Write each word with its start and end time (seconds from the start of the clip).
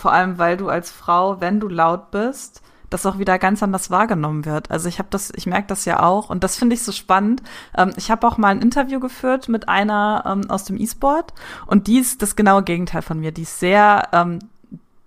Vor 0.00 0.12
allem, 0.12 0.38
weil 0.38 0.56
du 0.56 0.68
als 0.68 0.92
Frau, 0.92 1.40
wenn 1.40 1.58
du 1.58 1.66
laut 1.66 2.12
bist, 2.12 2.62
das 2.88 3.04
auch 3.04 3.18
wieder 3.18 3.38
ganz 3.38 3.64
anders 3.64 3.90
wahrgenommen 3.90 4.44
wird. 4.44 4.70
Also 4.70 4.88
ich 4.88 5.00
habe 5.00 5.08
das, 5.10 5.32
ich 5.34 5.46
merke 5.46 5.66
das 5.66 5.84
ja 5.84 6.02
auch 6.02 6.30
und 6.30 6.44
das 6.44 6.56
finde 6.56 6.74
ich 6.74 6.84
so 6.84 6.92
spannend. 6.92 7.42
Ähm, 7.76 7.90
ich 7.96 8.10
habe 8.10 8.26
auch 8.26 8.38
mal 8.38 8.48
ein 8.48 8.62
Interview 8.62 9.00
geführt 9.00 9.48
mit 9.48 9.68
einer 9.68 10.22
ähm, 10.24 10.48
aus 10.50 10.64
dem 10.64 10.80
E-Sport 10.80 11.34
und 11.66 11.88
die 11.88 11.98
ist 11.98 12.22
das 12.22 12.36
genaue 12.36 12.62
Gegenteil 12.62 13.02
von 13.02 13.18
mir. 13.18 13.32
Die 13.32 13.42
ist 13.42 13.58
sehr, 13.58 14.08
ähm, 14.12 14.38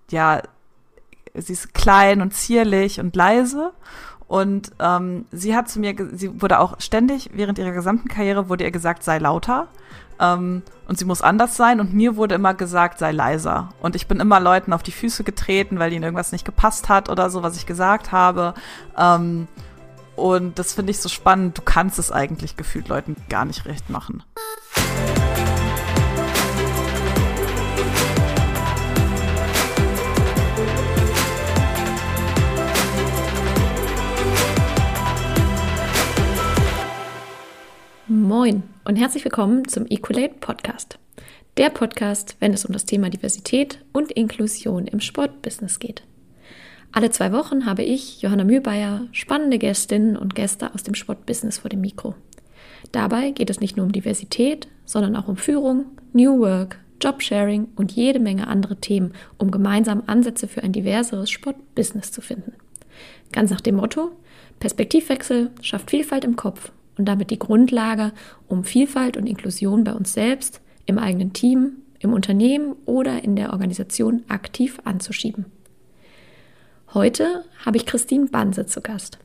ja, 0.10 0.42
sie 1.34 1.54
ist 1.54 1.74
klein 1.74 2.22
und 2.22 2.34
zierlich 2.34 3.00
und 3.00 3.16
leise 3.16 3.72
und 4.32 4.72
ähm, 4.80 5.26
sie 5.34 5.58
hat 5.58 5.68
zu 5.68 5.82
mir, 5.82 5.94
sie 6.14 6.42
wurde 6.42 6.60
auch 6.60 6.80
ständig 6.80 7.32
während 7.34 7.60
ihrer 7.60 7.74
gesamten 7.74 8.08
Karriere 8.08 8.48
wurde 8.48 8.64
ihr 8.64 8.72
gesagt, 8.72 9.04
sei 9.04 9.18
lauter 9.18 9.68
ähm, 10.22 10.62
und 10.88 10.98
sie 10.98 11.04
muss 11.04 11.22
anders 11.22 11.58
sein 11.58 11.82
und 11.82 11.94
mir 11.94 12.16
wurde 12.16 12.36
immer 12.36 12.54
gesagt, 12.54 12.98
sei 12.98 13.12
leiser. 13.12 13.74
Und 13.82 13.94
ich 13.98 14.08
bin 14.08 14.22
immer 14.22 14.40
Leuten 14.40 14.72
auf 14.72 14.84
die 14.84 14.94
Füße 14.94 15.26
getreten, 15.26 15.80
weil 15.80 15.92
ihnen 15.92 16.04
irgendwas 16.04 16.32
nicht 16.32 16.46
gepasst 16.46 16.88
hat 16.88 17.10
oder 17.10 17.30
so, 17.30 17.44
was 17.44 17.58
ich 17.58 17.66
gesagt 17.66 18.14
habe. 18.14 18.54
Ähm, 18.98 19.50
und 20.16 20.58
das 20.60 20.76
finde 20.76 20.92
ich 20.92 21.02
so 21.02 21.10
spannend. 21.10 21.58
Du 21.58 21.62
kannst 21.64 22.00
es 22.00 22.10
eigentlich 22.10 22.56
gefühlt 22.56 22.88
Leuten 22.88 23.18
gar 23.28 23.44
nicht 23.44 23.66
recht 23.66 23.90
machen. 23.90 24.24
Moin 38.14 38.64
und 38.84 38.98
herzlich 38.98 39.24
willkommen 39.24 39.66
zum 39.70 39.86
Equalate 39.88 40.34
Podcast. 40.42 41.00
Der 41.56 41.70
Podcast, 41.70 42.36
wenn 42.42 42.52
es 42.52 42.66
um 42.66 42.74
das 42.74 42.84
Thema 42.84 43.10
Diversität 43.10 43.80
und 43.94 44.12
Inklusion 44.12 44.86
im 44.86 45.00
Sportbusiness 45.00 45.80
geht. 45.80 46.04
Alle 46.92 47.10
zwei 47.12 47.32
Wochen 47.32 47.66
habe 47.66 47.84
ich, 47.84 48.22
Johanna 48.22 48.44
Mühlbayer, 48.44 49.08
spannende 49.14 49.58
Gästinnen 49.60 50.18
und 50.18 50.36
Gäste 50.36 50.74
aus 50.74 50.84
dem 50.84 50.94
Sportbusiness 50.94 51.60
vor 51.60 51.70
dem 51.70 51.80
Mikro. 51.80 52.14
Dabei 52.92 53.32
geht 53.32 53.50
es 53.50 53.62
nicht 53.62 53.78
nur 53.78 53.86
um 53.86 53.94
Diversität, 53.94 54.68
sondern 54.84 55.16
auch 55.16 55.30
um 55.30 55.38
Führung, 55.38 55.86
New 56.12 56.38
Work, 56.40 56.80
Jobsharing 57.00 57.70
und 57.78 57.94
jede 57.94 58.20
Menge 58.20 58.48
andere 58.48 58.76
Themen, 58.76 59.14
um 59.38 59.52
gemeinsam 59.52 60.04
Ansätze 60.08 60.50
für 60.50 60.64
ein 60.64 60.74
diverseres 60.74 61.32
Sportbusiness 61.32 62.12
zu 62.12 62.20
finden. 62.20 62.56
Ganz 63.32 63.52
nach 63.52 63.62
dem 63.62 63.76
Motto, 63.76 64.12
Perspektivwechsel 64.60 65.52
schafft 65.62 65.92
Vielfalt 65.92 66.26
im 66.26 66.36
Kopf 66.36 66.74
und 66.98 67.06
damit 67.06 67.32
die 67.32 67.40
Grundlage, 67.40 68.12
um 68.48 68.64
Vielfalt 68.64 69.18
und 69.18 69.28
Inklusion 69.28 69.84
bei 69.84 69.94
uns 69.94 70.14
selbst, 70.14 70.62
im 70.86 70.98
eigenen 70.98 71.34
Team, 71.34 71.78
im 72.00 72.14
Unternehmen 72.14 72.76
oder 72.86 73.24
in 73.24 73.36
der 73.36 73.54
Organisation 73.54 74.24
aktiv 74.28 74.80
anzuschieben. 74.84 75.46
Heute 76.94 77.46
habe 77.66 77.78
ich 77.78 77.86
Christine 77.86 78.26
Banse 78.26 78.66
zu 78.66 78.82
Gast, 78.82 79.18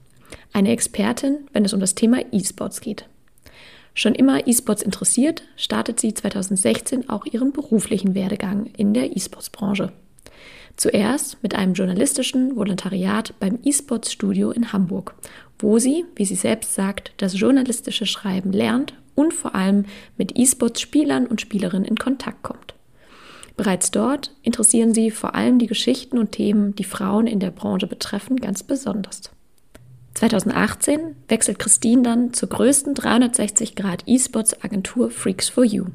eine 0.53 0.71
Expertin, 0.71 1.49
wenn 1.53 1.65
es 1.65 1.73
um 1.73 1.81
das 1.81 1.95
Thema 1.95 2.21
E-Sports 2.31 2.81
geht. 2.81 3.09
Schon 3.95 4.15
immer 4.15 4.47
E-Sports 4.47 4.83
interessiert, 4.83 5.43
startet 5.57 5.99
sie 5.99 6.13
2016 6.13 7.09
auch 7.09 7.25
ihren 7.25 7.53
beruflichen 7.53 8.15
Werdegang 8.15 8.67
in 8.77 8.93
der 8.93 9.17
E-Sports-Branche. 9.17 9.91
Zuerst 10.77 11.43
mit 11.43 11.55
einem 11.55 11.73
journalistischen 11.73 12.55
Volontariat 12.55 13.33
beim 13.41 13.59
E-Sports 13.65 14.13
Studio 14.13 14.51
in 14.51 14.75
Hamburg, 14.75 15.15
wo 15.59 15.79
sie, 15.79 16.05
wie 16.15 16.25
sie 16.25 16.35
selbst 16.35 16.75
sagt, 16.75 17.13
das 17.17 17.39
journalistische 17.39 18.07
Schreiben 18.07 18.53
lernt 18.53 18.95
und 19.15 19.33
vor 19.33 19.55
allem 19.55 19.87
mit 20.17 20.39
E-Sports-Spielern 20.39 21.27
und 21.27 21.41
Spielerinnen 21.41 21.87
in 21.87 21.97
Kontakt 21.97 22.43
kommt. 22.43 22.75
Bereits 23.57 23.91
dort 23.91 24.33
interessieren 24.43 24.93
sie 24.93 25.11
vor 25.11 25.35
allem 25.35 25.59
die 25.59 25.67
Geschichten 25.67 26.19
und 26.19 26.33
Themen, 26.33 26.75
die 26.75 26.85
Frauen 26.85 27.27
in 27.27 27.41
der 27.41 27.51
Branche 27.51 27.87
betreffen, 27.87 28.37
ganz 28.37 28.63
besonders. 28.63 29.31
2018 30.17 31.15
wechselt 31.29 31.59
Christine 31.59 32.03
dann 32.03 32.33
zur 32.33 32.49
größten 32.49 32.95
360 32.95 33.75
Grad 33.77 34.03
E-Sports 34.07 34.63
Agentur 34.63 35.11
Freaks 35.11 35.51
for 35.51 35.65
You, 35.65 35.87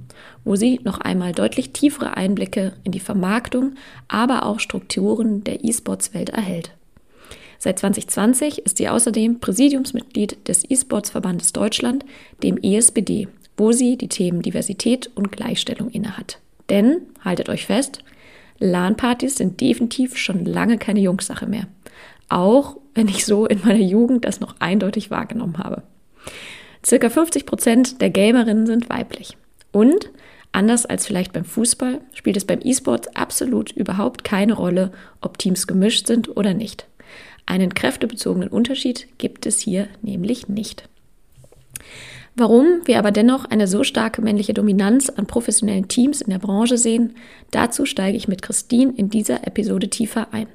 wo 0.44 0.56
sie 0.56 0.80
noch 0.84 1.00
einmal 1.00 1.32
deutlich 1.32 1.72
tiefere 1.72 2.16
Einblicke 2.18 2.74
in 2.84 2.92
die 2.92 3.00
Vermarktung, 3.00 3.74
aber 4.08 4.46
auch 4.46 4.60
Strukturen 4.60 5.44
der 5.44 5.64
E-Sports 5.64 6.14
Welt 6.14 6.30
erhält. 6.30 6.72
Seit 7.64 7.78
2020 7.78 8.66
ist 8.66 8.80
sie 8.80 8.90
außerdem 8.90 9.40
Präsidiumsmitglied 9.40 10.48
des 10.48 10.68
E-Sports 10.68 11.12
Verbandes 11.12 11.54
Deutschland, 11.54 12.04
dem 12.42 12.58
ESBD, 12.58 13.28
wo 13.56 13.72
sie 13.72 13.98
die 13.98 14.08
Themen 14.08 14.42
Diversität 14.42 15.12
und 15.14 15.32
Gleichstellung 15.32 15.92
innehat. 15.92 16.40
Denn, 16.72 17.04
haltet 17.24 17.50
euch 17.50 17.68
fest, 17.68 18.04
LAN-Partys 18.58 19.36
sind 19.36 19.62
definitiv 19.62 20.18
schon 20.18 20.44
lange 20.44 20.80
keine 20.80 21.02
Jungssache 21.02 21.46
mehr. 21.46 21.68
Auch 22.30 22.78
wenn 22.96 23.08
ich 23.08 23.28
so 23.28 23.46
in 23.46 23.62
meiner 23.64 23.86
Jugend 23.86 24.26
das 24.26 24.40
noch 24.40 24.56
eindeutig 24.58 25.12
wahrgenommen 25.12 25.60
habe. 25.60 25.84
Circa 26.84 27.12
50 27.12 27.46
Prozent 27.46 28.02
der 28.02 28.10
Gamerinnen 28.10 28.66
sind 28.66 28.90
weiblich. 28.90 29.38
Und 29.72 30.10
anders 30.52 30.88
als 30.88 31.06
vielleicht 31.06 31.32
beim 31.32 31.46
Fußball 31.46 32.02
spielt 32.16 32.38
es 32.38 32.46
beim 32.46 32.62
E-Sport 32.64 33.16
absolut 33.16 33.72
überhaupt 33.72 34.24
keine 34.24 34.54
Rolle, 34.54 34.92
ob 35.22 35.38
Teams 35.38 35.68
gemischt 35.68 36.08
sind 36.08 36.36
oder 36.36 36.56
nicht. 36.56 36.88
Einen 37.46 37.74
kräftebezogenen 37.74 38.50
Unterschied 38.50 39.08
gibt 39.18 39.46
es 39.46 39.60
hier 39.60 39.88
nämlich 40.02 40.48
nicht. 40.48 40.88
Warum 42.36 42.82
wir 42.86 42.98
aber 42.98 43.12
dennoch 43.12 43.46
eine 43.46 43.68
so 43.68 43.84
starke 43.84 44.22
männliche 44.22 44.54
Dominanz 44.54 45.10
an 45.10 45.26
professionellen 45.26 45.90
Teams 45.90 46.22
in 46.22 46.30
der 46.32 46.40
Branche 46.40 46.78
sehen, 46.78 47.16
dazu 47.52 47.86
steige 47.86 48.18
ich 48.18 48.28
mit 48.28 48.42
Christine 48.42 48.94
in 48.96 49.10
dieser 49.10 49.46
Episode 49.46 49.90
tiefer 49.90 50.30
ein. 50.32 50.48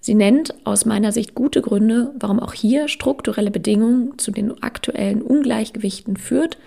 Sie 0.00 0.14
nennt 0.14 0.54
aus 0.64 0.86
meiner 0.86 1.12
Sicht 1.12 1.34
gute 1.34 1.60
Gründe, 1.60 2.14
warum 2.18 2.40
auch 2.40 2.54
hier 2.54 2.88
strukturelle 2.88 3.50
Bedingungen 3.50 4.18
zu 4.18 4.30
den 4.30 4.62
aktuellen 4.62 5.20
Ungleichgewichten 5.20 6.16
führt 6.16 6.58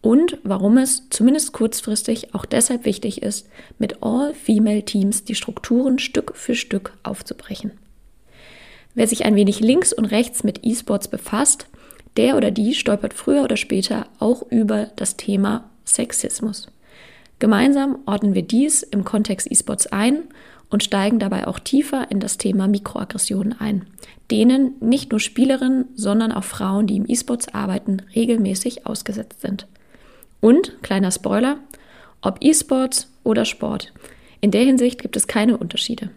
und 0.00 0.38
warum 0.44 0.78
es 0.78 1.08
zumindest 1.10 1.52
kurzfristig 1.52 2.34
auch 2.34 2.44
deshalb 2.44 2.84
wichtig 2.84 3.22
ist, 3.22 3.48
mit 3.78 4.02
All-Female-Teams 4.02 5.24
die 5.24 5.34
Strukturen 5.34 5.98
Stück 5.98 6.36
für 6.36 6.54
Stück 6.54 6.92
aufzubrechen. 7.02 7.72
Wer 8.94 9.06
sich 9.06 9.24
ein 9.24 9.34
wenig 9.34 9.60
links 9.60 9.92
und 9.92 10.04
rechts 10.06 10.44
mit 10.44 10.60
E-Sports 10.64 11.08
befasst, 11.08 11.66
der 12.16 12.36
oder 12.36 12.50
die 12.50 12.74
stolpert 12.74 13.14
früher 13.14 13.42
oder 13.42 13.56
später 13.56 14.06
auch 14.18 14.42
über 14.50 14.90
das 14.96 15.16
Thema 15.16 15.70
Sexismus. 15.84 16.68
Gemeinsam 17.38 17.98
ordnen 18.06 18.34
wir 18.34 18.42
dies 18.42 18.82
im 18.82 19.04
Kontext 19.04 19.50
E-Sports 19.50 19.86
ein 19.88 20.24
und 20.70 20.82
steigen 20.82 21.18
dabei 21.18 21.46
auch 21.46 21.58
tiefer 21.58 22.10
in 22.10 22.20
das 22.20 22.38
Thema 22.38 22.68
Mikroaggressionen 22.68 23.58
ein, 23.58 23.86
denen 24.30 24.74
nicht 24.80 25.10
nur 25.10 25.20
Spielerinnen, 25.20 25.86
sondern 25.94 26.32
auch 26.32 26.44
Frauen, 26.44 26.86
die 26.86 26.96
im 26.96 27.08
E-Sports 27.08 27.52
arbeiten, 27.52 28.02
regelmäßig 28.14 28.86
ausgesetzt 28.86 29.40
sind. 29.40 29.66
Und, 30.40 30.82
kleiner 30.82 31.10
Spoiler, 31.10 31.58
ob 32.20 32.38
E-Sports 32.40 33.08
oder 33.24 33.44
Sport, 33.44 33.92
in 34.40 34.50
der 34.50 34.64
Hinsicht 34.64 35.00
gibt 35.00 35.16
es 35.16 35.26
keine 35.26 35.56
Unterschiede. 35.56 36.10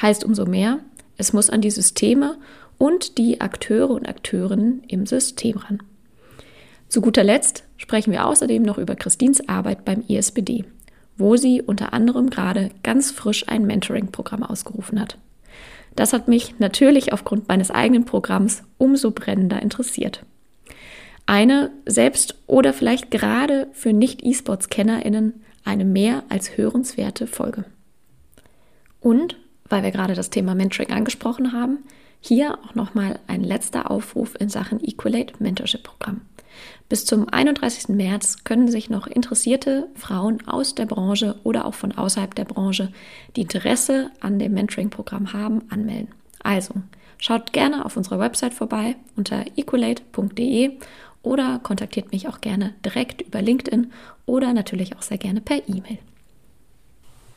Heißt 0.00 0.24
umso 0.24 0.46
mehr, 0.46 0.80
es 1.22 1.32
muss 1.32 1.50
an 1.50 1.60
die 1.60 1.70
Systeme 1.70 2.36
und 2.78 3.16
die 3.16 3.40
Akteure 3.40 3.90
und 3.90 4.08
Akteurinnen 4.08 4.82
im 4.88 5.06
System 5.06 5.56
ran. 5.56 5.80
Zu 6.88 7.00
guter 7.00 7.22
Letzt 7.22 7.62
sprechen 7.76 8.12
wir 8.12 8.26
außerdem 8.26 8.60
noch 8.60 8.76
über 8.76 8.96
Christins 8.96 9.48
Arbeit 9.48 9.84
beim 9.84 10.02
ISBD, 10.08 10.64
wo 11.16 11.36
sie 11.36 11.62
unter 11.62 11.92
anderem 11.92 12.28
gerade 12.28 12.70
ganz 12.82 13.12
frisch 13.12 13.48
ein 13.48 13.68
Mentoring-Programm 13.68 14.42
ausgerufen 14.42 15.00
hat. 15.00 15.16
Das 15.94 16.12
hat 16.12 16.26
mich 16.26 16.58
natürlich 16.58 17.12
aufgrund 17.12 17.46
meines 17.46 17.70
eigenen 17.70 18.04
Programms 18.04 18.64
umso 18.76 19.12
brennender 19.12 19.62
interessiert. 19.62 20.24
Eine 21.24 21.70
selbst 21.86 22.34
oder 22.48 22.72
vielleicht 22.72 23.12
gerade 23.12 23.68
für 23.72 23.92
Nicht-E-Sports-KennerInnen 23.92 25.34
eine 25.62 25.84
mehr 25.84 26.24
als 26.30 26.56
hörenswerte 26.56 27.28
Folge. 27.28 27.64
Und, 29.00 29.36
weil 29.72 29.82
wir 29.82 29.90
gerade 29.90 30.14
das 30.14 30.28
Thema 30.28 30.54
Mentoring 30.54 30.92
angesprochen 30.92 31.52
haben, 31.52 31.78
hier 32.20 32.58
auch 32.62 32.74
nochmal 32.74 33.18
ein 33.26 33.42
letzter 33.42 33.90
Aufruf 33.90 34.34
in 34.38 34.50
Sachen 34.50 34.84
Equalate 34.84 35.34
Mentorship 35.38 35.82
Programm. 35.82 36.20
Bis 36.90 37.06
zum 37.06 37.26
31. 37.28 37.88
März 37.88 38.44
können 38.44 38.68
sich 38.68 38.90
noch 38.90 39.06
interessierte 39.06 39.88
Frauen 39.94 40.46
aus 40.46 40.74
der 40.74 40.84
Branche 40.84 41.36
oder 41.42 41.64
auch 41.64 41.72
von 41.72 41.92
außerhalb 41.92 42.34
der 42.34 42.44
Branche, 42.44 42.92
die 43.34 43.40
Interesse 43.40 44.10
an 44.20 44.38
dem 44.38 44.52
Mentoring-Programm 44.52 45.32
haben, 45.32 45.62
anmelden. 45.70 46.14
Also 46.42 46.74
schaut 47.16 47.54
gerne 47.54 47.86
auf 47.86 47.96
unserer 47.96 48.18
Website 48.18 48.52
vorbei 48.52 48.96
unter 49.16 49.46
equalate.de 49.56 50.72
oder 51.22 51.60
kontaktiert 51.60 52.12
mich 52.12 52.28
auch 52.28 52.42
gerne 52.42 52.74
direkt 52.84 53.22
über 53.22 53.40
LinkedIn 53.40 53.90
oder 54.26 54.52
natürlich 54.52 54.94
auch 54.96 55.02
sehr 55.02 55.18
gerne 55.18 55.40
per 55.40 55.66
E-Mail. 55.66 55.98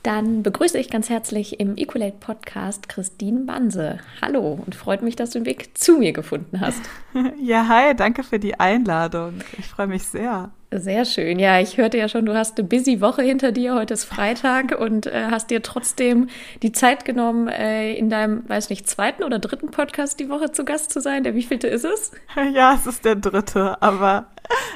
Dann 0.06 0.44
begrüße 0.44 0.78
ich 0.78 0.92
ganz 0.92 1.10
herzlich 1.10 1.60
im 1.60 1.78
Equalate 1.78 2.18
Podcast 2.19 2.88
Christine 2.90 3.40
Banse. 3.46 3.98
Hallo 4.22 4.60
und 4.63 4.75
freut 4.75 5.02
mich, 5.02 5.16
dass 5.16 5.31
du 5.31 5.40
den 5.40 5.48
Weg 5.48 5.75
zu 5.75 5.98
mir 5.98 6.13
gefunden 6.13 6.62
hast. 6.62 6.81
Ja, 7.40 7.68
hi, 7.69 7.96
danke 7.96 8.24
für 8.24 8.40
die 8.40 8.60
Einladung. 8.60 9.36
Ich 9.57 9.68
freue 9.68 9.88
mich 9.88 10.04
sehr. 10.04 10.52
Sehr 10.69 11.06
schön. 11.06 11.40
Ja, 11.40 11.62
ich 11.62 11.78
hörte 11.78 11.98
ja 11.98 12.10
schon, 12.10 12.25
du 12.25 12.36
hast 12.36 12.60
eine 12.60 12.68
busy 12.68 13.00
Woche 13.00 13.22
hinter 13.22 13.54
dir. 13.54 13.74
Heute 13.74 13.94
ist 13.94 14.04
Freitag 14.04 14.78
und 14.78 15.07
äh, 15.07 15.28
hast 15.31 15.50
dir 15.50 15.62
trotzdem 15.62 16.28
die 16.62 16.74
Zeit 16.74 17.06
genommen, 17.06 17.48
äh, 17.48 17.94
in 17.94 18.10
deinem, 18.10 18.48
weiß 18.50 18.69
nicht, 18.69 18.90
zweiten 18.90 19.24
oder 19.24 19.40
dritten 19.40 19.72
Podcast 19.72 20.19
die 20.19 20.28
Woche 20.28 20.51
zu 20.51 20.66
Gast 20.66 20.92
zu 20.92 21.00
sein. 21.00 21.24
Der 21.24 21.36
wievielte 21.36 21.68
ist 21.68 21.86
es? 21.86 22.12
Ja, 22.54 22.75
es 22.75 22.86
ist 22.86 23.06
der 23.06 23.16
dritte, 23.16 23.81
aber 23.81 24.28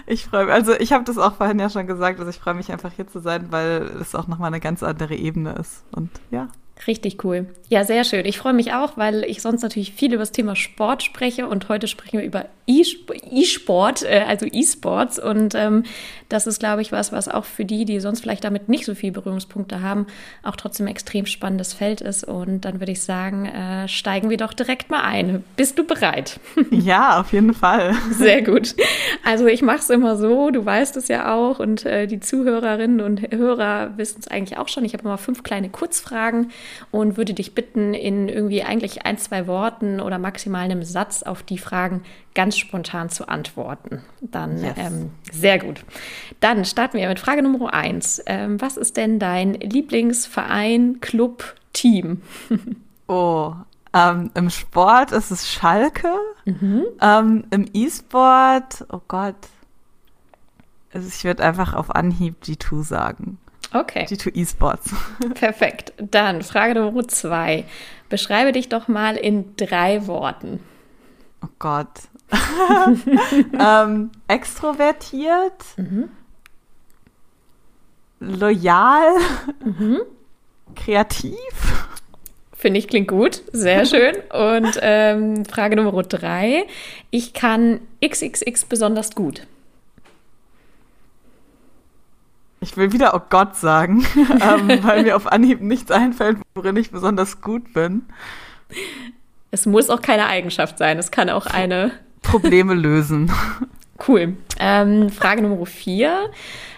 ich 0.06 0.25
freue 0.25 0.45
mich. 0.45 0.54
Also 0.54 0.74
ich 0.74 0.92
habe 0.94 1.04
das 1.04 1.18
auch 1.18 1.36
vorhin 1.36 1.60
ja 1.60 1.69
schon 1.69 1.88
gesagt, 1.88 2.19
also 2.19 2.30
ich 2.30 2.39
freue 2.39 2.54
mich 2.54 2.71
einfach 2.71 2.92
hier 2.92 3.07
zu 3.07 3.19
sein, 3.19 3.51
weil 3.51 3.83
es 4.01 4.16
auch 4.16 4.27
nochmal 4.27 4.48
eine 4.48 4.60
ganz 4.60 4.83
andere 4.83 5.16
Ebene 5.16 5.54
ist. 5.54 5.83
Und 5.92 6.10
ja. 6.31 6.48
Richtig 6.88 7.24
cool. 7.24 7.48
Ja, 7.68 7.84
sehr 7.84 8.04
schön. 8.04 8.26
Ich 8.26 8.38
freue 8.38 8.54
mich 8.54 8.74
auch, 8.74 8.98
weil 8.98 9.24
ich 9.26 9.42
sonst 9.42 9.62
natürlich 9.62 9.92
viel 9.94 10.14
über 10.14 10.22
das 10.22 10.31
Thema 10.31 10.56
Sport 10.56 11.04
spreche 11.04 11.48
und 11.48 11.70
heute 11.70 11.88
sprechen 11.88 12.20
wir 12.20 12.26
über 12.26 12.46
E-Sport, 12.68 14.04
äh, 14.04 14.24
also 14.28 14.46
E-Sports. 14.46 15.20
Und 15.20 15.56
ähm, 15.56 15.84
das 16.30 16.48
ist, 16.48 16.60
glaube 16.60 16.81
ich, 16.81 16.92
was, 16.92 17.12
was 17.12 17.28
auch 17.28 17.46
für 17.46 17.66
die, 17.66 17.86
die 17.86 18.00
sonst 18.00 18.22
vielleicht 18.22 18.44
damit 18.44 18.70
nicht 18.70 18.86
so 18.86 18.96
viel 18.96 19.12
Berührungspunkte 19.12 19.81
haben, 19.81 20.08
auch 20.44 20.56
trotzdem 20.56 20.86
ein 20.86 20.92
extrem 20.92 21.26
spannendes 21.26 21.74
Feld 21.74 22.02
ist. 22.02 22.24
Und 22.24 22.62
dann 22.62 22.80
würde 22.80 22.92
ich 22.92 23.02
sagen, 23.02 23.46
äh, 23.46 23.88
steigen 23.88 24.30
wir 24.30 24.38
doch 24.38 24.54
direkt 24.54 24.90
mal 24.90 25.02
ein. 25.02 25.44
Bist 25.56 25.78
du 25.78 25.86
bereit? 25.86 26.40
Ja, 26.72 27.20
auf 27.20 27.34
jeden 27.34 27.54
Fall. 27.54 27.94
Sehr 28.12 28.42
gut. 28.42 28.75
Also 29.24 29.48
ich 29.48 29.62
mache 29.62 29.80
es 29.80 29.90
immer 29.90 30.16
so, 30.18 30.50
du 30.50 30.66
weißt 30.66 30.98
es 30.98 31.08
ja 31.08 31.36
auch 31.36 31.60
und 31.60 31.86
äh, 31.86 32.08
die 32.08 32.20
Zuhörerinnen 32.20 33.02
und 33.02 33.32
Hörer 33.32 33.98
wissen 33.98 34.20
es 34.20 34.28
eigentlich 34.28 34.58
auch 34.58 34.68
schon. 34.68 34.86
Ich 34.86 34.94
habe 34.94 35.04
immer 35.04 35.18
fünf 35.18 35.44
kleine 35.44 35.70
Kurzfragen 35.70 36.52
und 36.92 37.18
würde 37.18 37.33
dich 37.33 37.56
bitten, 37.56 37.94
in 37.94 38.30
irgendwie 38.30 38.63
eigentlich 38.63 39.06
ein, 39.06 39.18
zwei 39.18 39.48
Worten 39.48 40.00
oder 40.00 40.18
maximal 40.18 40.63
einem 40.63 40.83
Satz 40.83 41.24
auf 41.24 41.44
die 41.44 41.57
Fragen 41.57 42.04
ganz 42.36 42.57
spontan 42.57 43.10
zu 43.10 43.27
antworten. 43.27 44.04
Dann 44.21 44.63
yes. 44.63 44.74
ähm, 44.77 45.12
sehr 45.31 45.60
gut. 45.60 45.83
Dann 46.39 46.66
starten 46.66 46.98
wir 46.98 47.07
mit 47.07 47.19
Frage 47.19 47.42
Nummer 47.42 47.74
eins. 47.74 48.21
Ähm, 48.25 48.60
was 48.62 48.77
ist 48.77 48.98
denn 48.98 49.19
dein 49.19 49.54
Lieblingsverein, 49.54 51.00
Club, 51.01 51.56
Team? 51.74 52.21
oh, 53.07 53.54
ähm, 53.94 54.31
Im 54.36 54.50
Sport 54.50 55.12
ist 55.12 55.31
es 55.31 55.50
Schalke. 55.50 56.13
Mhm. 56.45 56.86
Ähm, 57.01 57.44
Im 57.50 57.65
E-Sport, 57.74 58.86
oh 58.92 59.01
Gott. 59.07 59.36
Also 60.94 61.07
ich 61.07 61.24
würde 61.24 61.44
einfach 61.44 61.74
auf 61.74 61.95
Anhieb 61.95 62.36
G2 62.44 62.83
sagen. 62.83 63.38
Okay. 63.74 64.06
G2 64.06 64.36
E-Sports. 64.36 64.92
Perfekt. 65.36 65.94
Dann 65.98 66.42
Frage 66.42 66.80
Nummer 66.80 67.07
zwei. 67.07 67.66
Beschreibe 68.10 68.51
dich 68.51 68.69
doch 68.69 68.88
mal 68.88 69.16
in 69.16 69.56
drei 69.56 70.07
Worten. 70.07 70.60
Oh 71.44 71.50
Gott. 71.60 71.88
ähm, 73.60 74.12
extrovertiert, 74.27 75.63
mhm. 75.77 76.10
loyal, 78.19 79.16
mhm. 79.63 80.01
kreativ. 80.75 81.39
Finde 82.54 82.80
ich 82.80 82.88
klingt 82.88 83.07
gut, 83.07 83.42
sehr 83.51 83.86
schön. 83.88 84.15
Und 84.31 84.77
ähm, 84.81 85.45
Frage 85.45 85.75
Nummer 85.75 86.04
drei. 86.04 86.68
Ich 87.10 87.33
kann 87.33 87.81
XXX 88.06 88.65
besonders 88.65 89.15
gut. 89.15 89.48
Ich 92.62 92.76
will 92.76 92.92
wieder 92.92 93.14
Oh 93.16 93.22
Gott 93.30 93.56
sagen, 93.56 94.06
ähm, 94.16 94.84
weil 94.84 95.04
mir 95.04 95.16
auf 95.16 95.32
Anhieb 95.32 95.62
nichts 95.62 95.92
einfällt, 95.92 96.38
worin 96.56 96.76
ich 96.76 96.92
besonders 96.92 97.42
gut 97.42 97.74
bin. 97.74 98.04
Es 99.52 99.66
muss 99.66 99.90
auch 99.90 100.02
keine 100.02 100.28
Eigenschaft 100.28 100.78
sein, 100.78 100.98
es 100.98 101.12
kann 101.12 101.30
auch 101.30 101.46
eine. 101.46 101.92
Probleme 102.22 102.74
lösen. 102.74 103.32
Cool. 104.08 104.38
Ähm, 104.58 105.10
Frage 105.10 105.42
Nummer 105.42 105.66
vier. 105.66 106.30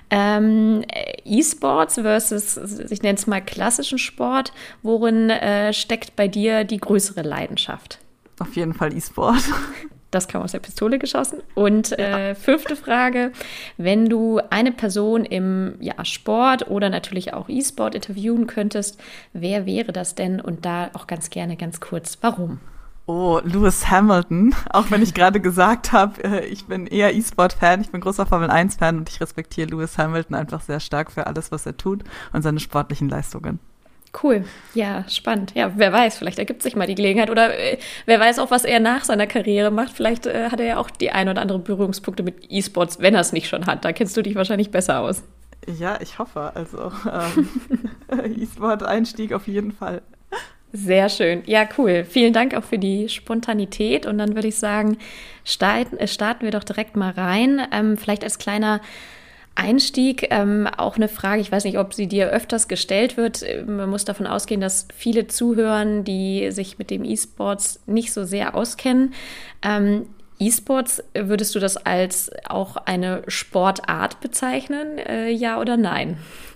Ähm, 0.09 0.83
E-Sports 1.23 1.95
versus, 2.01 2.57
ich 2.89 3.03
nenne 3.03 3.17
es 3.17 3.27
mal 3.27 3.41
klassischen 3.41 3.99
Sport. 3.99 4.53
Worin 4.81 5.29
äh, 5.29 5.71
steckt 5.71 6.15
bei 6.15 6.27
dir 6.27 6.63
die 6.63 6.79
größere 6.79 7.21
Leidenschaft? 7.21 7.99
Auf 8.39 8.55
jeden 8.55 8.73
Fall 8.73 8.97
E-Sport. 8.97 9.43
Das 10.11 10.27
kam 10.27 10.41
aus 10.41 10.51
der 10.51 10.59
Pistole 10.59 10.99
geschossen. 10.99 11.39
Und 11.55 11.97
äh, 11.97 12.35
fünfte 12.35 12.75
Frage: 12.75 13.31
Wenn 13.77 14.07
du 14.07 14.39
eine 14.49 14.71
Person 14.71 15.25
im 15.25 15.75
ja, 15.79 16.03
Sport 16.05 16.69
oder 16.69 16.89
natürlich 16.89 17.33
auch 17.33 17.49
E-Sport 17.49 17.95
interviewen 17.95 18.45
könntest, 18.45 18.99
wer 19.33 19.65
wäre 19.65 19.93
das 19.93 20.13
denn? 20.15 20.41
Und 20.41 20.65
da 20.65 20.89
auch 20.93 21.07
ganz 21.07 21.29
gerne 21.29 21.55
ganz 21.55 21.79
kurz, 21.79 22.17
warum? 22.21 22.59
Oh, 23.07 23.41
Lewis 23.43 23.89
Hamilton. 23.89 24.53
Auch 24.69 24.91
wenn 24.91 25.01
ich 25.01 25.13
gerade 25.13 25.39
gesagt 25.41 25.91
habe, 25.91 26.23
äh, 26.23 26.45
ich 26.45 26.65
bin 26.67 26.87
eher 26.87 27.15
E-Sport-Fan, 27.15 27.81
ich 27.81 27.89
bin 27.89 28.01
großer 28.01 28.25
Formel 28.25 28.49
1-Fan 28.49 28.97
und 28.97 29.09
ich 29.09 29.19
respektiere 29.19 29.69
Lewis 29.69 29.97
Hamilton 29.97 30.35
einfach 30.35 30.61
sehr 30.61 30.79
stark 30.79 31.11
für 31.11 31.25
alles, 31.27 31.51
was 31.51 31.65
er 31.65 31.77
tut 31.77 32.03
und 32.31 32.41
seine 32.41 32.59
sportlichen 32.59 33.09
Leistungen. 33.09 33.59
Cool, 34.21 34.43
ja, 34.73 35.05
spannend. 35.07 35.53
Ja, 35.55 35.71
wer 35.77 35.93
weiß, 35.93 36.17
vielleicht 36.17 36.37
ergibt 36.37 36.63
sich 36.63 36.75
mal 36.75 36.85
die 36.85 36.95
Gelegenheit 36.95 37.29
oder 37.29 37.57
äh, 37.57 37.77
wer 38.05 38.19
weiß 38.19 38.39
auch, 38.39 38.51
was 38.51 38.65
er 38.65 38.81
nach 38.81 39.05
seiner 39.05 39.25
Karriere 39.25 39.71
macht. 39.71 39.93
Vielleicht 39.93 40.25
äh, 40.25 40.49
hat 40.49 40.59
er 40.59 40.65
ja 40.65 40.77
auch 40.77 40.89
die 40.89 41.11
ein 41.11 41.29
oder 41.29 41.41
andere 41.41 41.59
Berührungspunkte 41.59 42.21
mit 42.21 42.45
E-Sports, 42.49 42.99
wenn 42.99 43.13
er 43.13 43.21
es 43.21 43.31
nicht 43.31 43.47
schon 43.47 43.67
hat. 43.67 43.85
Da 43.85 43.93
kennst 43.93 44.17
du 44.17 44.21
dich 44.21 44.35
wahrscheinlich 44.35 44.69
besser 44.69 44.99
aus. 44.99 45.23
Ja, 45.79 45.99
ich 46.01 46.19
hoffe. 46.19 46.51
Also 46.55 46.91
ähm, 47.09 48.35
E-Sport-Einstieg 48.41 49.31
auf 49.33 49.47
jeden 49.47 49.71
Fall. 49.71 50.01
Sehr 50.73 51.09
schön. 51.09 51.43
Ja, 51.45 51.67
cool. 51.77 52.05
Vielen 52.05 52.33
Dank 52.33 52.55
auch 52.55 52.63
für 52.63 52.77
die 52.77 53.09
Spontanität. 53.09 54.05
Und 54.05 54.17
dann 54.17 54.35
würde 54.35 54.47
ich 54.47 54.57
sagen, 54.57 54.97
starten, 55.43 55.97
äh, 55.97 56.07
starten 56.07 56.43
wir 56.43 56.51
doch 56.51 56.63
direkt 56.63 56.95
mal 56.95 57.11
rein. 57.11 57.61
Ähm, 57.71 57.97
vielleicht 57.97 58.23
als 58.23 58.37
kleiner 58.39 58.81
Einstieg 59.55 60.27
ähm, 60.29 60.67
auch 60.77 60.95
eine 60.95 61.07
Frage, 61.07 61.41
ich 61.41 61.51
weiß 61.51 61.65
nicht, 61.65 61.77
ob 61.77 61.93
sie 61.93 62.07
dir 62.07 62.29
öfters 62.29 62.67
gestellt 62.67 63.17
wird. 63.17 63.43
Man 63.67 63.89
muss 63.89 64.05
davon 64.05 64.27
ausgehen, 64.27 64.61
dass 64.61 64.87
viele 64.95 65.27
zuhören, 65.27 66.03
die 66.03 66.51
sich 66.51 66.77
mit 66.79 66.89
dem 66.89 67.03
E-Sports 67.03 67.81
nicht 67.85 68.13
so 68.13 68.23
sehr 68.23 68.55
auskennen. 68.55 69.13
Ähm, 69.61 70.07
E-Sports, 70.39 71.03
würdest 71.13 71.53
du 71.53 71.59
das 71.59 71.77
als 71.77 72.31
auch 72.47 72.75
eine 72.77 73.21
Sportart 73.27 74.21
bezeichnen, 74.21 74.97
äh, 74.97 75.29
ja 75.29 75.59
oder 75.59 75.77
nein? 75.77 76.17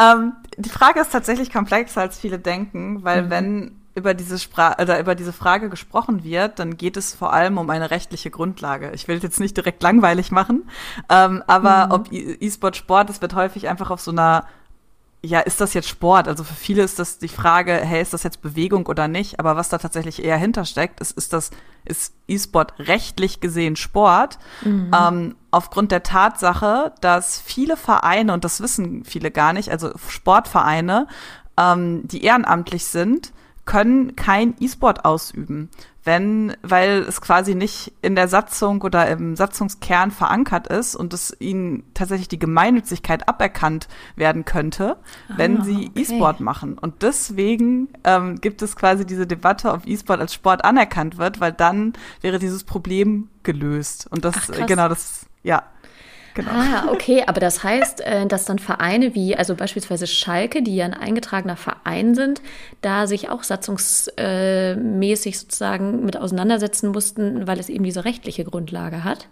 ähm, 0.00 0.32
die 0.58 0.70
Frage 0.70 1.00
ist 1.00 1.12
tatsächlich 1.12 1.52
komplexer, 1.52 2.00
als 2.00 2.18
viele 2.18 2.40
denken, 2.40 3.04
weil 3.04 3.22
mhm. 3.22 3.30
wenn 3.30 3.81
über 3.94 4.14
diese, 4.14 4.38
Spra 4.38 4.76
oder 4.80 4.98
über 4.98 5.14
diese 5.14 5.32
Frage 5.32 5.68
gesprochen 5.68 6.24
wird, 6.24 6.58
dann 6.58 6.76
geht 6.76 6.96
es 6.96 7.14
vor 7.14 7.32
allem 7.32 7.58
um 7.58 7.68
eine 7.70 7.90
rechtliche 7.90 8.30
Grundlage. 8.30 8.92
Ich 8.94 9.08
will 9.08 9.18
jetzt 9.18 9.40
nicht 9.40 9.56
direkt 9.56 9.82
langweilig 9.82 10.30
machen, 10.30 10.68
ähm, 11.08 11.42
aber 11.46 11.86
mhm. 11.86 11.92
ob 11.92 12.12
e-, 12.12 12.36
E-Sport 12.40 12.76
Sport, 12.76 13.10
es 13.10 13.20
wird 13.20 13.34
häufig 13.34 13.68
einfach 13.68 13.90
auf 13.90 14.00
so 14.00 14.10
einer 14.10 14.46
ja, 15.24 15.38
ist 15.38 15.60
das 15.60 15.72
jetzt 15.72 15.88
Sport? 15.88 16.26
Also 16.26 16.42
für 16.42 16.54
viele 16.54 16.82
ist 16.82 16.98
das 16.98 17.18
die 17.18 17.28
Frage, 17.28 17.74
hey, 17.74 18.02
ist 18.02 18.12
das 18.12 18.24
jetzt 18.24 18.42
Bewegung 18.42 18.86
oder 18.86 19.06
nicht? 19.06 19.38
Aber 19.38 19.54
was 19.54 19.68
da 19.68 19.78
tatsächlich 19.78 20.24
eher 20.24 20.36
hintersteckt, 20.36 21.00
ist, 21.00 21.16
ist 21.16 21.32
das, 21.32 21.52
ist 21.84 22.14
E-Sport 22.26 22.74
rechtlich 22.80 23.40
gesehen 23.40 23.76
Sport? 23.76 24.38
Mhm. 24.62 24.90
Ähm, 24.92 25.36
aufgrund 25.52 25.92
der 25.92 26.02
Tatsache, 26.02 26.92
dass 27.00 27.38
viele 27.38 27.76
Vereine, 27.76 28.32
und 28.32 28.42
das 28.44 28.60
wissen 28.60 29.04
viele 29.04 29.30
gar 29.30 29.52
nicht, 29.52 29.70
also 29.70 29.92
Sportvereine, 30.08 31.06
ähm, 31.56 32.06
die 32.08 32.24
ehrenamtlich 32.24 32.86
sind, 32.86 33.32
können 33.64 34.16
kein 34.16 34.54
E-Sport 34.58 35.04
ausüben, 35.04 35.70
wenn, 36.04 36.56
weil 36.62 37.02
es 37.02 37.20
quasi 37.20 37.54
nicht 37.54 37.92
in 38.02 38.16
der 38.16 38.26
Satzung 38.26 38.82
oder 38.82 39.06
im 39.08 39.36
Satzungskern 39.36 40.10
verankert 40.10 40.66
ist 40.66 40.96
und 40.96 41.14
es 41.14 41.36
ihnen 41.38 41.84
tatsächlich 41.94 42.28
die 42.28 42.40
Gemeinnützigkeit 42.40 43.28
aberkannt 43.28 43.86
werden 44.16 44.44
könnte, 44.44 44.96
ah, 45.28 45.34
wenn 45.36 45.62
sie 45.62 45.90
okay. 45.90 46.02
E-Sport 46.02 46.40
machen. 46.40 46.76
Und 46.76 47.02
deswegen 47.02 47.88
ähm, 48.02 48.40
gibt 48.40 48.62
es 48.62 48.74
quasi 48.74 49.06
diese 49.06 49.28
Debatte, 49.28 49.72
ob 49.72 49.86
E-Sport 49.86 50.20
als 50.20 50.34
Sport 50.34 50.64
anerkannt 50.64 51.18
wird, 51.18 51.38
weil 51.38 51.52
dann 51.52 51.92
wäre 52.20 52.40
dieses 52.40 52.64
Problem 52.64 53.28
gelöst. 53.44 54.08
Und 54.10 54.24
das, 54.24 54.50
Ach, 54.50 54.66
genau, 54.66 54.88
das, 54.88 55.26
ja. 55.44 55.62
Genau. 56.34 56.50
Ah, 56.50 56.88
okay, 56.90 57.24
aber 57.26 57.40
das 57.40 57.62
heißt, 57.62 58.00
äh, 58.00 58.26
dass 58.26 58.46
dann 58.46 58.58
Vereine 58.58 59.14
wie, 59.14 59.36
also 59.36 59.54
beispielsweise 59.54 60.06
Schalke, 60.06 60.62
die 60.62 60.76
ja 60.76 60.86
ein 60.86 60.94
eingetragener 60.94 61.56
Verein 61.56 62.14
sind, 62.14 62.40
da 62.80 63.06
sich 63.06 63.28
auch 63.28 63.42
satzungsmäßig 63.42 65.38
sozusagen 65.38 66.04
mit 66.04 66.16
auseinandersetzen 66.16 66.90
mussten, 66.90 67.46
weil 67.46 67.60
es 67.60 67.68
eben 67.68 67.84
diese 67.84 68.06
rechtliche 68.06 68.44
Grundlage 68.44 69.04
hat. 69.04 69.28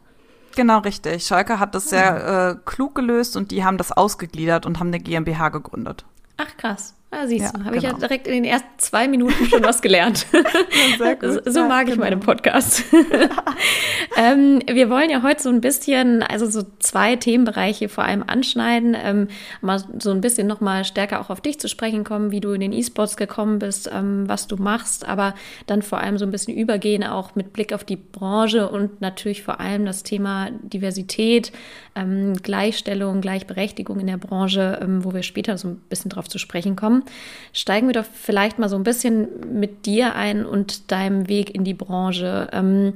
Genau, 0.57 0.81
richtig. 0.81 1.25
Schalke 1.25 1.59
hat 1.59 1.75
das 1.75 1.89
sehr 1.89 2.27
ah. 2.27 2.51
äh, 2.51 2.57
klug 2.65 2.95
gelöst 2.95 3.37
und 3.37 3.51
die 3.51 3.65
haben 3.65 3.79
das 3.79 3.93
ausgegliedert 3.93 4.67
und 4.67 4.79
haben 4.79 4.89
eine 4.89 5.01
GmbH 5.01 5.49
gegründet. 5.49 6.05
Ach 6.37 6.57
krass. 6.57 6.95
Ja, 7.13 7.27
siehst 7.27 7.57
du, 7.57 7.65
habe 7.65 7.71
genau. 7.71 7.77
ich 7.77 7.83
ja 7.83 7.89
genau. 7.91 8.01
direkt 8.01 8.27
in 8.29 8.35
den 8.35 8.45
ersten 8.45 8.69
zwei 8.79 9.09
Minuten 9.09 9.47
schon 9.47 9.65
was 9.65 9.83
gelernt. 9.83 10.27
Ja, 10.99 11.17
so, 11.21 11.41
so 11.45 11.61
mag 11.67 11.87
ja, 11.87 11.95
ich 11.95 11.99
meine 11.99 12.17
Podcasts. 12.17 12.85
ähm, 14.17 14.61
wir 14.71 14.91
wollen 14.91 15.09
ja 15.11 15.23
heute 15.23 15.43
so 15.43 15.49
ein 15.49 15.61
bisschen, 15.61 16.23
also 16.23 16.47
so 16.47 16.63
zwei 16.79 17.17
Themenbereiche 17.17 17.89
vor 17.89 18.05
allem 18.05 18.23
anschneiden, 18.27 18.97
ähm, 19.03 19.29
mal 19.61 19.83
so 19.99 20.11
ein 20.11 20.21
bisschen 20.21 20.47
nochmal 20.47 20.85
stärker 20.85 21.21
auch 21.21 21.31
auf 21.31 21.41
dich 21.41 21.59
zu 21.59 21.69
sprechen 21.69 22.05
kommen, 22.05 22.31
wie 22.33 22.41
du 22.41 22.53
in 22.53 22.61
den 22.61 22.73
E-Sports 22.73 23.17
gekommen 23.17 23.59
bist, 23.59 23.91
ähm, 23.93 24.29
was 24.29 24.47
du 24.47 24.57
machst, 24.57 25.09
aber 25.09 25.35
dann 25.67 25.83
vor 25.83 25.99
allem 25.99 26.19
so 26.19 26.25
ein 26.25 26.31
bisschen 26.31 26.57
übergehen, 26.57 27.03
auch 27.03 27.35
mit 27.35 27.53
Blick 27.53 27.73
auf 27.73 27.85
die 27.85 27.97
Branche 27.97 28.69
und 28.69 29.01
natürlich 29.01 29.43
vor 29.43 29.61
allem 29.61 29.87
das 29.87 30.03
Thema 30.03 30.51
Diversität, 30.63 31.53
ähm, 31.95 32.35
Gleichstellung, 32.35 33.21
Gleichberechtigung 33.21 34.01
in 34.01 34.07
der 34.07 34.19
Branche, 34.19 34.79
ähm, 34.83 35.05
wo 35.05 35.15
wir 35.15 35.23
später 35.23 35.57
so 35.57 35.69
ein 35.69 35.77
bisschen 35.89 36.11
drauf 36.11 36.29
zu 36.29 36.39
sprechen 36.39 36.77
kommen. 36.77 37.00
Steigen 37.53 37.87
wir 37.87 37.95
doch 37.95 38.05
vielleicht 38.05 38.59
mal 38.59 38.69
so 38.69 38.77
ein 38.77 38.85
bisschen 38.85 39.59
mit 39.59 39.87
dir 39.87 40.15
ein 40.15 40.45
und 40.45 40.91
deinem 40.91 41.29
Weg 41.29 41.55
in 41.55 41.65
die 41.65 41.75
Branche. 41.75 42.49
Ähm, 42.53 42.95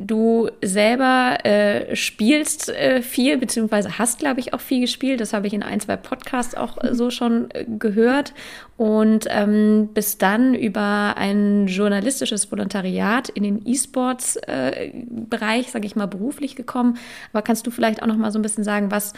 Du 0.00 0.48
selber 0.62 1.44
äh, 1.44 1.96
spielst 1.96 2.68
äh, 2.68 3.02
viel, 3.02 3.36
beziehungsweise 3.36 3.98
hast, 3.98 4.20
glaube 4.20 4.38
ich, 4.38 4.54
auch 4.54 4.60
viel 4.60 4.80
gespielt. 4.80 5.20
Das 5.20 5.32
habe 5.32 5.48
ich 5.48 5.52
in 5.52 5.64
ein, 5.64 5.80
zwei 5.80 5.96
Podcasts 5.96 6.54
auch 6.54 6.78
äh, 6.84 6.94
so 6.94 7.10
schon 7.10 7.50
äh, 7.50 7.64
gehört. 7.66 8.32
Und 8.76 9.26
ähm, 9.28 9.88
bist 9.92 10.22
dann 10.22 10.54
über 10.54 11.16
ein 11.16 11.66
journalistisches 11.66 12.52
Volontariat 12.52 13.28
in 13.28 13.42
den 13.42 13.66
E-Sports-Bereich, 13.66 15.66
äh, 15.66 15.70
sage 15.70 15.86
ich 15.86 15.96
mal, 15.96 16.06
beruflich 16.06 16.54
gekommen. 16.54 16.96
Aber 17.32 17.42
kannst 17.42 17.66
du 17.66 17.72
vielleicht 17.72 18.00
auch 18.00 18.06
noch 18.06 18.16
mal 18.16 18.30
so 18.30 18.38
ein 18.38 18.42
bisschen 18.42 18.62
sagen, 18.62 18.92
was 18.92 19.14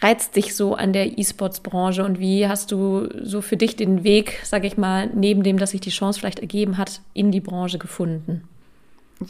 reizt 0.00 0.36
dich 0.36 0.54
so 0.54 0.74
an 0.74 0.92
der 0.92 1.18
E-Sports-Branche 1.18 2.04
und 2.04 2.18
wie 2.18 2.48
hast 2.48 2.70
du 2.70 3.08
so 3.22 3.40
für 3.40 3.56
dich 3.56 3.76
den 3.76 4.04
Weg, 4.04 4.40
sage 4.44 4.66
ich 4.66 4.76
mal, 4.76 5.08
neben 5.08 5.42
dem, 5.42 5.58
dass 5.58 5.70
sich 5.70 5.80
die 5.80 5.90
Chance 5.90 6.20
vielleicht 6.20 6.38
ergeben 6.38 6.78
hat, 6.78 7.00
in 7.14 7.32
die 7.32 7.40
Branche 7.40 7.78
gefunden? 7.78 8.48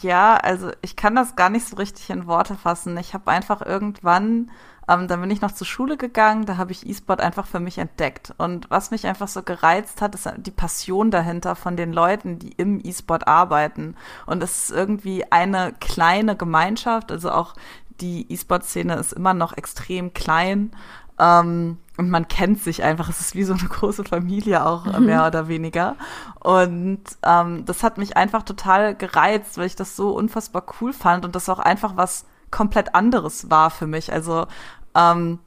Ja, 0.02 0.36
also 0.36 0.70
ich 0.82 0.96
kann 0.96 1.14
das 1.14 1.34
gar 1.34 1.48
nicht 1.48 1.66
so 1.66 1.76
richtig 1.76 2.10
in 2.10 2.26
Worte 2.26 2.56
fassen. 2.56 2.98
Ich 2.98 3.14
habe 3.14 3.30
einfach 3.30 3.64
irgendwann, 3.64 4.50
ähm, 4.86 5.08
dann 5.08 5.22
bin 5.22 5.30
ich 5.30 5.40
noch 5.40 5.52
zur 5.52 5.66
Schule 5.66 5.96
gegangen, 5.96 6.44
da 6.44 6.58
habe 6.58 6.72
ich 6.72 6.86
E-Sport 6.86 7.22
einfach 7.22 7.46
für 7.46 7.60
mich 7.60 7.78
entdeckt. 7.78 8.34
Und 8.36 8.70
was 8.70 8.90
mich 8.90 9.06
einfach 9.06 9.28
so 9.28 9.42
gereizt 9.42 10.02
hat, 10.02 10.14
ist 10.14 10.30
die 10.36 10.50
Passion 10.50 11.10
dahinter 11.10 11.56
von 11.56 11.78
den 11.78 11.94
Leuten, 11.94 12.38
die 12.38 12.52
im 12.52 12.84
E-Sport 12.84 13.26
arbeiten. 13.26 13.96
Und 14.26 14.42
es 14.42 14.64
ist 14.68 14.76
irgendwie 14.76 15.24
eine 15.32 15.72
kleine 15.80 16.36
Gemeinschaft, 16.36 17.10
also 17.10 17.30
auch 17.30 17.54
die 18.00 18.30
E-Sport-Szene 18.32 18.94
ist 18.96 19.12
immer 19.12 19.34
noch 19.34 19.56
extrem 19.56 20.12
klein. 20.12 20.72
Ähm, 21.18 21.78
und 21.96 22.10
man 22.10 22.28
kennt 22.28 22.62
sich 22.62 22.84
einfach. 22.84 23.08
Es 23.08 23.20
ist 23.20 23.34
wie 23.34 23.44
so 23.44 23.52
eine 23.52 23.68
große 23.68 24.04
Familie 24.04 24.64
auch, 24.64 24.86
mhm. 24.86 25.06
mehr 25.06 25.26
oder 25.26 25.48
weniger. 25.48 25.96
Und 26.40 27.02
ähm, 27.24 27.64
das 27.64 27.82
hat 27.82 27.98
mich 27.98 28.16
einfach 28.16 28.44
total 28.44 28.94
gereizt, 28.94 29.58
weil 29.58 29.66
ich 29.66 29.76
das 29.76 29.96
so 29.96 30.12
unfassbar 30.12 30.64
cool 30.80 30.92
fand 30.92 31.24
und 31.24 31.34
das 31.34 31.48
auch 31.48 31.58
einfach 31.58 31.96
was 31.96 32.24
komplett 32.50 32.94
anderes 32.94 33.50
war 33.50 33.70
für 33.70 33.86
mich. 33.86 34.12
Also 34.12 34.46
ähm, 34.94 35.40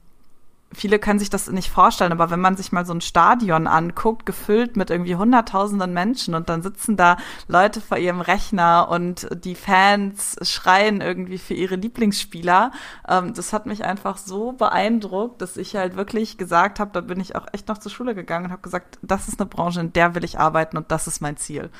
viele 0.74 0.98
können 0.98 1.18
sich 1.18 1.30
das 1.30 1.50
nicht 1.50 1.70
vorstellen, 1.70 2.12
aber 2.12 2.30
wenn 2.30 2.40
man 2.40 2.56
sich 2.56 2.72
mal 2.72 2.86
so 2.86 2.92
ein 2.92 3.00
Stadion 3.00 3.66
anguckt, 3.66 4.26
gefüllt 4.26 4.76
mit 4.76 4.90
irgendwie 4.90 5.16
hunderttausenden 5.16 5.92
Menschen 5.92 6.34
und 6.34 6.48
dann 6.48 6.62
sitzen 6.62 6.96
da 6.96 7.16
Leute 7.48 7.80
vor 7.80 7.98
ihrem 7.98 8.20
Rechner 8.20 8.88
und 8.90 9.28
die 9.44 9.54
Fans 9.54 10.36
schreien 10.42 11.00
irgendwie 11.00 11.38
für 11.38 11.54
ihre 11.54 11.76
Lieblingsspieler, 11.76 12.72
ähm, 13.08 13.34
das 13.34 13.52
hat 13.52 13.66
mich 13.66 13.84
einfach 13.84 14.16
so 14.16 14.52
beeindruckt, 14.52 15.42
dass 15.42 15.56
ich 15.56 15.76
halt 15.76 15.96
wirklich 15.96 16.38
gesagt 16.38 16.80
habe, 16.80 16.90
da 16.92 17.00
bin 17.00 17.20
ich 17.20 17.36
auch 17.36 17.46
echt 17.52 17.68
noch 17.68 17.78
zur 17.78 17.92
Schule 17.92 18.14
gegangen 18.14 18.46
und 18.46 18.52
habe 18.52 18.62
gesagt, 18.62 18.98
das 19.02 19.28
ist 19.28 19.40
eine 19.40 19.48
Branche, 19.48 19.80
in 19.80 19.92
der 19.92 20.14
will 20.14 20.24
ich 20.24 20.38
arbeiten 20.38 20.76
und 20.76 20.90
das 20.90 21.06
ist 21.06 21.20
mein 21.20 21.36
Ziel. 21.36 21.70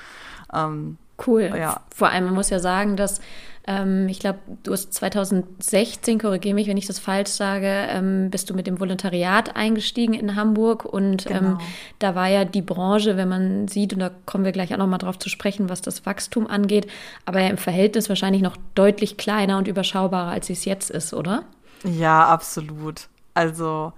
Ähm, 0.52 0.98
cool. 1.26 1.52
Ja. 1.56 1.80
Vor 1.94 2.08
allem, 2.08 2.24
man 2.24 2.34
muss 2.34 2.50
ja 2.50 2.58
sagen, 2.58 2.96
dass 2.96 3.20
ähm, 3.66 4.08
ich 4.08 4.18
glaube, 4.18 4.40
du 4.64 4.72
hast 4.72 4.92
2016, 4.92 6.18
korrigiere 6.18 6.54
mich, 6.54 6.66
wenn 6.66 6.76
ich 6.76 6.86
das 6.86 6.98
falsch 6.98 7.30
sage, 7.30 7.68
ähm, 7.68 8.28
bist 8.30 8.50
du 8.50 8.54
mit 8.54 8.66
dem 8.66 8.80
Volontariat 8.80 9.54
eingestiegen 9.54 10.14
in 10.14 10.34
Hamburg 10.34 10.84
und 10.84 11.30
ähm, 11.30 11.38
genau. 11.38 11.50
ähm, 11.50 11.58
da 12.00 12.14
war 12.14 12.28
ja 12.28 12.44
die 12.44 12.62
Branche, 12.62 13.16
wenn 13.16 13.28
man 13.28 13.68
sieht, 13.68 13.92
und 13.92 14.00
da 14.00 14.10
kommen 14.26 14.44
wir 14.44 14.52
gleich 14.52 14.74
auch 14.74 14.78
nochmal 14.78 14.98
drauf 14.98 15.18
zu 15.18 15.28
sprechen, 15.28 15.68
was 15.68 15.80
das 15.80 16.04
Wachstum 16.06 16.48
angeht, 16.48 16.88
aber 17.24 17.40
ja 17.40 17.48
im 17.48 17.58
Verhältnis 17.58 18.08
wahrscheinlich 18.08 18.42
noch 18.42 18.56
deutlich 18.74 19.16
kleiner 19.16 19.58
und 19.58 19.68
überschaubarer, 19.68 20.32
als 20.32 20.50
es 20.50 20.64
jetzt 20.64 20.90
ist, 20.90 21.14
oder? 21.14 21.44
Ja, 21.84 22.26
absolut. 22.26 23.08
Also 23.34 23.92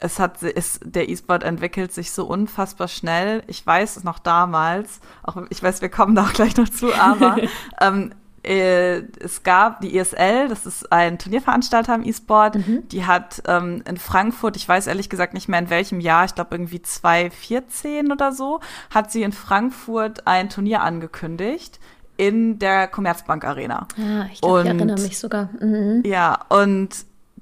es 0.00 0.18
hat 0.18 0.42
es, 0.42 0.80
der 0.82 1.08
E-Sport 1.08 1.42
entwickelt 1.42 1.92
sich 1.92 2.12
so 2.12 2.26
unfassbar 2.26 2.88
schnell. 2.88 3.42
Ich 3.46 3.66
weiß 3.66 3.96
es 3.96 4.04
noch 4.04 4.18
damals, 4.18 5.00
auch 5.22 5.36
ich 5.50 5.62
weiß, 5.62 5.82
wir 5.82 5.88
kommen 5.88 6.14
da 6.14 6.22
auch 6.24 6.32
gleich 6.32 6.56
noch 6.56 6.68
zu, 6.68 6.94
aber 6.94 7.38
ähm, 7.80 8.12
äh, 8.44 9.02
es 9.20 9.42
gab 9.42 9.80
die 9.80 9.98
ESL, 9.98 10.48
das 10.48 10.64
ist 10.64 10.92
ein 10.92 11.18
Turnierveranstalter 11.18 11.96
im 11.96 12.04
E-Sport, 12.04 12.54
mhm. 12.56 12.88
die 12.88 13.04
hat 13.04 13.42
ähm, 13.46 13.82
in 13.88 13.96
Frankfurt, 13.96 14.56
ich 14.56 14.68
weiß 14.68 14.86
ehrlich 14.86 15.10
gesagt 15.10 15.34
nicht 15.34 15.48
mehr 15.48 15.58
in 15.58 15.70
welchem 15.70 16.00
Jahr, 16.00 16.24
ich 16.24 16.34
glaube 16.34 16.54
irgendwie 16.54 16.80
2014 16.80 18.12
oder 18.12 18.32
so, 18.32 18.60
hat 18.90 19.10
sie 19.10 19.22
in 19.22 19.32
Frankfurt 19.32 20.26
ein 20.26 20.48
Turnier 20.48 20.82
angekündigt 20.82 21.80
in 22.16 22.58
der 22.58 22.88
Commerzbank 22.88 23.44
Arena. 23.44 23.86
Ja, 23.96 24.26
ich, 24.32 24.40
glaub, 24.40 24.60
ich 24.60 24.66
erinnere 24.66 25.00
mich 25.00 25.18
sogar. 25.18 25.50
Mhm. 25.60 26.02
Ja, 26.04 26.40
und 26.48 26.90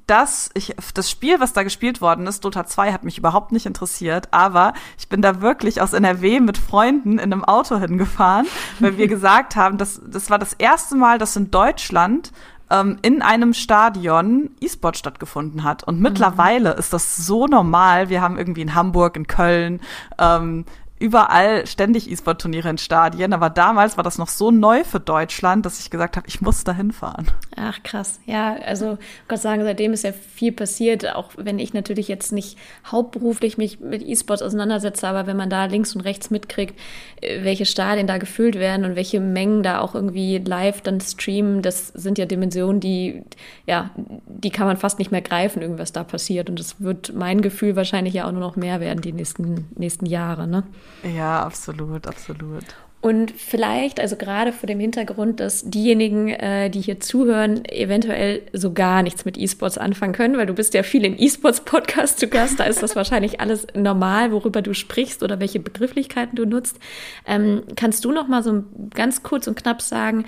das, 0.06 0.50
ich, 0.54 0.75
das 0.94 1.10
Spiel, 1.10 1.40
was 1.40 1.52
da 1.52 1.62
gespielt 1.62 2.00
worden 2.00 2.26
ist, 2.26 2.44
Dota 2.44 2.66
2, 2.66 2.92
hat 2.92 3.04
mich 3.04 3.18
überhaupt 3.18 3.52
nicht 3.52 3.66
interessiert, 3.66 4.28
aber 4.30 4.72
ich 4.98 5.08
bin 5.08 5.20
da 5.20 5.40
wirklich 5.40 5.80
aus 5.82 5.92
NRW 5.92 6.40
mit 6.40 6.58
Freunden 6.58 7.14
in 7.14 7.32
einem 7.32 7.44
Auto 7.44 7.78
hingefahren, 7.78 8.46
weil 8.78 8.98
wir 8.98 9.08
gesagt 9.08 9.56
haben, 9.56 9.78
dass, 9.78 10.00
das 10.06 10.30
war 10.30 10.38
das 10.38 10.52
erste 10.52 10.96
Mal, 10.96 11.18
dass 11.18 11.36
in 11.36 11.50
Deutschland 11.50 12.32
ähm, 12.70 12.98
in 13.02 13.22
einem 13.22 13.52
Stadion 13.54 14.50
E-Sport 14.60 14.96
stattgefunden 14.96 15.64
hat. 15.64 15.84
Und 15.84 16.00
mittlerweile 16.00 16.72
mhm. 16.72 16.78
ist 16.78 16.92
das 16.92 17.16
so 17.16 17.46
normal. 17.46 18.08
Wir 18.08 18.20
haben 18.20 18.38
irgendwie 18.38 18.62
in 18.62 18.75
Hamburg, 18.75 19.16
in 19.16 19.26
Köln, 19.26 19.80
ähm, 20.18 20.64
überall 20.98 21.66
ständig 21.66 22.10
E-Sport-Turniere 22.10 22.70
in 22.70 22.78
Stadien, 22.78 23.32
aber 23.34 23.50
damals 23.50 23.96
war 23.96 24.04
das 24.04 24.16
noch 24.16 24.28
so 24.28 24.50
neu 24.50 24.82
für 24.82 25.00
Deutschland, 25.00 25.66
dass 25.66 25.78
ich 25.78 25.90
gesagt 25.90 26.16
habe, 26.16 26.26
ich 26.26 26.40
muss 26.40 26.64
da 26.64 26.72
hinfahren. 26.72 27.26
Ach 27.54 27.82
krass, 27.82 28.18
ja, 28.24 28.56
also 28.64 28.96
Gott 29.28 29.40
sagen, 29.40 29.62
seitdem 29.62 29.92
ist 29.92 30.04
ja 30.04 30.12
viel 30.12 30.52
passiert, 30.52 31.14
auch 31.14 31.32
wenn 31.36 31.58
ich 31.58 31.74
natürlich 31.74 32.08
jetzt 32.08 32.32
nicht 32.32 32.56
hauptberuflich 32.90 33.58
mich 33.58 33.80
mit 33.80 34.02
E-Sports 34.02 34.42
auseinandersetze, 34.42 35.06
aber 35.06 35.26
wenn 35.26 35.36
man 35.36 35.50
da 35.50 35.66
links 35.66 35.94
und 35.94 36.00
rechts 36.00 36.30
mitkriegt, 36.30 36.78
äh, 37.20 37.44
welche 37.44 37.66
Stadien 37.66 38.06
da 38.06 38.16
gefüllt 38.16 38.54
werden 38.54 38.86
und 38.86 38.96
welche 38.96 39.20
Mengen 39.20 39.62
da 39.62 39.80
auch 39.80 39.94
irgendwie 39.94 40.38
live 40.38 40.80
dann 40.80 41.00
streamen, 41.00 41.60
das 41.60 41.88
sind 41.88 42.16
ja 42.16 42.24
Dimensionen, 42.24 42.80
die, 42.80 43.22
ja, 43.66 43.90
die 44.26 44.50
kann 44.50 44.66
man 44.66 44.78
fast 44.78 44.98
nicht 44.98 45.10
mehr 45.10 45.22
greifen, 45.22 45.60
irgendwas 45.60 45.92
da 45.92 46.04
passiert 46.04 46.48
und 46.48 46.58
das 46.58 46.80
wird 46.80 47.12
mein 47.14 47.42
Gefühl 47.42 47.76
wahrscheinlich 47.76 48.14
ja 48.14 48.26
auch 48.26 48.32
nur 48.32 48.40
noch 48.40 48.56
mehr 48.56 48.80
werden 48.80 49.02
die 49.02 49.12
nächsten, 49.12 49.68
nächsten 49.76 50.06
Jahre, 50.06 50.46
ne? 50.46 50.64
Ja, 51.02 51.43
absolut, 51.43 52.07
absolut. 52.07 52.64
Und 53.07 53.31
vielleicht, 53.31 54.00
also 54.00 54.16
gerade 54.16 54.52
vor 54.52 54.66
dem 54.66 54.81
Hintergrund, 54.81 55.38
dass 55.38 55.62
diejenigen, 55.64 56.31
äh, 56.31 56.71
die 56.71 56.81
hier 56.81 56.99
zuhören, 56.99 57.64
eventuell 57.66 58.43
so 58.52 58.73
gar 58.73 59.05
nichts 59.05 59.25
mit 59.25 59.38
E-Sports 59.38 59.78
anfangen 59.78 60.12
können, 60.12 60.37
weil 60.37 60.47
du 60.47 60.55
bist 60.55 60.75
ja 60.75 60.83
viel 60.83 61.05
in 61.05 61.16
E-Sports-Podcasts 61.16 62.19
zu 62.19 62.26
Gast, 62.26 62.59
da 62.59 62.64
ist 62.64 62.83
das 62.83 62.97
wahrscheinlich 62.97 63.40
alles 63.40 63.66
normal, 63.75 64.33
worüber 64.33 64.61
du 64.61 64.75
sprichst 64.75 65.23
oder 65.23 65.38
welche 65.38 65.61
Begrifflichkeiten 65.61 66.35
du 66.35 66.47
nutzt. 66.47 66.81
Ähm, 67.26 67.62
kannst 67.76 68.05
du 68.05 68.11
noch 68.11 68.26
mal 68.26 68.43
so 68.43 68.64
ganz 68.93 69.23
kurz 69.23 69.47
und 69.47 69.57
knapp 69.57 69.83
sagen, 69.83 70.25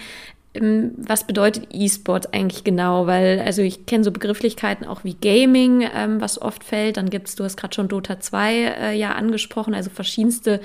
was 0.54 1.26
bedeutet 1.26 1.68
E-Sport 1.72 2.34
eigentlich 2.34 2.64
genau? 2.64 3.06
Weil, 3.06 3.40
also 3.40 3.62
ich 3.62 3.86
kenne 3.86 4.02
so 4.02 4.10
Begrifflichkeiten 4.10 4.86
auch 4.86 5.04
wie 5.04 5.14
Gaming, 5.14 5.86
ähm, 5.94 6.20
was 6.20 6.40
oft 6.40 6.64
fällt. 6.64 6.96
Dann 6.96 7.10
gibt's, 7.10 7.34
du 7.34 7.44
hast 7.44 7.56
gerade 7.56 7.74
schon 7.74 7.88
Dota 7.88 8.18
2 8.18 8.54
äh, 8.54 8.98
ja 8.98 9.12
angesprochen, 9.12 9.74
also 9.74 9.90
verschiedenste 9.90 10.60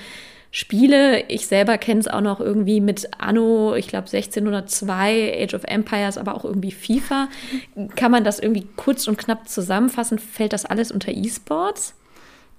Spiele. 0.52 1.28
Ich 1.30 1.48
selber 1.48 1.78
kenne 1.78 2.00
es 2.00 2.08
auch 2.08 2.22
noch 2.22 2.40
irgendwie 2.40 2.80
mit 2.80 3.10
Anno, 3.18 3.76
ich 3.76 3.88
glaube 3.88 4.08
1602, 4.08 5.44
Age 5.44 5.54
of 5.56 5.64
Empires, 5.66 6.18
aber 6.18 6.36
auch 6.36 6.46
irgendwie 6.46 6.72
FIFA. 6.72 7.28
Kann 7.96 8.12
man 8.12 8.24
das 8.24 8.40
irgendwie 8.40 8.68
kurz 8.76 9.08
und 9.08 9.18
knapp 9.18 9.50
zusammenfassen? 9.50 10.18
Fällt 10.18 10.54
das 10.54 10.66
alles 10.66 10.92
unter 10.92 11.12
E-Sports? 11.12 11.96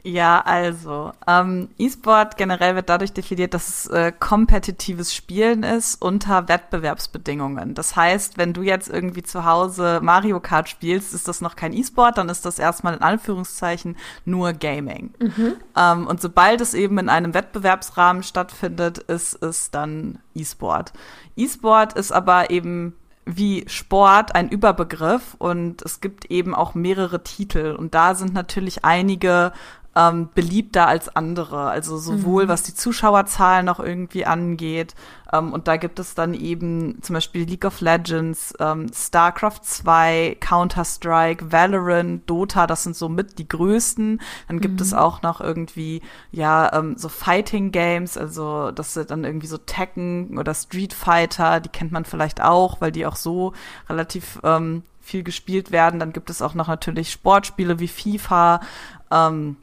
Ja, 0.07 0.43
also 0.43 1.13
ähm, 1.27 1.71
E-Sport 1.79 2.37
generell 2.37 2.75
wird 2.75 2.91
dadurch 2.91 3.15
definiert, 3.15 3.55
dass 3.55 3.69
es 3.69 3.87
äh, 3.87 4.13
kompetitives 4.13 5.15
Spielen 5.15 5.63
ist 5.63 6.01
unter 6.03 6.47
Wettbewerbsbedingungen. 6.47 7.75
Das 7.75 7.97
heißt, 7.97 8.37
wenn 8.37 8.53
du 8.53 8.61
jetzt 8.61 8.91
irgendwie 8.91 9.23
zu 9.23 9.47
Hause 9.47 10.01
Mario 10.03 10.41
Kart 10.41 10.69
spielst, 10.69 11.15
ist 11.15 11.27
das 11.27 11.41
noch 11.41 11.57
kein 11.57 11.73
E-Sport, 11.73 12.19
dann 12.19 12.29
ist 12.29 12.45
das 12.45 12.59
erstmal 12.59 12.93
in 12.95 13.01
Anführungszeichen 13.01 13.97
nur 14.27 14.53
Gaming. 14.53 15.15
Mhm. 15.19 15.55
Ähm, 15.75 16.07
und 16.07 16.21
sobald 16.21 16.61
es 16.61 16.75
eben 16.75 16.99
in 16.99 17.09
einem 17.09 17.33
Wettbewerbsrahmen 17.33 18.23
stattfindet, 18.23 18.99
ist 18.99 19.43
es 19.43 19.71
dann 19.71 20.19
E-Sport. 20.35 20.93
E-Sport 21.35 21.95
ist 21.95 22.13
aber 22.13 22.51
eben 22.51 22.95
wie 23.25 23.65
Sport 23.69 24.35
ein 24.35 24.51
Überbegriff 24.51 25.35
und 25.39 25.81
es 25.81 26.03
gibt 26.03 26.27
eben 26.27 26.55
auch 26.55 26.75
mehrere 26.75 27.23
Titel 27.23 27.75
und 27.79 27.95
da 27.95 28.15
sind 28.15 28.35
natürlich 28.35 28.85
einige 28.85 29.53
ähm, 29.97 30.29
beliebter 30.35 30.87
als 30.89 31.15
andere. 31.15 31.69
Also 31.69 31.99
sowohl 31.99 32.45
mhm. 32.45 32.49
was 32.49 32.63
die 32.63 32.75
Zuschauerzahlen 32.75 33.67
noch 33.67 33.81
irgendwie 33.81 34.27
angeht. 34.27 34.95
Ähm, 35.33 35.53
und 35.53 35.69
da 35.69 35.77
gibt 35.77 35.99
es 35.99 36.15
dann 36.15 36.35
eben 36.35 37.03
zum 37.03 37.15
Beispiel 37.15 37.45
League 37.45 37.65
of 37.65 37.81
Legends, 37.81 38.55
ähm, 38.61 38.87
StarCraft 38.93 39.61
2, 39.63 40.37
Counter-Strike, 40.41 41.53
Valorant, 41.53 42.29
Dota, 42.29 42.67
das 42.67 42.83
sind 42.85 42.97
so 42.97 43.09
mit 43.09 43.39
die 43.39 43.49
größten. 43.49 44.21
Dann 44.49 44.61
gibt 44.61 44.75
mhm. 44.75 44.83
es 44.83 44.95
auch 44.95 45.23
noch 45.23 45.41
irgendwie, 45.41 46.03
ja, 46.31 46.73
ähm, 46.73 46.97
so 46.97 47.09
Fighting 47.09 47.73
Games, 47.73 48.17
also 48.17 48.71
das 48.71 48.95
sind 48.95 49.11
dann 49.11 49.25
irgendwie 49.25 49.47
so 49.47 49.59
Tekken 49.59 50.39
oder 50.39 50.55
Street 50.55 50.93
Fighter, 50.93 51.61
die 51.61 51.69
kennt 51.69 51.93
man 51.93 52.05
vielleicht 52.05 52.41
auch, 52.41 52.81
weil 52.81 52.93
die 52.93 53.07
auch 53.07 53.17
so 53.17 53.53
relativ 53.89 54.41
ähm, 54.45 54.83
viel 55.01 55.23
gespielt 55.23 55.71
werden. 55.71 56.01
Dann 56.01 56.13
gibt 56.13 56.31
es 56.31 56.43
auch 56.43 56.55
noch 56.55 56.69
natürlich 56.69 57.13
Sportspiele 57.13 57.79
wie 57.79 57.89
FIFA. 57.89 58.61
Ähm, 59.11 59.57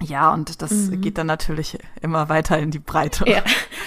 ja, 0.00 0.32
und 0.32 0.62
das 0.62 0.70
mhm. 0.70 1.00
geht 1.00 1.18
dann 1.18 1.26
natürlich 1.26 1.76
immer 2.02 2.28
weiter 2.28 2.56
in 2.58 2.70
die 2.70 2.78
Breite. 2.78 3.28
Ja. 3.28 3.42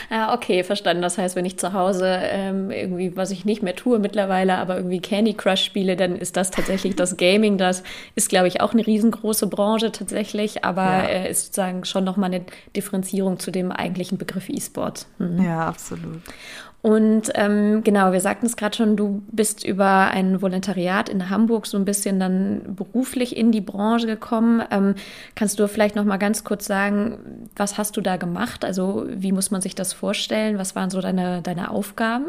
ja, 0.10 0.34
okay, 0.34 0.64
verstanden. 0.64 1.02
Das 1.02 1.18
heißt, 1.18 1.36
wenn 1.38 1.46
ich 1.46 1.58
zu 1.58 1.72
Hause 1.72 2.06
ähm, 2.22 2.70
irgendwie, 2.70 3.16
was 3.16 3.32
ich 3.32 3.46
nicht 3.46 3.64
mehr 3.64 3.76
tue 3.76 3.98
mittlerweile, 3.98 4.58
aber 4.58 4.76
irgendwie 4.76 5.00
Candy 5.00 5.34
Crush 5.34 5.64
spiele, 5.64 5.96
dann 5.96 6.18
ist 6.18 6.36
das 6.36 6.52
tatsächlich 6.52 6.98
das 6.98 7.16
Gaming. 7.16 7.58
Das 7.58 7.84
ist, 8.16 8.28
glaube 8.28 8.50
ich, 8.50 8.60
auch 8.60 8.74
eine 8.74 8.86
riesengroße 8.86 9.48
Branche 9.48 9.92
tatsächlich, 9.94 10.66
aber 10.66 10.84
ja. 10.84 11.04
äh, 11.04 11.32
ist 11.32 11.46
sozusagen 11.46 11.86
schon 11.86 12.04
nochmal 12.04 12.34
eine 12.34 12.46
Differenzierung 12.76 13.40
zu 13.40 13.52
dem 13.52 13.72
eigentlichen 13.72 14.18
Begriff 14.18 14.50
E-Sport. 14.50 15.06
Mhm. 15.18 15.44
Ja, 15.44 15.66
absolut. 15.66 16.22
Und 16.82 17.32
ähm, 17.36 17.84
genau, 17.84 18.12
wir 18.12 18.22
sagten 18.22 18.48
es 18.48 18.58
gerade 18.58 18.76
schon, 18.76 18.98
du 18.98 19.22
bist 19.32 19.64
über 19.64 20.10
ein 20.10 20.42
Volontariat 20.42 21.10
in 21.10 21.30
Hamburg 21.30 21.68
so 21.68 21.78
ein 21.78 21.86
bisschen 21.86 22.20
dann 22.20 22.76
beruflich 22.76 23.38
in 23.38 23.52
die 23.52 23.62
Branche 23.62 24.08
gekommen. 24.08 24.64
Ähm, 24.72 24.96
kannst 25.36 25.60
du 25.60 25.68
vielleicht 25.68 25.96
noch 25.96 26.06
mal 26.06 26.18
ganz 26.18 26.44
kurz 26.44 26.66
sagen, 26.66 27.50
was 27.56 27.78
hast 27.78 27.98
du 27.98 28.02
da 28.02 28.18
gemacht? 28.18 28.66
Also 28.66 29.06
wie 29.08 29.32
muss 29.32 29.52
man 29.52 29.62
sich 29.62 29.76
das 29.76 29.94
vorstellen? 29.94 30.58
Was 30.58 30.76
waren 30.76 30.90
so 30.90 31.02
deine, 31.02 31.44
deine 31.44 31.70
Aufgaben? 31.70 32.26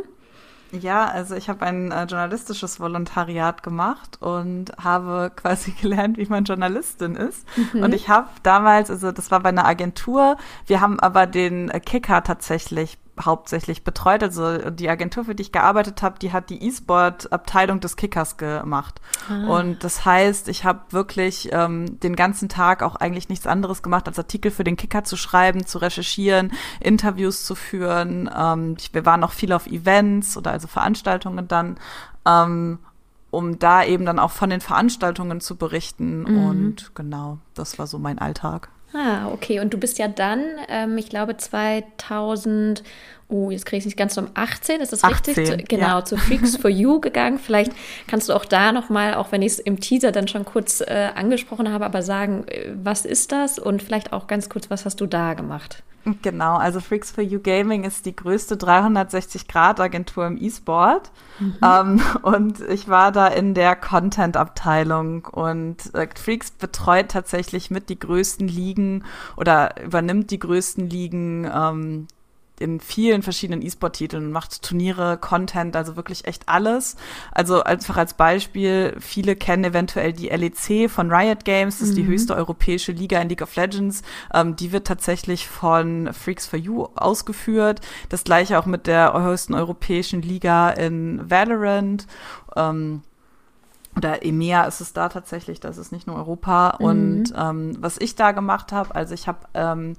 Ja, 0.73 1.07
also 1.07 1.35
ich 1.35 1.51
habe 1.51 1.67
ein 1.67 1.91
äh, 1.91 2.05
journalistisches 2.05 2.81
Volontariat 2.81 3.63
gemacht 3.63 4.21
und 4.21 4.73
habe 4.83 5.31
quasi 5.37 5.73
gelernt, 5.73 6.17
wie 6.17 6.27
man 6.27 6.45
Journalistin 6.45 7.15
ist. 7.15 7.47
Mhm. 7.73 7.85
Und 7.85 7.95
ich 7.95 8.09
habe 8.09 8.29
damals, 8.43 8.91
also 8.91 9.13
das 9.13 9.31
war 9.31 9.41
bei 9.41 9.51
einer 9.51 9.67
Agentur, 9.67 10.37
wir 10.67 10.81
haben 10.81 10.99
aber 10.99 11.27
den 11.27 11.71
Kicker 11.85 12.23
tatsächlich 12.23 12.99
hauptsächlich 13.21 13.85
betreut. 13.85 14.23
Also 14.23 14.71
die 14.71 14.89
Agentur, 14.89 15.25
für 15.25 15.35
die 15.35 15.43
ich 15.43 15.53
gearbeitet 15.53 16.03
habe, 16.03 16.19
die 16.19 16.33
hat 16.33 16.51
die 16.51 16.67
E-Sport-Abteilung 16.67 17.81
des 17.81 17.97
Kickers 17.97 18.37
gemacht. 18.37 19.01
Ah. 19.29 19.59
Und 19.59 19.85
das 19.85 20.05
heißt, 20.05 20.49
ich 20.49 20.65
habe 20.65 20.81
wirklich 20.91 21.51
ähm, 21.53 22.01
den 22.01 22.17
ganzen 22.17 22.49
Tag 22.49 22.83
auch 22.83 22.97
eigentlich 22.97 23.29
nichts 23.29 23.47
anderes 23.47 23.83
gemacht, 23.83 24.09
als 24.09 24.19
Artikel 24.19 24.51
für 24.51 24.65
den 24.65 24.77
Kicker 24.77 25.05
zu 25.05 25.17
schreiben, 25.17 25.67
zu 25.67 25.79
recherchieren, 25.79 26.53
Interviews 26.81 27.45
zu 27.45 27.55
führen. 27.55 28.31
Ähm, 28.35 28.77
ich, 28.79 28.95
wir 28.95 29.05
waren 29.05 29.25
auch 29.25 29.33
viel 29.33 29.53
auf 29.53 29.67
Events 29.67 30.37
oder 30.37 30.53
also 30.53 30.67
Veranstaltungen 30.67 31.49
dann. 31.49 31.79
Ähm, 32.25 32.79
um 33.31 33.59
da 33.59 33.83
eben 33.83 34.05
dann 34.05 34.19
auch 34.19 34.31
von 34.31 34.51
den 34.51 34.61
Veranstaltungen 34.61 35.41
zu 35.41 35.57
berichten. 35.57 36.21
Mhm. 36.21 36.47
Und 36.47 36.95
genau, 36.95 37.39
das 37.55 37.79
war 37.79 37.87
so 37.87 37.99
mein 37.99 38.19
Alltag. 38.19 38.69
Ah, 38.95 39.29
okay. 39.33 39.61
Und 39.61 39.73
du 39.73 39.79
bist 39.79 39.99
ja 39.99 40.09
dann, 40.09 40.45
ähm, 40.69 40.99
ich 40.99 41.09
glaube 41.09 41.37
2000, 41.37 42.83
oh, 43.29 43.51
jetzt 43.51 43.65
kriege 43.65 43.79
ich 43.79 43.83
es 43.83 43.87
nicht 43.87 43.97
ganz 43.97 44.17
um 44.19 44.29
18, 44.35 44.81
ist 44.81 44.93
das 44.93 45.03
18, 45.03 45.35
richtig? 45.35 45.61
Zu, 45.61 45.65
genau, 45.65 45.99
ja. 45.99 46.05
zu 46.05 46.17
Freaks 46.17 46.57
for 46.61 46.71
You 46.71 47.01
gegangen. 47.01 47.39
Vielleicht 47.39 47.73
kannst 48.07 48.29
du 48.29 48.35
auch 48.35 48.45
da 48.45 48.73
nochmal, 48.73 49.15
auch 49.15 49.33
wenn 49.33 49.43
ich 49.43 49.53
es 49.53 49.59
im 49.59 49.81
Teaser 49.81 50.13
dann 50.13 50.29
schon 50.29 50.45
kurz 50.45 50.81
äh, 50.83 51.09
angesprochen 51.15 51.73
habe, 51.73 51.85
aber 51.85 52.03
sagen, 52.03 52.45
äh, 52.49 52.71
was 52.75 53.05
ist 53.07 53.33
das 53.33 53.59
und 53.59 53.83
vielleicht 53.83 54.13
auch 54.13 54.27
ganz 54.27 54.49
kurz, 54.49 54.71
was 54.71 54.85
hast 54.85 55.01
du 55.01 55.07
da 55.07 55.35
gemacht? 55.35 55.83
Genau, 56.23 56.57
also 56.57 56.81
Freaks 56.81 57.11
for 57.11 57.23
You 57.23 57.41
Gaming 57.41 57.85
ist 57.85 58.07
die 58.07 58.17
größte 58.17 58.57
360-Grad-Agentur 58.57 60.27
im 60.27 60.37
E-Sport. 60.37 61.11
Mhm. 61.39 61.57
Ähm, 61.63 62.01
und 62.23 62.61
ich 62.61 62.89
war 62.89 63.13
da 63.13 63.29
in 63.29 63.55
der 63.55 63.77
Content-Abteilung 63.77 65.27
und 65.27 65.95
äh, 65.95 66.09
Freaks 66.15 66.51
betreut 66.51 67.11
tatsächlich 67.11 67.71
mit 67.71 67.89
die 67.89 67.99
größten 67.99 68.49
Ligen 68.49 69.05
oder 69.37 69.83
übernimmt 69.83 70.31
die 70.31 70.39
größten 70.39 70.89
Ligen 70.89 71.51
ähm, 71.53 72.07
in 72.63 72.81
vielen 72.81 73.23
verschiedenen 73.23 73.61
E-Sport-Titeln, 73.61 74.33
macht 74.33 74.63
Turniere, 74.63 75.19
Content, 75.19 75.77
also 75.77 75.97
wirklich 75.97 76.27
echt 76.27 76.49
alles. 76.49 76.97
Also 77.33 77.63
einfach 77.63 77.97
als 77.97 78.15
Beispiel, 78.15 78.97
viele 78.99 79.37
kennen 79.37 79.65
eventuell 79.65 80.13
die 80.13 80.29
LEC 80.29 80.91
von 80.91 81.13
Riot 81.13 81.45
Games, 81.45 81.79
das 81.79 81.89
ist 81.89 81.95
mhm. 81.95 82.03
die 82.03 82.07
höchste 82.07 82.35
europäische 82.35 82.93
Liga 82.93 83.21
in 83.21 83.29
League 83.29 83.43
of 83.43 83.55
Legends. 83.57 84.03
Ähm, 84.33 84.57
die 84.57 84.73
wird 84.73 84.87
tatsächlich 84.87 85.49
von 85.49 86.13
Freaks 86.13 86.47
for 86.47 86.59
You 86.59 86.87
ausgeführt. 86.95 87.81
Das 88.09 88.25
gleiche 88.25 88.59
auch 88.59 88.67
mit 88.67 88.87
der 88.87 89.13
höchsten 89.13 89.55
europäischen 89.55 90.23
Liga 90.23 90.71
in 90.71 91.29
Valorant. 91.29 92.07
Ähm, 92.57 93.03
oder 93.97 94.25
EMEA 94.25 94.65
ist 94.65 94.81
es 94.81 94.93
da 94.93 95.09
tatsächlich, 95.09 95.61
das 95.61 95.77
ist 95.77 95.93
nicht 95.93 96.07
nur 96.07 96.17
Europa. 96.17 96.77
Mhm. 96.79 96.87
Und 96.87 97.35
ähm, 97.37 97.77
was 97.81 97.99
ich 97.99 98.15
da 98.15 98.33
gemacht 98.33 98.73
habe, 98.73 98.95
also 98.95 99.13
ich 99.15 99.29
habe, 99.29 99.41
ähm, 99.55 99.95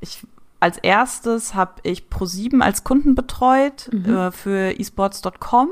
ich 0.00 0.26
als 0.60 0.78
erstes 0.78 1.54
habe 1.54 1.74
ich 1.82 2.06
Pro7 2.10 2.60
als 2.60 2.84
Kunden 2.84 3.14
betreut 3.14 3.90
mhm. 3.92 4.14
äh, 4.14 4.30
für 4.30 4.78
esports.com. 4.78 5.68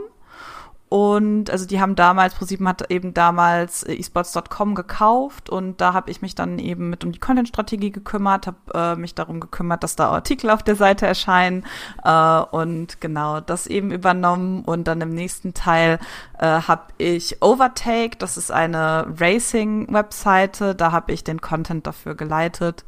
Und 0.94 1.50
also 1.50 1.66
die 1.66 1.80
haben 1.80 1.96
damals, 1.96 2.34
ProSieben 2.34 2.68
hat 2.68 2.88
eben 2.88 3.14
damals 3.14 3.82
äh, 3.82 3.96
esports.com 3.96 4.76
gekauft 4.76 5.50
und 5.50 5.80
da 5.80 5.92
habe 5.92 6.08
ich 6.08 6.22
mich 6.22 6.36
dann 6.36 6.60
eben 6.60 6.88
mit 6.88 7.02
um 7.02 7.10
die 7.10 7.18
Content-Strategie 7.18 7.90
gekümmert, 7.90 8.46
habe 8.46 8.58
äh, 8.72 8.94
mich 8.94 9.12
darum 9.12 9.40
gekümmert, 9.40 9.82
dass 9.82 9.96
da 9.96 10.10
Artikel 10.10 10.50
auf 10.50 10.62
der 10.62 10.76
Seite 10.76 11.04
erscheinen 11.04 11.64
äh, 12.04 12.38
und 12.38 13.00
genau 13.00 13.40
das 13.40 13.66
eben 13.66 13.90
übernommen. 13.90 14.62
Und 14.64 14.84
dann 14.84 15.00
im 15.00 15.14
nächsten 15.14 15.52
Teil 15.52 15.98
äh, 16.38 16.46
habe 16.46 16.84
ich 16.98 17.42
Overtake, 17.42 18.16
das 18.18 18.36
ist 18.36 18.52
eine 18.52 19.06
Racing-Webseite, 19.18 20.76
da 20.76 20.92
habe 20.92 21.12
ich 21.12 21.24
den 21.24 21.40
Content 21.40 21.88
dafür 21.88 22.14
geleitet 22.14 22.84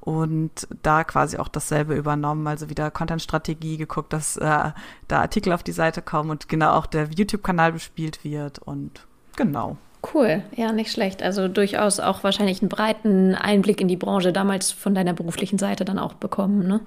und 0.00 0.66
da 0.82 1.04
quasi 1.04 1.36
auch 1.36 1.48
dasselbe 1.48 1.94
übernommen, 1.94 2.46
also 2.46 2.70
wieder 2.70 2.90
Content-Strategie 2.90 3.76
geguckt, 3.76 4.12
dass 4.12 4.36
äh, 4.36 4.70
da 5.08 5.20
Artikel 5.20 5.52
auf 5.52 5.62
die 5.62 5.72
Seite 5.72 6.02
kommen 6.02 6.30
und 6.30 6.48
genau 6.48 6.72
auch 6.72 6.86
der 6.86 7.08
YouTube-Kanal 7.10 7.72
bespielt 7.72 8.24
wird 8.24 8.58
und 8.60 9.06
genau. 9.36 9.76
Cool, 10.14 10.42
ja, 10.56 10.72
nicht 10.72 10.90
schlecht. 10.90 11.22
Also 11.22 11.48
durchaus 11.48 12.00
auch 12.00 12.24
wahrscheinlich 12.24 12.62
einen 12.62 12.70
breiten 12.70 13.34
Einblick 13.34 13.82
in 13.82 13.88
die 13.88 13.98
Branche 13.98 14.32
damals 14.32 14.72
von 14.72 14.94
deiner 14.94 15.12
beruflichen 15.12 15.58
Seite 15.58 15.84
dann 15.84 15.98
auch 15.98 16.14
bekommen, 16.14 16.66
ne? 16.66 16.80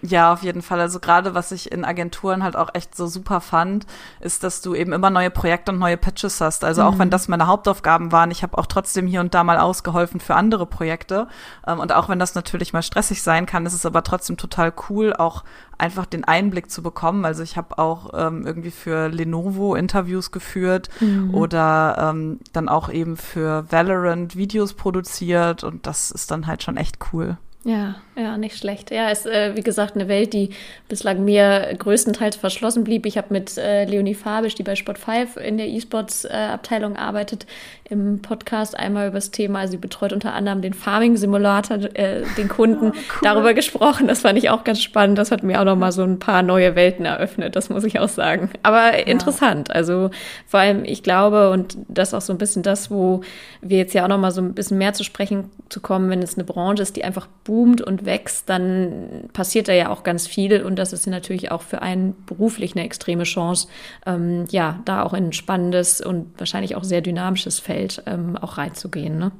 Ja, 0.00 0.32
auf 0.32 0.42
jeden 0.42 0.62
Fall. 0.62 0.80
Also 0.80 1.00
gerade 1.00 1.34
was 1.34 1.50
ich 1.50 1.72
in 1.72 1.84
Agenturen 1.84 2.44
halt 2.44 2.54
auch 2.56 2.70
echt 2.74 2.94
so 2.94 3.06
super 3.06 3.40
fand, 3.40 3.86
ist, 4.20 4.44
dass 4.44 4.60
du 4.60 4.74
eben 4.74 4.92
immer 4.92 5.10
neue 5.10 5.30
Projekte 5.30 5.72
und 5.72 5.78
neue 5.78 5.96
Pitches 5.96 6.40
hast. 6.40 6.64
Also 6.64 6.82
mhm. 6.82 6.88
auch 6.88 6.98
wenn 6.98 7.10
das 7.10 7.26
meine 7.26 7.48
Hauptaufgaben 7.48 8.12
waren, 8.12 8.30
ich 8.30 8.42
habe 8.42 8.56
auch 8.58 8.66
trotzdem 8.66 9.06
hier 9.06 9.20
und 9.20 9.34
da 9.34 9.42
mal 9.42 9.58
ausgeholfen 9.58 10.20
für 10.20 10.36
andere 10.36 10.66
Projekte. 10.66 11.26
Ähm, 11.66 11.80
und 11.80 11.92
auch 11.92 12.08
wenn 12.08 12.20
das 12.20 12.36
natürlich 12.36 12.72
mal 12.72 12.82
stressig 12.82 13.22
sein 13.22 13.46
kann, 13.46 13.66
ist 13.66 13.74
es 13.74 13.86
aber 13.86 14.04
trotzdem 14.04 14.36
total 14.36 14.72
cool, 14.88 15.14
auch 15.14 15.42
einfach 15.78 16.06
den 16.06 16.24
Einblick 16.24 16.70
zu 16.70 16.82
bekommen. 16.82 17.24
Also 17.24 17.42
ich 17.42 17.56
habe 17.56 17.78
auch 17.78 18.10
ähm, 18.14 18.46
irgendwie 18.46 18.70
für 18.70 19.08
Lenovo 19.08 19.74
Interviews 19.74 20.30
geführt 20.30 20.90
mhm. 21.00 21.34
oder 21.34 22.10
ähm, 22.10 22.38
dann 22.52 22.68
auch 22.68 22.88
eben 22.88 23.16
für 23.16 23.70
Valorant 23.70 24.36
Videos 24.36 24.74
produziert 24.74 25.64
und 25.64 25.86
das 25.86 26.10
ist 26.12 26.30
dann 26.30 26.46
halt 26.46 26.62
schon 26.62 26.76
echt 26.76 26.98
cool. 27.12 27.36
Ja, 27.64 27.96
ja, 28.18 28.36
nicht 28.36 28.58
schlecht. 28.58 28.90
Ja, 28.90 29.10
ist 29.10 29.26
äh, 29.26 29.54
wie 29.54 29.62
gesagt 29.62 29.94
eine 29.94 30.08
Welt, 30.08 30.32
die 30.32 30.50
bislang 30.88 31.24
mir 31.24 31.72
größtenteils 31.78 32.34
verschlossen 32.34 32.82
blieb. 32.82 33.06
Ich 33.06 33.16
habe 33.16 33.28
mit 33.30 33.56
äh, 33.56 33.84
Leonie 33.84 34.14
Fabisch, 34.14 34.56
die 34.56 34.64
bei 34.64 34.74
Sport 34.74 34.98
5 34.98 35.36
in 35.36 35.56
der 35.56 35.68
E-Sports-Abteilung 35.68 36.96
äh, 36.96 36.98
arbeitet, 36.98 37.46
im 37.88 38.20
Podcast 38.20 38.76
einmal 38.76 39.06
über 39.06 39.18
das 39.18 39.30
Thema. 39.30 39.68
Sie 39.68 39.76
betreut 39.76 40.12
unter 40.12 40.34
anderem 40.34 40.62
den 40.62 40.74
Farming-Simulator, 40.74 41.78
äh, 41.94 42.24
den 42.36 42.48
Kunden, 42.48 42.86
oh, 42.90 42.92
cool. 42.92 43.20
darüber 43.22 43.54
gesprochen. 43.54 44.08
Das 44.08 44.20
fand 44.20 44.36
ich 44.36 44.50
auch 44.50 44.64
ganz 44.64 44.82
spannend. 44.82 45.16
Das 45.16 45.30
hat 45.30 45.44
mir 45.44 45.60
auch 45.60 45.64
noch 45.64 45.76
mal 45.76 45.92
so 45.92 46.02
ein 46.02 46.18
paar 46.18 46.42
neue 46.42 46.74
Welten 46.74 47.04
eröffnet, 47.04 47.54
das 47.54 47.70
muss 47.70 47.84
ich 47.84 48.00
auch 48.00 48.08
sagen. 48.08 48.50
Aber 48.64 48.98
ja. 48.98 49.06
interessant. 49.06 49.70
Also 49.70 50.10
vor 50.46 50.60
allem, 50.60 50.84
ich 50.84 51.04
glaube, 51.04 51.50
und 51.50 51.78
das 51.86 52.08
ist 52.08 52.14
auch 52.14 52.20
so 52.20 52.32
ein 52.32 52.38
bisschen 52.38 52.64
das, 52.64 52.90
wo 52.90 53.22
wir 53.62 53.78
jetzt 53.78 53.94
ja 53.94 54.04
auch 54.04 54.08
noch 54.08 54.18
mal 54.18 54.32
so 54.32 54.40
ein 54.40 54.54
bisschen 54.54 54.78
mehr 54.78 54.92
zu 54.92 55.04
sprechen 55.04 55.50
zu 55.68 55.80
kommen, 55.80 56.10
wenn 56.10 56.22
es 56.22 56.34
eine 56.34 56.44
Branche 56.44 56.82
ist, 56.82 56.96
die 56.96 57.04
einfach 57.04 57.28
boomt 57.44 57.80
und 57.80 58.04
wächst, 58.08 58.48
dann 58.48 59.28
passiert 59.32 59.68
da 59.68 59.72
ja 59.72 59.90
auch 59.90 60.02
ganz 60.02 60.26
viel 60.26 60.64
und 60.64 60.76
das 60.76 60.92
ist 60.92 61.06
natürlich 61.06 61.52
auch 61.52 61.62
für 61.62 61.82
einen 61.82 62.16
beruflich 62.26 62.74
eine 62.74 62.84
extreme 62.84 63.22
Chance, 63.22 63.68
ähm, 64.06 64.46
ja, 64.50 64.80
da 64.84 65.04
auch 65.04 65.14
in 65.14 65.26
ein 65.26 65.32
spannendes 65.32 66.00
und 66.00 66.32
wahrscheinlich 66.38 66.74
auch 66.74 66.82
sehr 66.82 67.02
dynamisches 67.02 67.60
Feld 67.60 68.02
ähm, 68.06 68.36
auch 68.36 68.58
reinzugehen. 68.58 69.16
Ne? 69.18 69.30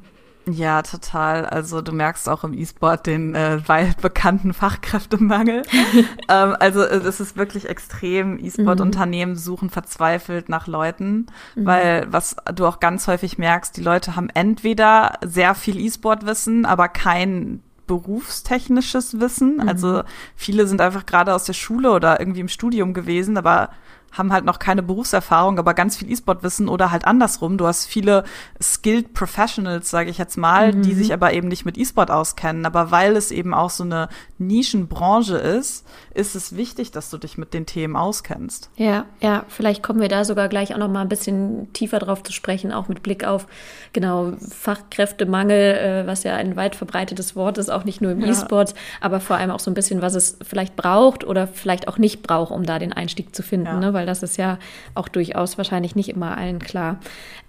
Ja, 0.51 0.83
total. 0.83 1.45
Also 1.45 1.83
du 1.83 1.93
merkst 1.93 2.29
auch 2.29 2.45
im 2.45 2.55
E-Sport 2.55 3.07
den 3.07 3.35
äh, 3.35 3.61
weit 3.67 4.01
bekannten 4.01 4.55
Fachkräftemangel. 4.55 5.63
ähm, 6.29 6.57
also 6.59 6.83
äh, 6.83 6.97
es 6.97 7.21
ist 7.21 7.37
wirklich 7.37 7.69
extrem. 7.69 8.39
E-Sport-Unternehmen 8.39 9.33
mhm. 9.33 9.37
suchen 9.37 9.71
verzweifelt 9.71 10.49
nach 10.49 10.67
Leuten, 10.67 11.27
mhm. 11.55 11.67
weil 11.67 12.07
was 12.11 12.37
du 12.55 12.67
auch 12.67 12.81
ganz 12.81 13.07
häufig 13.09 13.39
merkst, 13.39 13.77
die 13.77 13.83
Leute 13.83 14.17
haben 14.17 14.31
entweder 14.31 15.19
sehr 15.25 15.55
viel 15.55 15.79
E-Sport-Wissen, 15.79 16.65
aber 16.65 16.89
kein 16.89 17.63
berufstechnisches 17.89 19.19
Wissen. 19.19 19.57
Mhm. 19.57 19.69
Also 19.69 20.03
viele 20.37 20.69
sind 20.69 20.81
einfach 20.81 21.07
gerade 21.07 21.35
aus 21.35 21.43
der 21.45 21.55
Schule 21.55 21.91
oder 21.91 22.21
irgendwie 22.21 22.41
im 22.41 22.49
Studium 22.49 22.95
gewesen, 22.95 23.37
aber 23.37 23.71
haben 24.13 24.33
halt 24.33 24.45
noch 24.45 24.59
keine 24.59 24.83
Berufserfahrung, 24.83 25.59
aber 25.59 25.75
ganz 25.75 25.97
viel 25.97 26.11
E-Sport-Wissen 26.11 26.69
oder 26.69 26.91
halt 26.91 27.05
andersrum. 27.05 27.59
Du 27.59 27.67
hast 27.67 27.87
viele 27.87 28.25
skilled 28.61 29.15
Professionals, 29.15 29.91
sage 29.91 30.11
ich 30.11 30.19
jetzt 30.19 30.37
mal, 30.37 30.73
mhm. 30.73 30.83
die 30.83 30.95
sich 30.95 31.13
aber 31.13 31.33
eben 31.33 31.49
nicht 31.49 31.65
mit 31.65 31.77
E-Sport 31.77 32.11
auskennen. 32.11 32.67
Aber 32.67 32.91
weil 32.91 33.17
es 33.17 33.31
eben 33.31 33.55
auch 33.55 33.71
so 33.71 33.85
eine 33.85 34.09
Nischenbranche 34.39 35.37
ist, 35.37 35.87
ist 36.15 36.35
es 36.35 36.57
wichtig, 36.57 36.91
dass 36.91 37.11
du 37.11 37.19
dich 37.19 37.39
mit 37.39 37.55
den 37.55 37.67
Themen 37.67 37.97
auskennst. 37.97 38.71
Ja, 38.77 39.05
ja, 39.21 39.45
vielleicht 39.49 39.83
kommen 39.83 40.01
wir 40.01 40.09
da 40.09 40.25
sogar 40.25 40.49
gleich 40.49 40.75
auch 40.75 40.79
noch 40.79 40.89
mal 40.89 41.03
ein 41.03 41.09
bisschen 41.09 41.73
tiefer 41.73 41.99
drauf 41.99 42.23
zu 42.23 42.33
sprechen, 42.33 42.73
auch 42.73 42.89
mit 42.89 43.03
Blick 43.03 43.25
auf 43.25 43.47
genau 43.93 44.33
Fachkräftemangel, 44.51 45.75
äh, 45.75 46.07
was 46.07 46.25
ja 46.25 46.35
ein 46.35 46.57
weit 46.57 46.75
verbreitetes 46.75 47.37
Wort 47.37 47.59
ist, 47.59 47.71
auch 47.71 47.85
nicht 47.85 48.01
nur 48.01 48.13
im 48.13 48.21
ja. 48.21 48.29
E-Sport, 48.29 48.75
aber 49.01 49.21
vor 49.21 49.37
allem 49.37 49.51
auch 49.51 49.61
so 49.61 49.71
ein 49.71 49.75
bisschen, 49.75 50.03
was 50.03 50.15
es 50.15 50.39
vielleicht 50.43 50.77
braucht 50.77 51.25
oder 51.25 51.47
vielleicht 51.47 51.89
auch 51.89 51.99
nicht 51.99 52.23
braucht, 52.23 52.51
um 52.51 52.65
da 52.65 52.79
den 52.79 52.93
Einstieg 52.93 53.35
zu 53.35 53.43
finden. 53.43 53.67
Ja. 53.67 53.81
Ne? 53.81 53.93
Weil 53.99 54.07
das 54.07 54.23
ist 54.23 54.39
ja 54.39 54.59
auch 54.95 55.09
durchaus 55.09 55.59
wahrscheinlich 55.59 55.97
nicht 55.97 56.09
immer 56.09 56.39
allen 56.39 56.61
klar. 56.61 57.01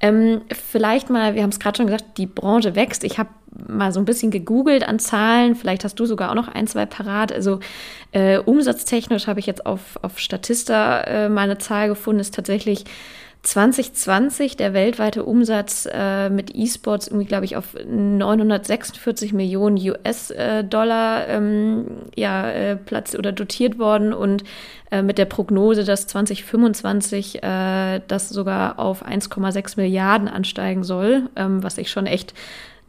Ähm, 0.01 0.41
vielleicht 0.51 1.11
mal, 1.11 1.35
wir 1.35 1.43
haben 1.43 1.51
es 1.51 1.59
gerade 1.59 1.77
schon 1.77 1.85
gesagt, 1.85 2.17
die 2.17 2.25
Branche 2.25 2.75
wächst. 2.75 3.03
Ich 3.03 3.19
habe 3.19 3.29
mal 3.67 3.91
so 3.91 3.99
ein 3.99 4.05
bisschen 4.05 4.31
gegoogelt 4.31 4.87
an 4.87 4.97
Zahlen. 4.97 5.55
Vielleicht 5.55 5.83
hast 5.83 5.99
du 5.99 6.07
sogar 6.07 6.31
auch 6.31 6.35
noch 6.35 6.47
ein, 6.47 6.65
zwei 6.65 6.87
parat. 6.87 7.31
Also 7.31 7.59
äh, 8.11 8.39
umsatztechnisch 8.39 9.27
habe 9.27 9.39
ich 9.39 9.45
jetzt 9.45 9.65
auf, 9.65 9.99
auf 10.01 10.17
Statista 10.17 11.01
äh, 11.01 11.29
mal 11.29 11.43
eine 11.43 11.59
Zahl 11.59 11.87
gefunden, 11.87 12.19
ist 12.19 12.33
tatsächlich 12.33 12.85
2020 13.41 14.57
der 14.57 14.73
weltweite 14.73 15.23
Umsatz 15.23 15.87
äh, 15.91 16.29
mit 16.29 16.53
E-Sports 16.53 17.07
irgendwie, 17.07 17.25
glaube 17.25 17.45
ich, 17.45 17.55
auf 17.55 17.73
946 17.73 19.31
Millionen 19.31 19.77
US-Dollar 19.77 21.27
ähm, 21.29 21.85
ja, 22.15 22.51
äh, 22.51 22.75
platz 22.75 23.15
oder 23.15 23.31
dotiert 23.31 23.79
worden 23.79 24.13
und 24.13 24.43
äh, 24.91 25.01
mit 25.01 25.17
der 25.17 25.25
Prognose, 25.25 25.85
dass 25.85 26.05
2025 26.07 27.41
äh, 27.41 28.01
das 28.07 28.27
sogar 28.27 28.77
auf 28.77 29.05
1,6 29.05 29.73
Milliarden 29.77 30.27
ansteigen 30.27 30.83
soll, 30.83 31.29
ähm, 31.37 31.63
was 31.63 31.77
ich 31.77 31.89
schon 31.89 32.07
echt 32.07 32.33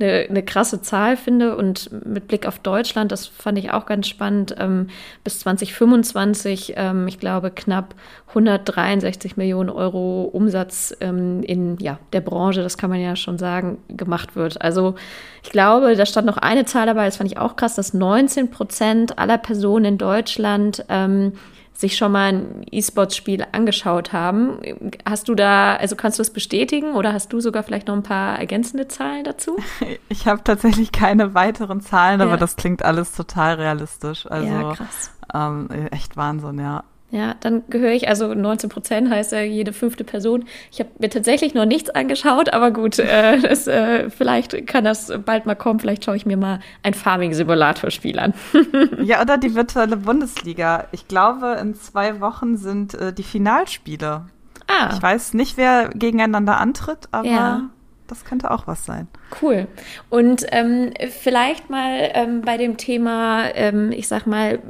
eine, 0.01 0.27
eine 0.29 0.43
krasse 0.43 0.83
Zahl 0.83 1.17
finde. 1.17 1.57
Und 1.57 1.91
mit 2.07 2.29
Blick 2.29 2.47
auf 2.47 2.59
Deutschland, 2.59 3.13
das 3.13 3.27
fand 3.27 3.59
ich 3.59 3.71
auch 3.71 3.87
ganz 3.87 4.09
spannend, 4.09 4.55
ähm, 4.59 4.89
bis 5.25 5.41
2025, 5.41 6.75
ähm, 6.77 7.07
ich 7.09 7.19
glaube, 7.21 7.51
knapp 7.51 7.95
163 8.29 9.37
Millionen 9.37 9.71
Euro 9.71 10.25
Umsatz 10.25 10.95
ähm, 11.01 11.43
in 11.43 11.77
ja, 11.79 11.99
der 12.13 12.21
Branche, 12.21 12.63
das 12.63 12.79
kann 12.79 12.91
man 12.91 13.01
ja 13.01 13.17
schon 13.17 13.39
sagen, 13.39 13.79
gemacht 13.89 14.37
wird. 14.37 14.61
Also 14.63 14.95
ich 15.43 15.51
glaube, 15.51 15.97
da 15.97 16.07
stand 16.07 16.27
noch 16.27 16.39
eine 16.39 16.65
Zahl 16.65 16.87
dabei, 16.87 17.07
das 17.07 17.17
fand 17.17 17.31
ich 17.31 17.39
auch 17.39 17.57
krass, 17.57 17.75
dass 17.75 17.95
19 17.95 18.51
Prozent 18.51 19.19
aller 19.19 19.39
Personen 19.39 19.85
in 19.85 19.99
Deutschland 19.99 20.85
ähm, 20.89 21.33
sich 21.81 21.97
schon 21.97 22.13
mal 22.13 22.33
ein 22.33 22.67
E-Sports-Spiel 22.71 23.47
angeschaut 23.53 24.13
haben. 24.13 24.59
Hast 25.05 25.29
du 25.29 25.35
da, 25.35 25.77
also 25.77 25.97
kannst 25.97 26.19
du 26.19 26.21
das 26.21 26.31
bestätigen 26.31 26.93
oder 26.95 27.13
hast 27.13 27.33
du 27.33 27.41
sogar 27.41 27.63
vielleicht 27.63 27.89
noch 27.89 27.95
ein 27.95 28.03
paar 28.03 28.39
ergänzende 28.39 28.89
Zahlen 28.89 29.25
dazu? 29.25 29.57
Ich 30.09 30.27
habe 30.27 30.43
tatsächlich 30.45 30.93
keine 30.93 31.35
weiteren 31.35 31.81
Zahlen, 31.81 32.21
ja. 32.21 32.27
aber 32.27 32.37
das 32.37 32.57
klingt 32.57 32.85
alles 32.85 33.13
total 33.13 33.55
realistisch. 33.55 34.27
Also 34.31 34.49
ja, 34.49 34.75
krass. 34.75 35.11
Ähm, 35.33 35.69
echt 35.91 36.17
Wahnsinn, 36.17 36.59
ja. 36.59 36.85
Ja, 37.13 37.35
dann 37.41 37.65
gehöre 37.69 37.91
ich, 37.91 38.09
also 38.09 38.35
19 38.35 38.71
Prozent 38.71 39.11
heißt 39.11 39.33
ja 39.33 39.41
jede 39.41 39.73
fünfte 39.73 40.05
Person. 40.05 40.45
Ich 40.71 40.79
habe 40.79 40.91
mir 41.01 41.11
tatsächlich 41.11 41.55
noch 41.55 41.65
nichts 41.65 41.91
angeschaut, 41.91 42.53
aber 42.53 42.71
gut, 42.71 43.01
äh, 43.01 43.39
das, 43.43 43.67
äh, 43.67 44.11
vielleicht 44.11 44.67
kann 44.69 44.85
das 44.85 45.13
bald 45.25 45.45
mal 45.45 45.57
kommen. 45.57 45.81
Vielleicht 45.81 46.05
schaue 46.05 46.17
ich 46.17 46.25
mir 46.25 46.37
mal 46.37 46.61
ein 46.85 46.95
Farming-Simulator-Spiel 46.95 48.19
an. 48.19 48.35
ja, 49.03 49.21
oder 49.21 49.39
die 49.39 49.57
virtuelle 49.57 49.97
Bundesliga. 49.97 50.87
Ich 50.93 51.09
glaube, 51.09 51.59
in 51.61 51.75
zwei 51.75 52.21
Wochen 52.21 52.57
sind 52.57 52.95
äh, 52.95 53.13
die 53.13 53.25
Finalspiele. 53.25 54.27
Ah. 54.69 54.91
Ich 54.93 55.03
weiß 55.03 55.35
nicht, 55.35 55.57
wer 55.57 55.89
gegeneinander 55.89 56.59
antritt, 56.59 57.09
aber 57.11 57.27
ja. 57.27 57.63
das 58.07 58.25
könnte 58.25 58.53
auch 58.53 58.69
was 58.69 58.85
sein. 58.85 59.09
Cool. 59.43 59.67
Und 60.11 60.47
ähm, 60.53 60.93
vielleicht 61.11 61.71
mal 61.71 62.11
ähm, 62.15 62.43
bei 62.43 62.57
dem 62.57 62.77
Thema, 62.77 63.53
ähm, 63.55 63.91
ich 63.91 64.07
sag 64.07 64.29
mal, 64.29 64.61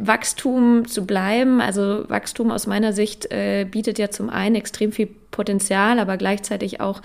Wachstum 0.00 0.86
zu 0.86 1.06
bleiben. 1.06 1.60
Also 1.60 2.08
Wachstum 2.08 2.50
aus 2.50 2.66
meiner 2.66 2.92
Sicht 2.92 3.30
äh, 3.30 3.66
bietet 3.70 3.98
ja 3.98 4.10
zum 4.10 4.30
einen 4.30 4.54
extrem 4.54 4.92
viel 4.92 5.08
Potenzial, 5.30 5.98
aber 5.98 6.16
gleichzeitig 6.16 6.80
auch 6.80 7.02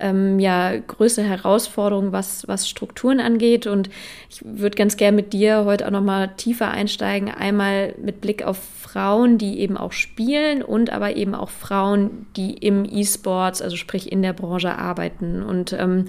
ähm, 0.00 0.38
ja 0.38 0.76
größere 0.76 1.26
Herausforderungen, 1.26 2.12
was, 2.12 2.46
was 2.48 2.68
Strukturen 2.68 3.20
angeht. 3.20 3.66
Und 3.66 3.90
ich 4.30 4.40
würde 4.44 4.76
ganz 4.76 4.96
gern 4.96 5.14
mit 5.14 5.32
dir 5.32 5.64
heute 5.64 5.86
auch 5.86 5.90
nochmal 5.90 6.30
tiefer 6.36 6.70
einsteigen. 6.70 7.30
Einmal 7.30 7.94
mit 8.00 8.20
Blick 8.20 8.44
auf 8.44 8.58
Frauen, 8.58 9.38
die 9.38 9.60
eben 9.60 9.76
auch 9.76 9.92
spielen 9.92 10.62
und 10.62 10.90
aber 10.90 11.16
eben 11.16 11.34
auch 11.34 11.50
Frauen, 11.50 12.26
die 12.36 12.54
im 12.54 12.84
E-Sports, 12.84 13.62
also 13.62 13.76
sprich 13.76 14.10
in 14.10 14.22
der 14.22 14.32
Branche 14.32 14.76
arbeiten. 14.76 15.42
Und 15.42 15.72
ähm, 15.72 16.06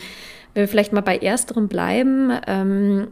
wenn 0.54 0.64
wir 0.64 0.68
vielleicht 0.68 0.94
mal 0.94 1.02
bei 1.02 1.18
ersterem 1.18 1.68
bleiben, 1.68 2.32
ähm, 2.48 3.10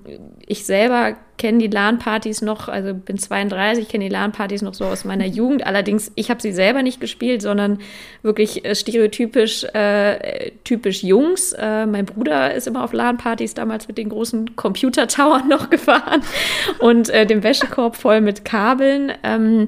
ich 0.49 0.65
selber 0.65 1.17
kenne 1.37 1.59
die 1.59 1.67
LAN-Partys 1.67 2.41
noch, 2.41 2.67
also 2.67 2.93
bin 2.93 3.17
32, 3.17 3.89
kenne 3.89 4.05
die 4.05 4.09
LAN-Partys 4.09 4.61
noch 4.61 4.73
so 4.73 4.85
aus 4.85 5.03
meiner 5.05 5.25
Jugend. 5.25 5.67
Allerdings, 5.67 6.11
ich 6.15 6.29
habe 6.29 6.41
sie 6.41 6.51
selber 6.51 6.81
nicht 6.81 6.99
gespielt, 6.99 7.41
sondern 7.41 7.79
wirklich 8.23 8.65
äh, 8.65 8.73
stereotypisch 8.73 9.65
äh, 9.65 10.51
typisch 10.63 11.03
Jungs. 11.03 11.51
Äh, 11.53 11.85
mein 11.85 12.05
Bruder 12.05 12.53
ist 12.53 12.65
immer 12.65 12.83
auf 12.83 12.93
LAN-Partys 12.93 13.53
damals 13.53 13.89
mit 13.89 13.97
den 13.97 14.09
großen 14.09 14.55
Computer-Towern 14.55 15.47
noch 15.49 15.69
gefahren 15.69 16.21
und 16.79 17.09
äh, 17.09 17.25
dem 17.25 17.43
Wäschekorb 17.43 17.97
voll 17.97 18.21
mit 18.21 18.45
Kabeln. 18.45 19.11
Ähm, 19.23 19.67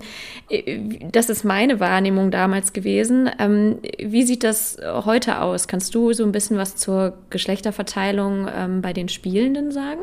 äh, 0.50 0.80
das 1.12 1.30
ist 1.30 1.44
meine 1.44 1.82
Wahrnehmung 1.82 2.32
damals 2.32 2.72
gewesen. 2.72 3.30
Ähm, 3.38 3.80
wie 4.00 4.24
sieht 4.24 4.46
das 4.46 4.78
heute 4.84 5.42
aus? 5.42 5.68
Kannst 5.68 5.94
du 5.94 6.14
so 6.14 6.24
ein 6.24 6.32
bisschen 6.32 6.58
was 6.58 6.78
zur 6.78 7.18
Geschlechterverteilung 7.30 8.48
ähm, 8.56 8.82
bei 8.82 8.94
den 8.94 9.10
Spielenden 9.10 9.72
sagen? 9.72 10.02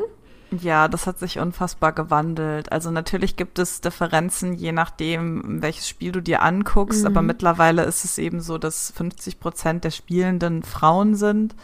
Ja, 0.51 0.87
das 0.87 1.07
hat 1.07 1.19
sich 1.19 1.39
unfassbar 1.39 1.91
gewandelt. 1.91 2.71
Also 2.71 2.89
natürlich 2.89 3.35
gibt 3.35 3.59
es 3.59 3.81
Differenzen, 3.81 4.53
je 4.53 4.71
nachdem, 4.71 5.61
welches 5.61 5.89
Spiel 5.89 6.11
du 6.11 6.21
dir 6.21 6.41
anguckst, 6.41 7.01
mhm. 7.01 7.07
aber 7.07 7.21
mittlerweile 7.21 7.83
ist 7.83 8.05
es 8.05 8.17
eben 8.17 8.39
so, 8.39 8.57
dass 8.57 8.91
50 8.95 9.39
Prozent 9.39 9.83
der 9.83 9.91
Spielenden 9.91 10.63
Frauen 10.63 11.15
sind. 11.15 11.55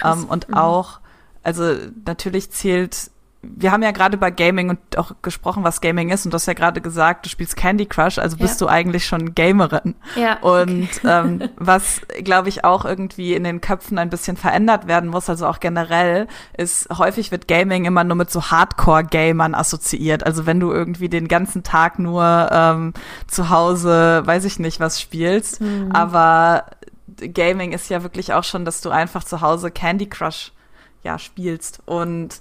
Ach, 0.00 0.16
ähm, 0.16 0.26
und 0.26 0.48
mhm. 0.48 0.54
auch, 0.54 1.00
also 1.42 1.74
natürlich 2.04 2.50
zählt 2.50 3.10
wir 3.40 3.70
haben 3.70 3.84
ja 3.84 3.92
gerade 3.92 4.16
über 4.16 4.32
Gaming 4.32 4.68
und 4.68 4.98
auch 4.98 5.12
gesprochen, 5.22 5.62
was 5.62 5.80
Gaming 5.80 6.10
ist. 6.10 6.24
Und 6.24 6.32
du 6.32 6.34
hast 6.34 6.46
ja 6.46 6.54
gerade 6.54 6.80
gesagt, 6.80 7.24
du 7.24 7.30
spielst 7.30 7.56
Candy 7.56 7.86
Crush, 7.86 8.18
also 8.18 8.36
bist 8.36 8.60
ja. 8.60 8.66
du 8.66 8.70
eigentlich 8.70 9.06
schon 9.06 9.34
Gamerin. 9.34 9.94
Ja. 10.16 10.38
Und 10.40 10.88
okay. 10.96 11.00
ähm, 11.04 11.48
was, 11.56 12.00
glaube 12.24 12.48
ich, 12.48 12.64
auch 12.64 12.84
irgendwie 12.84 13.34
in 13.34 13.44
den 13.44 13.60
Köpfen 13.60 13.98
ein 13.98 14.10
bisschen 14.10 14.36
verändert 14.36 14.88
werden 14.88 15.08
muss, 15.08 15.30
also 15.30 15.46
auch 15.46 15.60
generell, 15.60 16.26
ist 16.56 16.88
häufig 16.90 17.30
wird 17.30 17.46
Gaming 17.46 17.84
immer 17.84 18.02
nur 18.02 18.16
mit 18.16 18.30
so 18.30 18.50
Hardcore-Gamern 18.50 19.54
assoziiert. 19.54 20.26
Also 20.26 20.46
wenn 20.46 20.58
du 20.58 20.72
irgendwie 20.72 21.08
den 21.08 21.28
ganzen 21.28 21.62
Tag 21.62 22.00
nur 22.00 22.48
ähm, 22.50 22.92
zu 23.28 23.50
Hause, 23.50 24.22
weiß 24.24 24.44
ich 24.46 24.58
nicht, 24.58 24.80
was 24.80 25.00
spielst. 25.00 25.60
Mhm. 25.60 25.92
Aber 25.92 26.64
Gaming 27.16 27.70
ist 27.70 27.88
ja 27.88 28.02
wirklich 28.02 28.32
auch 28.32 28.44
schon, 28.44 28.64
dass 28.64 28.80
du 28.80 28.90
einfach 28.90 29.22
zu 29.22 29.40
Hause 29.40 29.70
Candy 29.70 30.08
Crush 30.08 30.52
ja 31.04 31.20
spielst 31.20 31.80
und 31.86 32.40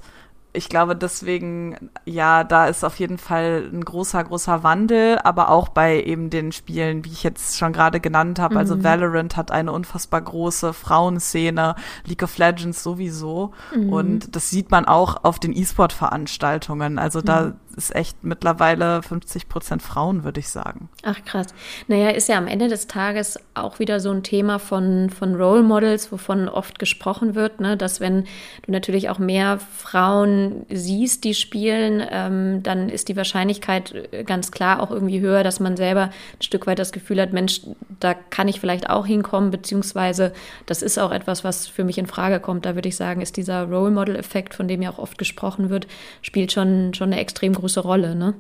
ich 0.54 0.70
glaube 0.70 0.96
deswegen, 0.96 1.92
ja, 2.06 2.44
da 2.44 2.68
ist 2.68 2.84
auf 2.84 2.98
jeden 3.00 3.18
Fall 3.18 3.70
ein 3.72 3.84
großer, 3.84 4.24
großer 4.24 4.64
Wandel, 4.64 5.20
aber 5.24 5.50
auch 5.50 5.70
bei 5.70 6.02
eben 6.02 6.30
den 6.30 6.52
Spielen, 6.52 7.06
wie 7.06 7.12
ich 7.12 7.24
jetzt 7.24 7.58
schon 7.58 7.74
gerade 7.74 8.00
genannt 8.00 8.40
habe. 8.40 8.58
Also 8.58 8.76
mhm. 8.76 8.82
Also 8.82 8.84
Valorant 8.84 9.38
hat 9.38 9.52
eine 9.52 9.72
unfassbar 9.72 10.22
große 10.22 10.74
Frauenszene, 10.74 11.76
League 12.06 12.24
of 12.24 12.38
Legends 12.38 12.84
sowieso. 12.84 13.54
Mhm. 13.74 13.94
Und 13.94 14.36
das 14.36 14.50
sieht 14.50 14.72
man 14.72 14.86
auch 14.86 15.24
auf 15.24 15.40
den 15.40 15.56
E-Sport-Veranstaltungen. 15.56 17.00
Also 17.00 17.22
da 17.22 17.54
ist 17.78 17.96
echt 17.96 18.24
mittlerweile 18.24 19.04
50 19.04 19.48
Prozent 19.48 19.82
Frauen, 19.82 20.24
würde 20.24 20.40
ich 20.40 20.50
sagen. 20.50 20.90
Ach 21.04 21.24
krass. 21.24 21.48
Naja, 21.88 22.10
ist 22.10 22.28
ja 22.28 22.38
am 22.38 22.48
Ende 22.48 22.68
des 22.68 22.88
Tages 22.88 23.40
auch 23.54 23.80
wieder 23.80 24.00
so 24.00 24.12
ein 24.12 24.24
Thema 24.24 24.58
von, 24.58 25.10
von 25.10 25.36
Role 25.36 25.62
Models, 25.62 26.12
wovon 26.12 26.50
oft 26.50 26.80
gesprochen 26.80 27.36
wird, 27.36 27.62
ne? 27.62 27.78
dass 27.78 28.00
wenn 28.00 28.24
du 28.66 28.72
natürlich 28.72 29.10
auch 29.10 29.20
mehr 29.20 29.60
Frauen 29.60 30.66
siehst, 30.70 31.24
die 31.24 31.36
spielen, 31.36 32.04
ähm, 32.10 32.64
dann 32.64 32.90
ist 32.90 33.10
die 33.10 33.16
Wahrscheinlichkeit 33.16 33.94
äh, 34.12 34.24
ganz 34.24 34.52
klar 34.52 34.82
auch 34.82 34.92
irgendwie 34.92 35.22
höher, 35.22 35.44
dass 35.44 35.60
man 35.60 35.78
selber 35.78 36.06
ein 36.06 36.42
Stück 36.42 36.66
weit 36.68 36.80
das 36.80 36.92
Gefühl 36.92 37.22
hat, 37.22 37.32
Mensch, 37.32 37.62
da 38.00 38.14
kann 38.16 38.48
ich 38.48 38.60
vielleicht 38.60 38.90
auch 38.90 39.06
hinkommen, 39.06 39.52
beziehungsweise 39.52 40.34
das 40.66 40.82
ist 40.82 40.98
auch 40.98 41.12
etwas, 41.12 41.44
was 41.44 41.68
für 41.68 41.84
mich 41.84 41.98
in 41.98 42.08
Frage 42.08 42.40
kommt. 42.40 42.66
Da 42.66 42.76
würde 42.76 42.90
ich 42.90 42.96
sagen, 42.96 43.22
ist 43.22 43.38
dieser 43.38 43.66
Role 43.66 43.92
Model-Effekt, 43.92 44.56
von 44.56 44.68
dem 44.68 44.82
ja 44.82 44.90
auch 44.90 44.98
oft 44.98 45.18
gesprochen 45.18 45.70
wird, 45.70 45.88
spielt 46.22 46.52
schon, 46.52 46.94
schon 46.96 47.12
eine 47.12 47.22
extrem 47.22 47.54
große 47.54 47.67
Rolle, 47.76 48.16
ne? 48.16 48.36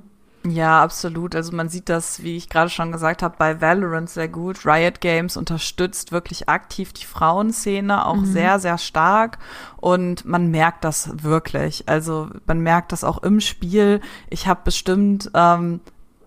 Ja, 0.46 0.82
absolut. 0.82 1.36
Also 1.36 1.56
man 1.56 1.70
sieht 1.70 1.90
das, 1.90 2.24
wie 2.24 2.38
ich 2.38 2.50
gerade 2.50 2.70
schon 2.70 2.92
gesagt 2.92 3.22
habe, 3.22 3.36
bei 3.38 3.60
Valorant 3.60 4.10
sehr 4.10 4.28
gut. 4.28 4.66
Riot 4.66 5.02
Games 5.02 5.36
unterstützt 5.36 6.12
wirklich 6.12 6.48
aktiv 6.48 6.94
die 6.94 7.06
Frauenszene 7.06 8.06
auch 8.06 8.18
mhm. 8.18 8.26
sehr, 8.26 8.60
sehr 8.60 8.78
stark 8.78 9.40
und 9.78 10.26
man 10.26 10.50
merkt 10.50 10.84
das 10.84 11.24
wirklich. 11.24 11.84
Also 11.88 12.30
man 12.46 12.60
merkt 12.62 12.92
das 12.92 13.04
auch 13.04 13.18
im 13.24 13.42
Spiel. 13.42 14.00
Ich 14.30 14.48
habe 14.48 14.62
bestimmt 14.64 15.32
ähm, 15.34 15.82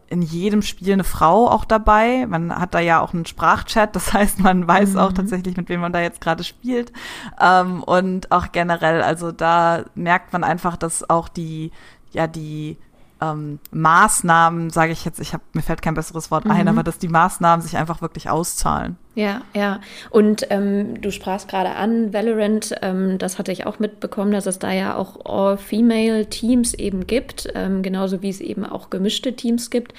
in 0.09 0.23
jedem 0.23 0.61
Spiel 0.61 0.93
eine 0.93 1.05
Frau 1.05 1.49
auch 1.49 1.65
dabei. 1.65 2.27
Man 2.27 2.55
hat 2.55 2.75
da 2.75 2.81
ja 2.81 3.01
auch 3.01 3.15
einen 3.15 3.27
Sprachchat, 3.27 3.95
das 3.97 4.13
heißt, 4.13 4.41
man 4.41 4.67
weiß 4.67 4.91
mhm. 4.91 4.99
auch 4.99 5.13
tatsächlich, 5.13 5.57
mit 5.57 5.69
wem 5.69 5.81
man 5.81 5.93
da 5.93 6.01
jetzt 6.01 6.21
gerade 6.21 6.45
spielt. 6.45 6.93
Ähm, 7.41 7.83
und 7.85 8.33
auch 8.33 8.53
generell, 8.53 9.03
also 9.03 9.33
da 9.33 9.85
merkt 9.95 10.33
man 10.33 10.45
einfach, 10.45 10.77
dass 10.77 11.09
auch 11.09 11.29
die, 11.29 11.71
ja, 12.13 12.27
die 12.27 12.77
ähm, 13.21 13.59
Maßnahmen, 13.71 14.71
sage 14.71 14.93
ich 14.93 15.05
jetzt, 15.05 15.21
ich 15.21 15.33
habe 15.33 15.43
mir 15.53 15.63
fällt 15.63 15.83
kein 15.83 15.95
besseres 15.95 16.31
Wort 16.31 16.45
mhm. 16.45 16.53
ein, 16.53 16.69
aber 16.69 16.83
dass 16.83 16.99
die 16.99 17.09
Maßnahmen 17.09 17.63
sich 17.63 17.77
einfach 17.77 18.03
wirklich 18.03 18.31
auszahlen. 18.31 18.97
Ja, 19.15 19.43
ja. 19.55 19.81
Und 20.11 20.47
ähm, 20.51 21.01
du 21.01 21.11
sprachst 21.11 21.49
gerade 21.49 21.71
an, 21.71 22.13
Valorant, 22.13 22.75
ähm, 22.81 23.19
das 23.19 23.39
hatte 23.39 23.53
ich 23.53 23.67
auch 23.67 23.79
mitbekommen, 23.79 24.33
dass 24.33 24.47
es 24.47 24.59
da 24.59 24.73
ja 24.73 24.95
auch 24.97 25.25
All-Female-Teams 25.27 26.75
eben 26.75 27.07
gibt, 27.07 27.49
ähm, 27.55 27.83
genauso 27.83 28.23
wie 28.23 28.31
es 28.31 28.41
eben 28.41 28.65
auch 28.65 28.89
gemischte 28.89 29.35
Teams 29.35 29.71
gibt. 29.71 29.93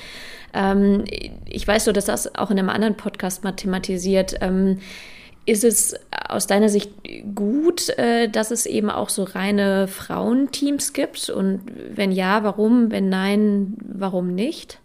Ähm, 0.53 1.03
ich 1.45 1.67
weiß 1.67 1.85
so, 1.85 1.91
dass 1.91 2.05
das 2.05 2.35
auch 2.35 2.51
in 2.51 2.59
einem 2.59 2.69
anderen 2.69 2.95
Podcast 2.95 3.43
mal 3.43 3.51
thematisiert. 3.51 4.39
Ist 5.45 5.63
es 5.63 5.95
aus 6.29 6.45
deiner 6.45 6.69
Sicht 6.69 6.91
gut, 7.35 7.89
äh, 7.97 8.29
dass 8.29 8.51
es 8.51 8.65
eben 8.65 8.89
auch 8.89 9.09
so 9.09 9.23
reine 9.23 9.87
Frauenteams 9.87 10.93
gibt? 10.93 11.29
Und 11.29 11.61
wenn 11.93 12.11
ja, 12.11 12.43
warum? 12.43 12.91
Wenn 12.91 13.09
nein, 13.09 13.75
warum 13.81 14.35
nicht? 14.35 14.79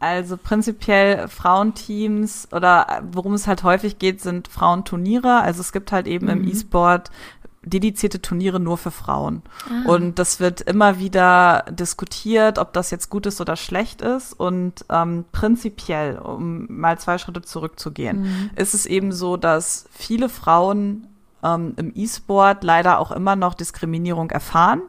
Also 0.00 0.36
prinzipiell 0.36 1.26
Frauenteams 1.26 2.48
oder 2.52 3.02
worum 3.10 3.34
es 3.34 3.48
halt 3.48 3.64
häufig 3.64 3.98
geht, 3.98 4.20
sind 4.20 4.46
Frauenturniere. 4.46 5.40
Also 5.40 5.60
es 5.60 5.72
gibt 5.72 5.90
halt 5.90 6.06
eben 6.06 6.26
mhm. 6.26 6.32
im 6.32 6.48
E-Sport 6.48 7.10
dedizierte 7.68 8.20
Turniere 8.20 8.60
nur 8.60 8.78
für 8.78 8.90
Frauen. 8.90 9.42
Ah. 9.68 9.90
Und 9.90 10.18
das 10.18 10.40
wird 10.40 10.60
immer 10.62 10.98
wieder 10.98 11.64
diskutiert, 11.70 12.58
ob 12.58 12.72
das 12.72 12.90
jetzt 12.90 13.10
gut 13.10 13.26
ist 13.26 13.40
oder 13.40 13.56
schlecht 13.56 14.02
ist. 14.02 14.32
Und 14.32 14.84
ähm, 14.90 15.24
prinzipiell, 15.32 16.18
um 16.18 16.66
mal 16.68 16.98
zwei 16.98 17.18
Schritte 17.18 17.42
zurückzugehen, 17.42 18.22
mhm. 18.22 18.50
ist 18.56 18.74
es 18.74 18.86
eben 18.86 19.12
so, 19.12 19.36
dass 19.36 19.86
viele 19.90 20.28
Frauen 20.28 21.06
ähm, 21.42 21.74
im 21.76 21.92
E-Sport 21.94 22.64
leider 22.64 22.98
auch 22.98 23.12
immer 23.12 23.36
noch 23.36 23.54
Diskriminierung 23.54 24.30
erfahren 24.30 24.82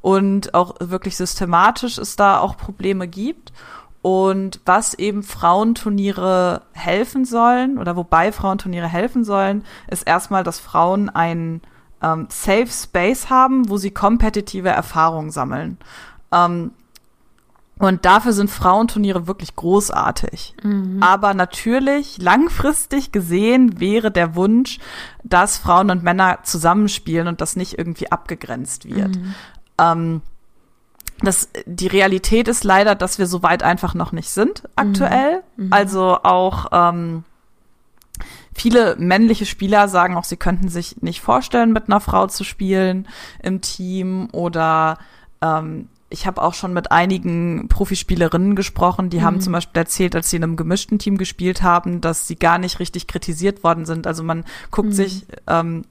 und 0.00 0.54
auch 0.54 0.76
wirklich 0.80 1.16
systematisch 1.16 1.98
es 1.98 2.16
da 2.16 2.38
auch 2.38 2.56
Probleme 2.56 3.08
gibt. 3.08 3.52
Und 4.00 4.60
was 4.64 4.94
eben 4.94 5.22
Frauenturniere 5.22 6.62
helfen 6.72 7.24
sollen 7.24 7.78
oder 7.78 7.96
wobei 7.96 8.30
Frauenturniere 8.30 8.86
helfen 8.86 9.24
sollen, 9.24 9.64
ist 9.90 10.06
erstmal, 10.06 10.44
dass 10.44 10.60
Frauen 10.60 11.10
einen 11.10 11.62
ähm, 12.02 12.26
Safe 12.30 12.68
Space 12.68 13.30
haben, 13.30 13.68
wo 13.68 13.76
sie 13.76 13.90
kompetitive 13.90 14.68
Erfahrungen 14.68 15.30
sammeln. 15.30 15.78
Ähm, 16.32 16.72
und 17.78 18.04
dafür 18.04 18.32
sind 18.32 18.50
Frauenturniere 18.50 19.26
wirklich 19.26 19.54
großartig. 19.54 20.54
Mhm. 20.62 21.00
Aber 21.00 21.32
natürlich, 21.34 22.20
langfristig 22.20 23.12
gesehen, 23.12 23.78
wäre 23.78 24.10
der 24.10 24.34
Wunsch, 24.34 24.78
dass 25.22 25.58
Frauen 25.58 25.90
und 25.90 26.02
Männer 26.02 26.40
zusammenspielen 26.42 27.28
und 27.28 27.40
das 27.40 27.54
nicht 27.54 27.78
irgendwie 27.78 28.10
abgegrenzt 28.10 28.84
wird. 28.84 29.16
Mhm. 29.16 29.34
Ähm, 29.80 30.22
das, 31.20 31.48
die 31.66 31.86
Realität 31.86 32.48
ist 32.48 32.64
leider, 32.64 32.94
dass 32.94 33.18
wir 33.18 33.26
so 33.26 33.42
weit 33.42 33.62
einfach 33.62 33.94
noch 33.94 34.12
nicht 34.12 34.30
sind 34.30 34.64
aktuell. 34.74 35.42
Mhm. 35.56 35.66
mhm. 35.66 35.72
Also 35.72 36.18
auch 36.22 36.66
ähm, 36.72 37.24
Viele 38.58 38.96
männliche 38.96 39.46
Spieler 39.46 39.86
sagen 39.88 40.16
auch, 40.16 40.24
sie 40.24 40.36
könnten 40.36 40.68
sich 40.68 41.00
nicht 41.00 41.20
vorstellen, 41.20 41.72
mit 41.72 41.86
einer 41.86 42.00
Frau 42.00 42.26
zu 42.26 42.42
spielen 42.42 43.06
im 43.40 43.60
Team 43.60 44.28
oder 44.32 44.98
ähm, 45.40 45.88
ich 46.10 46.26
habe 46.26 46.42
auch 46.42 46.54
schon 46.54 46.72
mit 46.72 46.90
einigen 46.90 47.68
Profispielerinnen 47.68 48.56
gesprochen, 48.56 49.10
die 49.10 49.18
mhm. 49.18 49.22
haben 49.22 49.40
zum 49.40 49.52
Beispiel 49.52 49.78
erzählt, 49.78 50.16
als 50.16 50.30
sie 50.30 50.36
in 50.36 50.42
einem 50.42 50.56
gemischten 50.56 50.98
Team 50.98 51.18
gespielt 51.18 51.62
haben, 51.62 52.00
dass 52.00 52.26
sie 52.26 52.36
gar 52.36 52.58
nicht 52.58 52.80
richtig 52.80 53.06
kritisiert 53.06 53.62
worden 53.62 53.86
sind. 53.86 54.06
Also 54.08 54.24
man 54.24 54.44
guckt 54.72 54.88
mhm. 54.88 54.92
sich 54.92 55.26
ähm, 55.46 55.84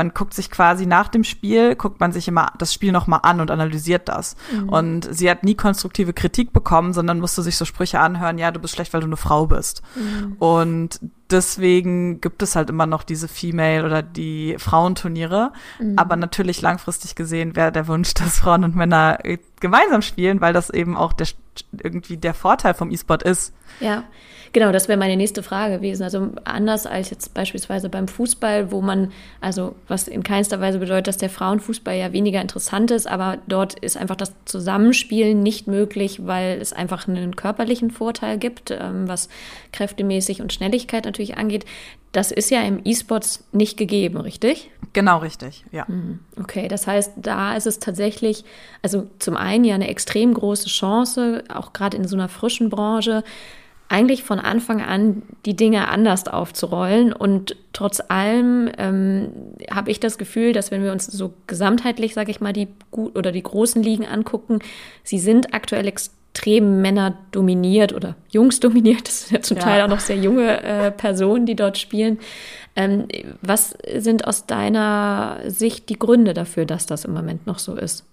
man 0.00 0.14
guckt 0.14 0.32
sich 0.32 0.50
quasi 0.50 0.86
nach 0.86 1.08
dem 1.08 1.24
Spiel, 1.24 1.74
guckt 1.76 2.00
man 2.00 2.10
sich 2.10 2.26
immer 2.26 2.54
das 2.56 2.72
Spiel 2.72 2.90
nochmal 2.90 3.20
an 3.22 3.38
und 3.38 3.50
analysiert 3.50 4.08
das. 4.08 4.34
Mhm. 4.50 4.68
Und 4.70 5.14
sie 5.14 5.30
hat 5.30 5.44
nie 5.44 5.54
konstruktive 5.54 6.14
Kritik 6.14 6.54
bekommen, 6.54 6.94
sondern 6.94 7.20
musste 7.20 7.42
sich 7.42 7.58
so 7.58 7.66
Sprüche 7.66 8.00
anhören, 8.00 8.38
ja, 8.38 8.50
du 8.50 8.60
bist 8.60 8.74
schlecht, 8.74 8.94
weil 8.94 9.02
du 9.02 9.06
eine 9.06 9.18
Frau 9.18 9.46
bist. 9.46 9.82
Mhm. 9.94 10.36
Und 10.38 11.00
deswegen 11.30 12.22
gibt 12.22 12.42
es 12.42 12.56
halt 12.56 12.70
immer 12.70 12.86
noch 12.86 13.02
diese 13.02 13.28
Female- 13.28 13.84
oder 13.84 14.02
die 14.02 14.56
Frauenturniere. 14.56 15.52
Mhm. 15.78 15.98
Aber 15.98 16.16
natürlich 16.16 16.62
langfristig 16.62 17.14
gesehen 17.14 17.54
wäre 17.54 17.70
der 17.70 17.86
Wunsch, 17.86 18.14
dass 18.14 18.38
Frauen 18.38 18.64
und 18.64 18.76
Männer 18.76 19.18
gemeinsam 19.60 20.00
spielen, 20.00 20.40
weil 20.40 20.54
das 20.54 20.70
eben 20.70 20.96
auch 20.96 21.12
der, 21.12 21.26
irgendwie 21.72 22.16
der 22.16 22.32
Vorteil 22.32 22.72
vom 22.72 22.90
E-Sport 22.90 23.22
ist. 23.22 23.52
Ja. 23.80 24.04
Genau, 24.52 24.72
das 24.72 24.88
wäre 24.88 24.98
meine 24.98 25.16
nächste 25.16 25.42
Frage 25.42 25.76
gewesen. 25.76 26.02
Also 26.02 26.30
anders 26.44 26.84
als 26.86 27.10
jetzt 27.10 27.34
beispielsweise 27.34 27.88
beim 27.88 28.08
Fußball, 28.08 28.72
wo 28.72 28.80
man, 28.80 29.12
also 29.40 29.76
was 29.86 30.08
in 30.08 30.24
keinster 30.24 30.60
Weise 30.60 30.80
bedeutet, 30.80 31.06
dass 31.06 31.18
der 31.18 31.30
Frauenfußball 31.30 31.96
ja 31.96 32.12
weniger 32.12 32.40
interessant 32.40 32.90
ist, 32.90 33.06
aber 33.06 33.38
dort 33.46 33.78
ist 33.78 33.96
einfach 33.96 34.16
das 34.16 34.32
Zusammenspielen 34.46 35.40
nicht 35.40 35.68
möglich, 35.68 36.26
weil 36.26 36.60
es 36.60 36.72
einfach 36.72 37.06
einen 37.06 37.36
körperlichen 37.36 37.92
Vorteil 37.92 38.38
gibt, 38.38 38.72
ähm, 38.72 39.06
was 39.06 39.28
kräftemäßig 39.72 40.42
und 40.42 40.52
Schnelligkeit 40.52 41.04
natürlich 41.04 41.36
angeht. 41.36 41.64
Das 42.10 42.32
ist 42.32 42.50
ja 42.50 42.62
im 42.62 42.80
E-Sports 42.84 43.46
nicht 43.52 43.76
gegeben, 43.76 44.16
richtig? 44.16 44.68
Genau, 44.92 45.18
richtig, 45.18 45.64
ja. 45.70 45.84
Mhm. 45.86 46.18
Okay, 46.40 46.66
das 46.66 46.88
heißt, 46.88 47.12
da 47.16 47.56
ist 47.56 47.68
es 47.68 47.78
tatsächlich, 47.78 48.44
also 48.82 49.06
zum 49.20 49.36
einen 49.36 49.62
ja 49.62 49.76
eine 49.76 49.86
extrem 49.86 50.34
große 50.34 50.68
Chance, 50.68 51.44
auch 51.54 51.72
gerade 51.72 51.96
in 51.96 52.08
so 52.08 52.16
einer 52.16 52.28
frischen 52.28 52.68
Branche, 52.68 53.22
eigentlich 53.90 54.22
von 54.22 54.38
Anfang 54.38 54.80
an 54.80 55.22
die 55.44 55.56
Dinge 55.56 55.88
anders 55.88 56.28
aufzurollen. 56.28 57.12
Und 57.12 57.56
trotz 57.72 58.00
allem 58.08 58.70
ähm, 58.78 59.32
habe 59.68 59.90
ich 59.90 59.98
das 59.98 60.16
Gefühl, 60.16 60.52
dass 60.52 60.70
wenn 60.70 60.84
wir 60.84 60.92
uns 60.92 61.06
so 61.06 61.34
gesamtheitlich, 61.48 62.14
sage 62.14 62.30
ich 62.30 62.40
mal, 62.40 62.52
die 62.52 62.68
gut 62.92 63.18
oder 63.18 63.32
die 63.32 63.42
großen 63.42 63.82
Ligen 63.82 64.06
angucken, 64.06 64.60
sie 65.02 65.18
sind 65.18 65.54
aktuell 65.54 65.88
extrem 65.88 66.80
Männer 66.80 67.18
dominiert 67.32 67.92
oder 67.92 68.14
Jungs 68.30 68.60
dominiert. 68.60 69.08
Das 69.08 69.26
sind 69.26 69.38
ja 69.38 69.42
zum 69.42 69.56
ja. 69.56 69.62
Teil 69.64 69.82
auch 69.82 69.88
noch 69.88 70.00
sehr 70.00 70.16
junge 70.16 70.62
äh, 70.62 70.92
Personen, 70.92 71.44
die 71.44 71.56
dort 71.56 71.76
spielen. 71.76 72.20
Ähm, 72.76 73.08
was 73.42 73.76
sind 73.96 74.24
aus 74.24 74.46
deiner 74.46 75.40
Sicht 75.48 75.88
die 75.88 75.98
Gründe 75.98 76.32
dafür, 76.32 76.64
dass 76.64 76.86
das 76.86 77.04
im 77.04 77.12
Moment 77.12 77.48
noch 77.48 77.58
so 77.58 77.74
ist? 77.74 78.04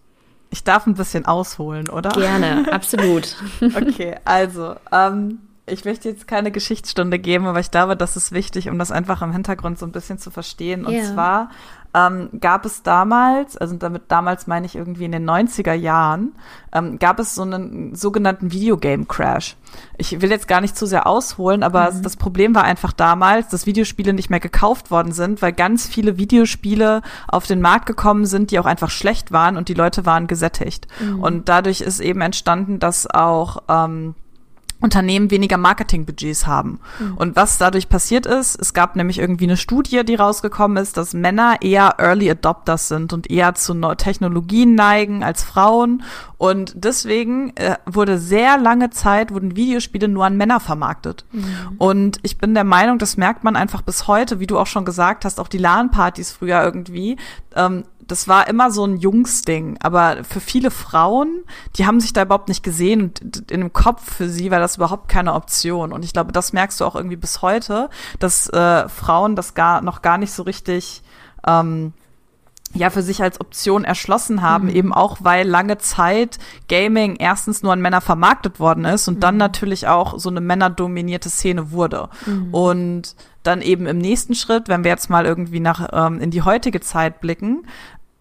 Ich 0.50 0.64
darf 0.64 0.88
ein 0.88 0.96
bisschen 0.96 1.26
ausholen, 1.26 1.88
oder? 1.90 2.10
Gerne, 2.10 2.72
absolut. 2.72 3.36
okay, 3.62 4.16
also 4.26 4.76
ähm, 4.92 5.40
ich 5.68 5.86
möchte 5.86 6.10
jetzt 6.10 6.28
keine 6.28 6.52
Geschichtsstunde 6.52 7.20
geben, 7.20 7.46
aber 7.46 7.60
ich 7.60 7.72
glaube, 7.72 7.98
das 7.98 8.16
ist 8.16 8.32
wichtig, 8.32 8.70
um 8.70 8.80
das 8.80 8.92
einfach 8.92 9.22
im 9.22 9.34
Hintergrund 9.34 9.78
so 9.78 9.86
ein 9.86 9.92
bisschen 9.92 10.18
zu 10.18 10.32
verstehen. 10.32 10.86
Und 10.86 10.94
yeah. 10.94 11.14
zwar 11.14 11.50
ähm, 11.94 12.30
gab 12.40 12.66
es 12.66 12.84
damals, 12.84 13.58
also 13.58 13.76
damit 13.76 14.04
damals 14.08 14.48
meine 14.48 14.66
ich 14.66 14.76
irgendwie 14.76 15.06
in 15.06 15.12
den 15.12 15.30
90er 15.30 15.74
Jahren, 15.74 16.34
ähm, 16.72 17.00
gab 17.00 17.20
es 17.20 17.36
so 17.36 17.42
einen 17.42 17.96
sogenannten 17.96 18.52
Videogame-Crash. 18.52 19.58
Ich 19.98 20.22
will 20.22 20.30
jetzt 20.30 20.48
gar 20.48 20.62
nicht 20.62 20.78
zu 20.78 20.86
sehr 20.86 21.06
ausholen, 21.06 21.64
aber 21.64 21.92
mhm. 21.92 22.02
das 22.02 22.16
Problem 22.16 22.56
war 22.56 22.64
einfach 22.64 22.94
damals, 22.94 23.50
dass 23.50 23.66
Videospiele 23.66 24.14
nicht 24.14 24.30
mehr 24.30 24.40
gekauft 24.40 24.90
worden 24.90 25.12
sind, 25.12 25.42
weil 25.42 25.52
ganz 25.52 25.88
viele 25.88 26.18
Videospiele 26.18 27.02
auf 27.28 27.46
den 27.46 27.62
Markt 27.62 27.88
gekommen 27.88 28.26
sind, 28.26 28.52
die 28.52 28.60
auch 28.60 28.66
einfach 28.66 28.90
schlecht 28.90 29.32
waren 29.32 29.58
und 29.58 29.68
die 29.68 29.74
Leute 29.74 30.06
waren 30.06 30.28
gesättigt. 30.28 30.88
Mhm. 31.02 31.20
Und 31.20 31.50
dadurch 31.50 31.82
ist 31.82 32.00
eben 32.00 32.22
entstanden, 32.22 32.80
dass 32.80 33.10
auch 33.10 33.64
ähm, 33.68 34.16
Unternehmen 34.80 35.32
weniger 35.32 35.58
Marketingbudgets 35.58 36.46
haben. 36.46 36.80
Mhm. 37.00 37.18
Und 37.18 37.36
was 37.36 37.58
dadurch 37.58 37.90
passiert 37.90 38.26
ist, 38.26 38.60
es 38.60 38.74
gab 38.74 38.96
nämlich 38.96 39.18
irgendwie 39.18 39.46
eine 39.46 39.58
Studie, 39.58 40.04
die 40.06 40.16
rausgekommen 40.16 40.78
ist, 40.78 40.98
dass 40.98 41.14
Männer 41.14 41.58
eher 41.62 41.96
Early 41.98 42.30
Adopters 42.30 42.88
sind 42.88 43.12
und 43.12 43.30
eher 43.30 43.56
zu 43.56 43.74
Technologien 43.96 44.76
neigen 44.76 45.24
als 45.24 45.44
Frauen. 45.44 46.04
Und 46.38 46.74
deswegen 46.76 47.56
äh, 47.56 47.78
wurde 47.86 48.20
sehr 48.20 48.60
lange 48.60 48.92
Zeit, 48.92 49.34
wurden 49.34 49.56
Videospiele 49.56 50.08
nur 50.08 50.26
an 50.26 50.38
Männer 50.38 50.60
vermarktet. 50.60 51.26
Mhm. 51.32 51.46
Und 51.80 52.20
ich 52.22 52.38
bin 52.38 52.54
der 52.54 52.64
Meinung, 52.64 53.00
das 53.00 53.18
merkt 53.18 53.44
man 53.44 53.56
einfach 53.56 53.82
bis 53.82 54.08
heute, 54.08 54.40
wie 54.40 54.48
du 54.48 54.60
auch 54.60 54.68
schon 54.68 54.86
gesagt 54.86 55.26
hast, 55.26 55.40
auch 55.40 55.48
die 55.48 55.58
LAN-Partys 55.58 56.32
früher 56.32 56.62
irgendwie. 56.64 57.18
Ähm, 57.56 57.84
das 58.08 58.28
war 58.28 58.48
immer 58.48 58.72
so 58.72 58.86
ein 58.86 58.98
Jungsding. 58.98 59.78
Aber 59.82 60.24
für 60.24 60.40
viele 60.40 60.72
Frauen, 60.72 61.44
die 61.76 61.86
haben 61.86 62.00
sich 62.00 62.14
da 62.14 62.24
überhaupt 62.24 62.48
nicht 62.48 62.64
gesehen 62.64 63.02
und 63.02 63.52
in 63.52 63.62
dem 63.62 63.74
Kopf 63.74 64.16
für 64.16 64.30
sie 64.30 64.50
war 64.52 64.60
das 64.60 64.78
überhaupt 64.78 65.10
keine 65.10 65.34
Option. 65.34 65.92
Und 65.92 66.04
ich 66.04 66.14
glaube, 66.14 66.32
das 66.32 66.54
merkst 66.54 66.80
du 66.80 66.86
auch 66.86 66.96
irgendwie 66.96 67.16
bis 67.18 67.42
heute, 67.42 67.90
dass 68.20 68.50
äh, 68.50 68.88
Frauen 68.90 69.36
das 69.36 69.54
gar 69.54 69.82
noch 69.82 70.02
gar 70.02 70.18
nicht 70.18 70.32
so 70.32 70.44
richtig 70.44 71.04
ähm, 71.46 71.94
ja 72.74 72.90
für 72.90 73.02
sich 73.02 73.22
als 73.22 73.40
Option 73.40 73.84
erschlossen 73.84 74.42
haben, 74.42 74.66
mhm. 74.66 74.76
eben 74.76 74.94
auch 74.94 75.18
weil 75.22 75.48
lange 75.48 75.78
Zeit 75.78 76.38
Gaming 76.68 77.16
erstens 77.18 77.64
nur 77.64 77.74
an 77.74 77.82
Männer 77.82 78.02
vermarktet 78.02 78.60
worden 78.60 78.86
ist 78.86 79.08
und 79.08 79.16
mhm. 79.16 79.22
dann 79.22 79.38
natürlich 79.38 79.88
auch 79.88 80.20
so 80.20 80.30
eine 80.30 80.42
männerdominierte 80.42 81.30
Szene 81.30 81.72
wurde. 81.72 82.10
Mhm. 82.26 82.54
Und 82.54 83.16
dann 83.44 83.62
eben 83.62 83.86
im 83.86 83.98
nächsten 83.98 84.36
Schritt, 84.36 84.68
wenn 84.68 84.84
wir 84.84 84.92
jetzt 84.92 85.10
mal 85.10 85.26
irgendwie 85.26 85.62
nach 85.62 85.88
ähm, 85.94 86.20
in 86.20 86.32
die 86.32 86.42
heutige 86.42 86.82
Zeit 86.82 87.22
blicken, 87.22 87.66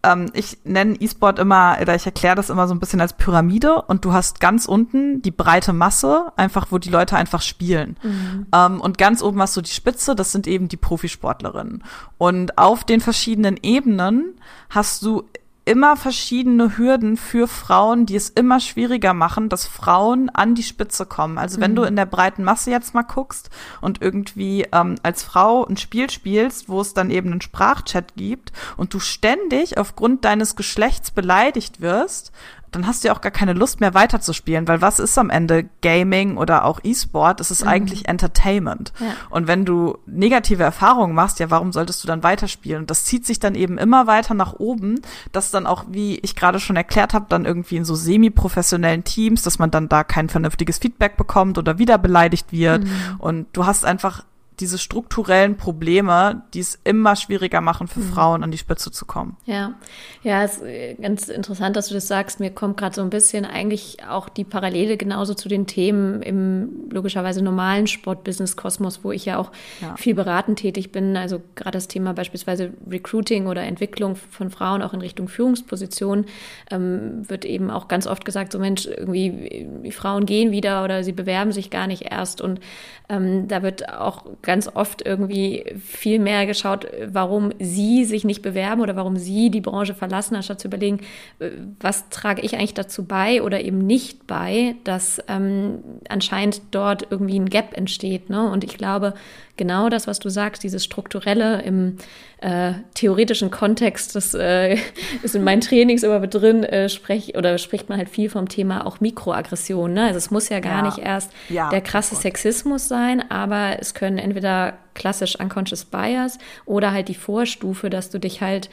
ähm, 0.06 0.30
ich 0.32 0.58
nenne 0.64 0.94
E-Sport 0.94 1.38
immer, 1.38 1.76
oder 1.80 1.94
ich 1.94 2.06
erkläre 2.06 2.36
das 2.36 2.50
immer 2.50 2.68
so 2.68 2.74
ein 2.74 2.80
bisschen 2.80 3.00
als 3.00 3.14
Pyramide 3.14 3.82
und 3.82 4.04
du 4.04 4.12
hast 4.12 4.40
ganz 4.40 4.66
unten 4.66 5.20
die 5.22 5.30
breite 5.30 5.72
Masse, 5.72 6.32
einfach 6.36 6.68
wo 6.70 6.78
die 6.78 6.90
Leute 6.90 7.16
einfach 7.16 7.42
spielen. 7.42 7.96
Mhm. 8.02 8.46
Ähm, 8.54 8.80
und 8.80 8.98
ganz 8.98 9.22
oben 9.22 9.40
hast 9.40 9.56
du 9.56 9.60
die 9.60 9.70
Spitze, 9.70 10.14
das 10.14 10.32
sind 10.32 10.46
eben 10.46 10.68
die 10.68 10.76
Profisportlerinnen. 10.76 11.82
Und 12.18 12.56
auf 12.58 12.84
den 12.84 13.00
verschiedenen 13.00 13.58
Ebenen 13.62 14.34
hast 14.70 15.02
du 15.02 15.24
immer 15.66 15.96
verschiedene 15.96 16.78
Hürden 16.78 17.16
für 17.16 17.48
Frauen, 17.48 18.06
die 18.06 18.14
es 18.14 18.30
immer 18.30 18.60
schwieriger 18.60 19.14
machen, 19.14 19.48
dass 19.48 19.66
Frauen 19.66 20.30
an 20.30 20.54
die 20.54 20.62
Spitze 20.62 21.06
kommen. 21.06 21.38
Also 21.38 21.60
wenn 21.60 21.72
mhm. 21.72 21.76
du 21.76 21.82
in 21.82 21.96
der 21.96 22.06
breiten 22.06 22.44
Masse 22.44 22.70
jetzt 22.70 22.94
mal 22.94 23.02
guckst 23.02 23.50
und 23.80 24.00
irgendwie 24.00 24.64
ähm, 24.72 24.94
als 25.02 25.24
Frau 25.24 25.66
ein 25.66 25.76
Spiel 25.76 26.08
spielst, 26.08 26.68
wo 26.68 26.80
es 26.80 26.94
dann 26.94 27.10
eben 27.10 27.32
einen 27.32 27.40
Sprachchat 27.40 28.14
gibt 28.14 28.52
und 28.76 28.94
du 28.94 29.00
ständig 29.00 29.76
aufgrund 29.76 30.24
deines 30.24 30.54
Geschlechts 30.54 31.10
beleidigt 31.10 31.80
wirst, 31.80 32.30
dann 32.76 32.86
hast 32.86 33.02
du 33.02 33.08
ja 33.08 33.14
auch 33.14 33.22
gar 33.22 33.32
keine 33.32 33.54
Lust 33.54 33.80
mehr 33.80 33.94
weiterzuspielen, 33.94 34.68
weil 34.68 34.82
was 34.82 34.98
ist 34.98 35.16
am 35.16 35.30
Ende 35.30 35.68
Gaming 35.80 36.36
oder 36.36 36.64
auch 36.66 36.80
E-Sport? 36.82 37.40
Es 37.40 37.50
ist 37.50 37.62
mhm. 37.62 37.70
eigentlich 37.70 38.08
Entertainment. 38.08 38.92
Ja. 39.00 39.06
Und 39.30 39.46
wenn 39.46 39.64
du 39.64 39.96
negative 40.04 40.62
Erfahrungen 40.62 41.14
machst, 41.14 41.40
ja, 41.40 41.50
warum 41.50 41.72
solltest 41.72 42.04
du 42.04 42.08
dann 42.08 42.22
weiterspielen? 42.22 42.82
Und 42.82 42.90
das 42.90 43.04
zieht 43.04 43.24
sich 43.24 43.40
dann 43.40 43.54
eben 43.54 43.78
immer 43.78 44.06
weiter 44.06 44.34
nach 44.34 44.52
oben, 44.54 45.00
dass 45.32 45.50
dann 45.50 45.66
auch, 45.66 45.84
wie 45.88 46.18
ich 46.18 46.36
gerade 46.36 46.60
schon 46.60 46.76
erklärt 46.76 47.14
habe, 47.14 47.26
dann 47.28 47.46
irgendwie 47.46 47.76
in 47.76 47.86
so 47.86 47.94
semi-professionellen 47.94 49.04
Teams, 49.04 49.42
dass 49.42 49.58
man 49.58 49.70
dann 49.70 49.88
da 49.88 50.04
kein 50.04 50.28
vernünftiges 50.28 50.76
Feedback 50.76 51.16
bekommt 51.16 51.56
oder 51.56 51.78
wieder 51.78 51.96
beleidigt 51.96 52.52
wird. 52.52 52.84
Mhm. 52.84 52.90
Und 53.18 53.46
du 53.54 53.64
hast 53.64 53.86
einfach 53.86 54.22
diese 54.60 54.78
strukturellen 54.78 55.56
Probleme, 55.56 56.42
die 56.54 56.60
es 56.60 56.78
immer 56.84 57.16
schwieriger 57.16 57.60
machen 57.60 57.88
für 57.88 58.00
mhm. 58.00 58.12
Frauen 58.12 58.42
an 58.42 58.50
die 58.50 58.58
Spitze 58.58 58.90
zu 58.90 59.04
kommen. 59.04 59.36
Ja, 59.44 59.74
ja, 60.22 60.42
es 60.42 60.56
ist 60.56 60.62
äh, 60.62 60.94
ganz 60.94 61.28
interessant, 61.28 61.76
dass 61.76 61.88
du 61.88 61.94
das 61.94 62.08
sagst. 62.08 62.40
Mir 62.40 62.50
kommt 62.50 62.76
gerade 62.76 62.94
so 62.94 63.02
ein 63.02 63.10
bisschen 63.10 63.44
eigentlich 63.44 63.98
auch 64.08 64.28
die 64.28 64.44
Parallele 64.44 64.96
genauso 64.96 65.34
zu 65.34 65.48
den 65.48 65.66
Themen 65.66 66.22
im 66.22 66.88
logischerweise 66.90 67.42
normalen 67.42 67.86
Sport-Business-Kosmos, 67.86 69.04
wo 69.04 69.12
ich 69.12 69.26
ja 69.26 69.38
auch 69.38 69.52
ja. 69.80 69.96
viel 69.96 70.14
beratend 70.14 70.58
tätig 70.58 70.92
bin. 70.92 71.16
Also 71.16 71.42
gerade 71.54 71.76
das 71.76 71.88
Thema 71.88 72.14
beispielsweise 72.14 72.72
Recruiting 72.90 73.46
oder 73.46 73.62
Entwicklung 73.62 74.16
von 74.16 74.50
Frauen 74.50 74.82
auch 74.82 74.94
in 74.94 75.00
Richtung 75.00 75.28
Führungsposition 75.28 76.26
ähm, 76.70 77.28
wird 77.28 77.44
eben 77.44 77.70
auch 77.70 77.88
ganz 77.88 78.06
oft 78.06 78.24
gesagt, 78.24 78.52
so 78.52 78.58
Mensch, 78.58 78.86
irgendwie 78.86 79.68
die 79.84 79.92
Frauen 79.92 80.26
gehen 80.26 80.50
wieder 80.50 80.84
oder 80.84 81.04
sie 81.04 81.12
bewerben 81.12 81.52
sich 81.52 81.70
gar 81.70 81.86
nicht 81.86 82.10
erst 82.10 82.40
und 82.40 82.60
ähm, 83.08 83.46
da 83.48 83.62
wird 83.62 83.92
auch 83.92 84.24
ganz 84.46 84.70
oft 84.72 85.04
irgendwie 85.04 85.74
viel 85.84 86.18
mehr 86.18 86.46
geschaut, 86.46 86.86
warum 87.08 87.50
sie 87.58 88.04
sich 88.04 88.24
nicht 88.24 88.40
bewerben 88.40 88.80
oder 88.80 88.96
warum 88.96 89.16
sie 89.16 89.50
die 89.50 89.60
Branche 89.60 89.92
verlassen, 89.92 90.36
anstatt 90.36 90.60
zu 90.60 90.68
überlegen, 90.68 91.00
äh, 91.40 91.50
was 91.80 92.08
trage 92.08 92.40
ich 92.42 92.54
eigentlich 92.54 92.72
dazu 92.72 93.04
bei 93.04 93.42
oder 93.42 93.60
eben 93.60 93.78
nicht 93.78 94.26
bei, 94.26 94.76
dass 94.84 95.20
ähm, 95.28 95.80
anscheinend 96.08 96.62
dort 96.70 97.08
irgendwie 97.10 97.38
ein 97.38 97.50
Gap 97.50 97.76
entsteht. 97.76 98.30
Ne? 98.30 98.48
Und 98.50 98.64
ich 98.64 98.78
glaube, 98.78 99.12
genau 99.56 99.88
das, 99.88 100.06
was 100.06 100.18
du 100.18 100.28
sagst, 100.28 100.62
dieses 100.62 100.84
Strukturelle 100.84 101.62
im 101.62 101.96
äh, 102.40 102.72
theoretischen 102.94 103.50
Kontext, 103.50 104.14
das 104.14 104.34
äh, 104.34 104.76
ist 105.22 105.34
in 105.34 105.44
meinen 105.44 105.60
Trainings 105.60 106.02
immer 106.02 106.18
mit 106.18 106.34
drin, 106.34 106.64
äh, 106.64 106.88
sprech, 106.88 107.36
oder 107.36 107.58
spricht 107.58 107.88
man 107.88 107.98
halt 107.98 108.08
viel 108.08 108.28
vom 108.28 108.48
Thema 108.48 108.86
auch 108.86 109.00
Mikroaggression. 109.00 109.92
Ne? 109.92 110.04
Also 110.04 110.18
es 110.18 110.30
muss 110.30 110.48
ja 110.48 110.60
gar 110.60 110.78
ja. 110.78 110.82
nicht 110.82 110.98
erst 110.98 111.30
ja, 111.48 111.70
der 111.70 111.80
krasse 111.80 112.14
Sexismus 112.14 112.88
sein, 112.88 113.30
aber 113.30 113.76
es 113.80 113.94
können 113.94 114.18
entweder 114.18 114.74
klassisch 114.94 115.38
unconscious 115.38 115.84
bias 115.84 116.38
oder 116.64 116.92
halt 116.92 117.08
die 117.08 117.14
Vorstufe, 117.14 117.90
dass 117.90 118.10
du 118.10 118.18
dich 118.18 118.40
halt 118.40 118.70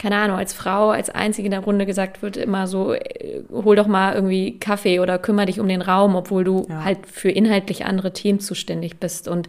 keine 0.00 0.16
Ahnung, 0.16 0.38
als 0.38 0.54
Frau, 0.54 0.88
als 0.88 1.10
Einzige 1.10 1.44
in 1.44 1.50
der 1.50 1.60
Runde 1.60 1.84
gesagt 1.84 2.22
wird 2.22 2.38
immer 2.38 2.66
so, 2.66 2.94
äh, 2.94 3.42
hol 3.52 3.76
doch 3.76 3.86
mal 3.86 4.14
irgendwie 4.14 4.58
Kaffee 4.58 4.98
oder 4.98 5.18
kümmere 5.18 5.44
dich 5.44 5.60
um 5.60 5.68
den 5.68 5.82
Raum, 5.82 6.14
obwohl 6.14 6.42
du 6.42 6.66
ja. 6.70 6.84
halt 6.84 7.06
für 7.06 7.30
inhaltlich 7.30 7.84
andere 7.84 8.14
Themen 8.14 8.40
zuständig 8.40 8.98
bist. 8.98 9.28
Und 9.28 9.46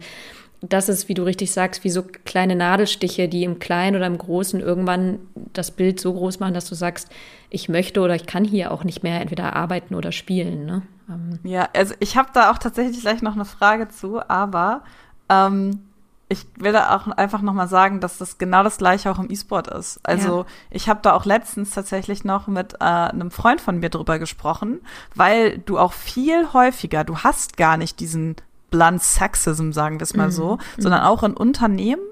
das 0.62 0.88
ist, 0.88 1.08
wie 1.08 1.14
du 1.14 1.24
richtig 1.24 1.50
sagst, 1.50 1.82
wie 1.82 1.90
so 1.90 2.02
kleine 2.02 2.54
Nadelstiche, 2.54 3.28
die 3.28 3.42
im 3.42 3.58
Kleinen 3.58 3.96
oder 3.96 4.06
im 4.06 4.16
Großen 4.16 4.60
irgendwann 4.60 5.18
das 5.52 5.72
Bild 5.72 5.98
so 5.98 6.12
groß 6.12 6.38
machen, 6.38 6.54
dass 6.54 6.68
du 6.68 6.76
sagst, 6.76 7.10
ich 7.50 7.68
möchte 7.68 8.00
oder 8.00 8.14
ich 8.14 8.26
kann 8.26 8.44
hier 8.44 8.70
auch 8.70 8.84
nicht 8.84 9.02
mehr 9.02 9.20
entweder 9.20 9.56
arbeiten 9.56 9.94
oder 9.94 10.12
spielen. 10.12 10.64
Ne? 10.64 10.82
Ähm. 11.08 11.40
Ja, 11.42 11.68
also 11.76 11.94
ich 11.98 12.16
habe 12.16 12.28
da 12.32 12.50
auch 12.52 12.58
tatsächlich 12.58 13.00
gleich 13.00 13.22
noch 13.22 13.34
eine 13.34 13.44
Frage 13.44 13.88
zu, 13.88 14.20
aber 14.28 14.82
ähm, 15.28 15.80
ich 16.28 16.46
will 16.56 16.72
da 16.72 16.96
auch 16.96 17.08
einfach 17.08 17.42
nochmal 17.42 17.68
sagen, 17.68 18.00
dass 18.00 18.18
das 18.18 18.38
genau 18.38 18.62
das 18.62 18.78
gleiche 18.78 19.10
auch 19.10 19.18
im 19.18 19.30
E-Sport 19.30 19.66
ist. 19.66 20.00
Also 20.04 20.40
ja. 20.40 20.46
ich 20.70 20.88
habe 20.88 21.00
da 21.02 21.12
auch 21.12 21.24
letztens 21.24 21.72
tatsächlich 21.72 22.22
noch 22.22 22.46
mit 22.46 22.74
äh, 22.74 22.84
einem 22.84 23.32
Freund 23.32 23.60
von 23.60 23.80
mir 23.80 23.90
drüber 23.90 24.20
gesprochen, 24.20 24.80
weil 25.14 25.58
du 25.58 25.78
auch 25.78 25.92
viel 25.92 26.52
häufiger, 26.52 27.02
du 27.02 27.18
hast 27.18 27.56
gar 27.56 27.76
nicht 27.76 27.98
diesen 27.98 28.36
blunt 28.72 29.02
Sexism, 29.02 29.70
sagen 29.70 30.00
wir 30.00 30.02
es 30.02 30.16
mal 30.16 30.26
mhm. 30.26 30.32
so, 30.32 30.58
sondern 30.78 31.02
auch 31.02 31.22
in 31.22 31.34
Unternehmen 31.34 32.02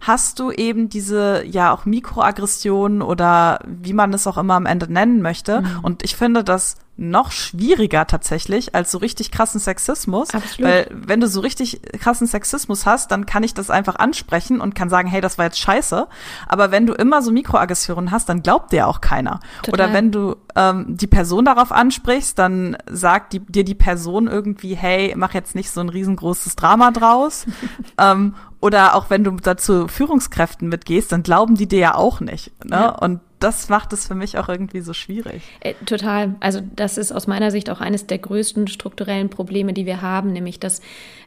hast 0.00 0.38
du 0.38 0.50
eben 0.50 0.88
diese 0.88 1.44
ja 1.44 1.72
auch 1.72 1.84
Mikroaggressionen 1.84 3.02
oder 3.02 3.60
wie 3.66 3.92
man 3.92 4.12
es 4.14 4.26
auch 4.26 4.38
immer 4.38 4.54
am 4.54 4.66
Ende 4.66 4.90
nennen 4.90 5.20
möchte. 5.20 5.62
Mhm. 5.62 5.78
Und 5.82 6.02
ich 6.04 6.16
finde 6.16 6.44
das 6.44 6.76
noch 7.00 7.32
schwieriger 7.32 8.06
tatsächlich 8.06 8.74
als 8.74 8.92
so 8.92 8.98
richtig 8.98 9.30
krassen 9.30 9.58
Sexismus. 9.58 10.30
Absolut. 10.34 10.70
Weil 10.70 10.86
wenn 10.92 11.20
du 11.20 11.28
so 11.28 11.40
richtig 11.40 11.80
krassen 11.98 12.26
Sexismus 12.26 12.84
hast, 12.84 13.10
dann 13.10 13.24
kann 13.24 13.42
ich 13.42 13.54
das 13.54 13.70
einfach 13.70 13.96
ansprechen 13.96 14.60
und 14.60 14.74
kann 14.74 14.90
sagen, 14.90 15.08
hey, 15.08 15.22
das 15.22 15.38
war 15.38 15.46
jetzt 15.46 15.58
scheiße. 15.58 16.06
Aber 16.46 16.70
wenn 16.70 16.86
du 16.86 16.92
immer 16.92 17.22
so 17.22 17.32
Mikroaggressionen 17.32 18.10
hast, 18.10 18.28
dann 18.28 18.42
glaubt 18.42 18.72
dir 18.72 18.86
auch 18.86 19.00
keiner. 19.00 19.40
Total. 19.62 19.72
Oder 19.86 19.92
wenn 19.94 20.12
du 20.12 20.36
ähm, 20.54 20.96
die 20.96 21.06
Person 21.06 21.46
darauf 21.46 21.72
ansprichst, 21.72 22.38
dann 22.38 22.76
sagt 22.86 23.32
die, 23.32 23.40
dir 23.40 23.64
die 23.64 23.74
Person 23.74 24.26
irgendwie, 24.26 24.74
hey, 24.74 25.14
mach 25.16 25.32
jetzt 25.32 25.54
nicht 25.54 25.70
so 25.70 25.80
ein 25.80 25.88
riesengroßes 25.88 26.54
Drama 26.54 26.90
draus. 26.90 27.46
ähm, 27.98 28.34
oder 28.60 28.94
auch 28.94 29.08
wenn 29.08 29.24
du 29.24 29.30
dazu 29.32 29.88
Führungskräften 29.88 30.68
mitgehst, 30.68 31.10
dann 31.12 31.22
glauben 31.22 31.54
die 31.54 31.66
dir 31.66 31.78
ja 31.78 31.94
auch 31.94 32.20
nicht. 32.20 32.52
Ne? 32.62 32.76
Ja. 32.76 32.88
Und 32.90 33.20
das 33.40 33.68
macht 33.68 33.92
es 33.92 34.06
für 34.06 34.14
mich 34.14 34.38
auch 34.38 34.48
irgendwie 34.48 34.80
so 34.80 34.92
schwierig. 34.92 35.42
Äh, 35.60 35.74
total. 35.86 36.36
Also 36.40 36.60
das 36.76 36.98
ist 36.98 37.10
aus 37.10 37.26
meiner 37.26 37.50
Sicht 37.50 37.70
auch 37.70 37.80
eines 37.80 38.06
der 38.06 38.18
größten 38.18 38.68
strukturellen 38.68 39.30
Probleme, 39.30 39.72
die 39.72 39.86
wir 39.86 40.02
haben, 40.02 40.32
nämlich 40.32 40.60
dass 40.60 40.82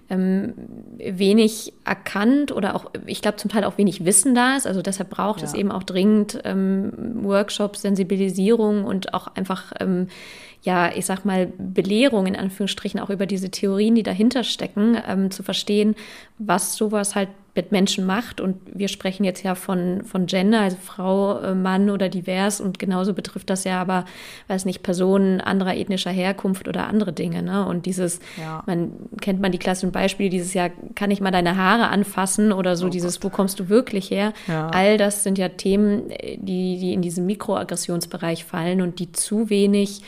ähm, 0.10 0.54
wenig 0.98 1.74
erkannt 1.86 2.52
oder 2.52 2.76
auch, 2.76 2.92
ich 3.06 3.22
glaube, 3.22 3.38
zum 3.38 3.50
Teil 3.50 3.64
auch 3.64 3.78
wenig 3.78 4.06
Wissen 4.06 4.36
da 4.36 4.56
ist. 4.56 4.68
Also 4.68 4.82
deshalb 4.82 5.10
braucht 5.10 5.42
ja. 5.42 5.48
es 5.48 5.54
eben 5.54 5.72
auch 5.72 5.84
dringend 5.84 6.40
ähm, 6.44 6.92
Workshops, 7.24 7.82
Sensibilisierung 7.82 8.84
und 8.84 9.14
auch 9.14 9.28
einfach 9.36 9.74
ähm, 9.80 10.08
ja, 10.64 10.92
ich 10.96 11.06
sag 11.06 11.26
mal, 11.26 11.52
Belehrung 11.58 12.26
in 12.26 12.38
Anführungsstrichen 12.38 13.00
auch 13.00 13.10
über 13.10 13.26
diese 13.26 13.52
Theorien, 13.52 13.96
die 13.96 14.04
dahinter 14.04 14.44
stecken, 14.44 14.98
ähm, 15.08 15.30
zu 15.30 15.44
verstehen, 15.44 15.96
was 16.38 16.76
sowas 16.76 17.16
halt 17.16 17.28
mit 17.54 17.72
Menschen 17.72 18.06
macht. 18.06 18.40
Und 18.40 18.56
wir 18.74 18.88
sprechen 18.88 19.26
jetzt 19.26 19.44
ja 19.44 19.56
von, 19.56 20.04
von 20.06 20.26
Gender, 20.26 20.62
also 20.62 20.78
Frau, 20.82 21.40
äh, 21.40 21.54
Mann 21.54 21.90
oder 21.90 22.08
divers. 22.08 22.62
Und 22.62 22.80
genauso 22.80 23.14
betrifft 23.14 23.50
das 23.50 23.66
ja 23.66 23.80
aber, 23.80 24.06
weiß 24.48 24.64
nicht, 24.64 24.84
Personen 24.84 25.42
anderer 25.42 25.76
ethnischer 25.76 26.12
Herkunft 26.12 26.70
oder 26.70 26.88
andere 26.88 27.12
Dinge. 27.12 27.44
Ne? 27.44 27.66
Und 27.66 27.86
dieses, 27.86 28.20
ja. 28.40 28.64
man 28.66 28.94
kennt 29.20 29.42
man 29.42 29.52
die 29.52 29.60
klassischen 29.60 29.92
Beispiele, 29.92 30.30
dieses 30.30 30.54
Jahr 30.54 30.70
kann 30.96 31.12
ich 31.12 31.20
mal 31.20 31.32
deine 31.32 31.58
Haare 31.58 31.90
anfassen 31.90 32.54
oder 32.54 32.78
so, 32.78 32.88
oh 32.88 32.90
dieses, 32.90 33.20
Gott. 33.20 33.32
wo 33.32 33.36
kommst 33.36 33.60
du 33.60 33.68
wirklich 33.68 34.10
her? 34.10 34.34
Ja. 34.48 34.70
All 34.70 34.98
das 34.98 35.24
sind 35.24 35.38
ja 35.38 35.50
Themen, 35.50 36.10
die, 36.38 36.80
die 36.80 36.94
in 36.94 37.02
diesen 37.02 37.26
Mikroaggressionsbereich 37.26 38.46
fallen 38.46 38.82
und 38.82 39.00
die 39.00 39.12
zu 39.12 39.50
wenig 39.50 40.02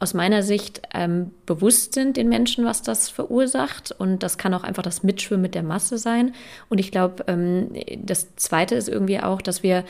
aus 0.00 0.14
meiner 0.14 0.44
Sicht 0.44 0.82
ähm, 0.94 1.32
bewusst 1.44 1.92
sind 1.92 2.16
den 2.16 2.28
Menschen, 2.28 2.64
was 2.64 2.82
das 2.82 3.08
verursacht. 3.08 3.90
Und 3.90 4.22
das 4.22 4.38
kann 4.38 4.54
auch 4.54 4.62
einfach 4.62 4.84
das 4.84 5.02
Mitschwimmen 5.02 5.42
mit 5.42 5.56
der 5.56 5.64
Masse 5.64 5.98
sein. 5.98 6.34
Und 6.68 6.78
ich 6.78 6.92
glaube, 6.92 7.24
ähm, 7.26 7.72
das 7.98 8.36
Zweite 8.36 8.76
ist 8.76 8.88
irgendwie 8.88 9.20
auch, 9.20 9.42
dass 9.42 9.64
wir 9.64 9.84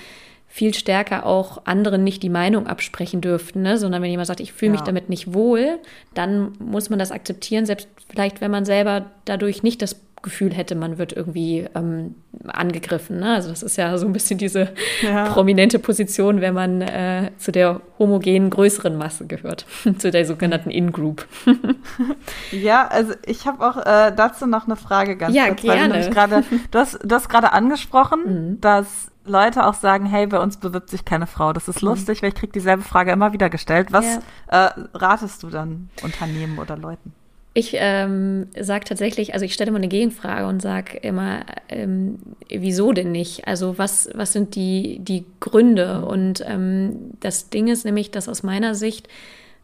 viel 0.51 0.73
stärker 0.73 1.27
auch 1.27 1.67
anderen 1.67 2.05
nicht 2.05 2.23
die 2.23 2.31
Meinung 2.31 2.67
absprechen 2.67 3.21
dürften, 3.21 3.61
ne? 3.61 3.77
sondern 3.77 4.01
wenn 4.01 4.11
jemand 4.11 4.29
sagt, 4.29 4.41
ich 4.41 4.55
fühle 4.55 4.73
mich 4.73 4.81
damit 4.81 5.11
nicht 5.11 5.35
wohl, 5.35 5.79
dann 6.15 6.53
muss 6.59 6.89
man 6.89 6.99
das 6.99 7.13
akzeptieren, 7.13 7.67
selbst 7.67 7.87
vielleicht, 8.09 8.41
wenn 8.41 8.51
man 8.51 8.65
selber 8.65 9.11
dadurch 9.27 9.63
nicht 9.63 9.83
das 9.83 9.95
Gefühl 10.23 10.53
hätte, 10.53 10.75
man 10.75 10.99
wird 10.99 11.13
irgendwie 11.13 11.67
ähm, 11.75 12.15
angegriffen. 12.47 13.21
Ne? 13.21 13.35
Also 13.35 13.51
das 13.51 13.63
ist 13.63 13.77
ja 13.77 13.97
so 13.99 14.07
ein 14.07 14.13
bisschen 14.13 14.39
diese 14.39 14.71
ja. 15.03 15.31
prominente 15.31 15.79
Position, 15.79 16.41
wenn 16.41 16.55
man 16.55 16.83
äh, 16.83 17.31
zu 17.39 17.53
der 17.53 17.81
homogenen 17.99 18.51
größeren 18.51 18.97
Masse 18.97 19.27
gehört, 19.27 19.67
zu 19.99 20.11
der 20.11 20.25
sogenannten 20.25 20.71
In-Group. 20.71 21.27
ja, 22.51 22.87
also 22.89 23.15
ich 23.27 23.47
habe 23.47 23.67
auch 23.67 23.77
äh, 23.79 24.13
dazu 24.15 24.47
noch 24.47 24.67
eine 24.67 24.77
Frage 24.77 25.17
ganz 25.17 25.35
ja, 25.35 25.47
kurz. 25.47 25.63
Gerne. 25.63 26.01
Du, 26.03 26.11
grade, 26.11 26.45
du, 26.71 26.79
hast, 26.79 26.99
du 27.03 27.15
hast 27.15 27.29
gerade 27.29 27.53
angesprochen, 27.53 28.21
mhm. 28.25 28.61
dass 28.61 29.11
Leute 29.25 29.67
auch 29.67 29.75
sagen, 29.75 30.07
hey, 30.07 30.27
bei 30.27 30.41
uns 30.41 30.57
bewirbt 30.57 30.91
sich 30.91 31.05
keine 31.05 31.27
Frau. 31.27 31.53
Das 31.53 31.69
ist 31.69 31.83
mhm. 31.83 31.91
lustig, 31.91 32.23
weil 32.23 32.31
ich 32.31 32.35
kriege 32.35 32.53
dieselbe 32.53 32.83
Frage 32.83 33.13
immer 33.13 33.33
wieder 33.33 33.51
gestellt. 33.51 33.89
Was 33.93 34.21
ja. 34.51 34.67
äh, 34.67 34.71
ratest 34.95 35.43
du 35.43 35.51
dann 35.51 35.91
Unternehmen 36.03 36.59
oder 36.59 36.77
Leuten? 36.77 37.13
Ich 37.59 37.73
ähm, 37.75 38.47
sage 38.57 38.85
tatsächlich, 38.85 39.35
also 39.35 39.45
ich 39.45 39.53
stelle 39.53 39.71
immer 39.71 39.79
eine 39.79 39.89
Gegenfrage 39.89 40.47
und 40.47 40.63
sage 40.63 40.97
immer, 40.99 41.41
ähm, 41.69 42.21
wieso 42.49 42.93
denn 42.93 43.11
nicht? 43.11 43.49
Also 43.49 43.79
was, 43.79 44.09
was 44.15 44.33
sind 44.33 44.55
die, 44.55 45.01
die 45.01 45.25
Gründe? 45.41 46.05
Und 46.05 46.41
ähm, 46.47 47.11
das 47.19 47.51
Ding 47.51 47.67
ist 47.67 47.85
nämlich, 47.85 48.13
dass 48.13 48.29
aus 48.29 48.45
meiner 48.45 48.77
Sicht 48.77 49.09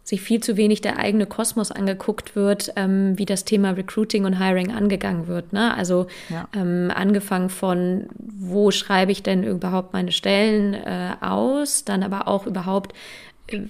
sich 0.03 0.23
viel 0.23 0.43
zu 0.43 0.57
wenig 0.57 0.81
der 0.81 0.99
eigene 0.99 1.27
Kosmos 1.27 1.71
angeguckt 1.71 2.35
wird, 2.35 2.73
ähm, 2.75 3.17
wie 3.17 3.27
das 3.27 3.45
Thema 3.45 3.71
Recruiting 3.71 4.25
und 4.25 4.41
Hiring 4.41 4.73
angegangen 4.73 5.29
wird. 5.29 5.53
Ne? 5.53 5.73
Also 5.73 6.09
ja. 6.31 6.49
ähm, 6.53 6.91
angefangen 6.93 7.49
von, 7.49 8.07
wo 8.19 8.73
schreibe 8.73 9.13
ich 9.13 9.23
denn 9.23 9.45
überhaupt 9.45 9.93
meine 9.93 10.11
Stellen 10.11 10.75
äh, 10.75 11.13
aus, 11.21 11.85
dann 11.85 12.03
aber 12.03 12.27
auch 12.27 12.45
überhaupt, 12.45 12.93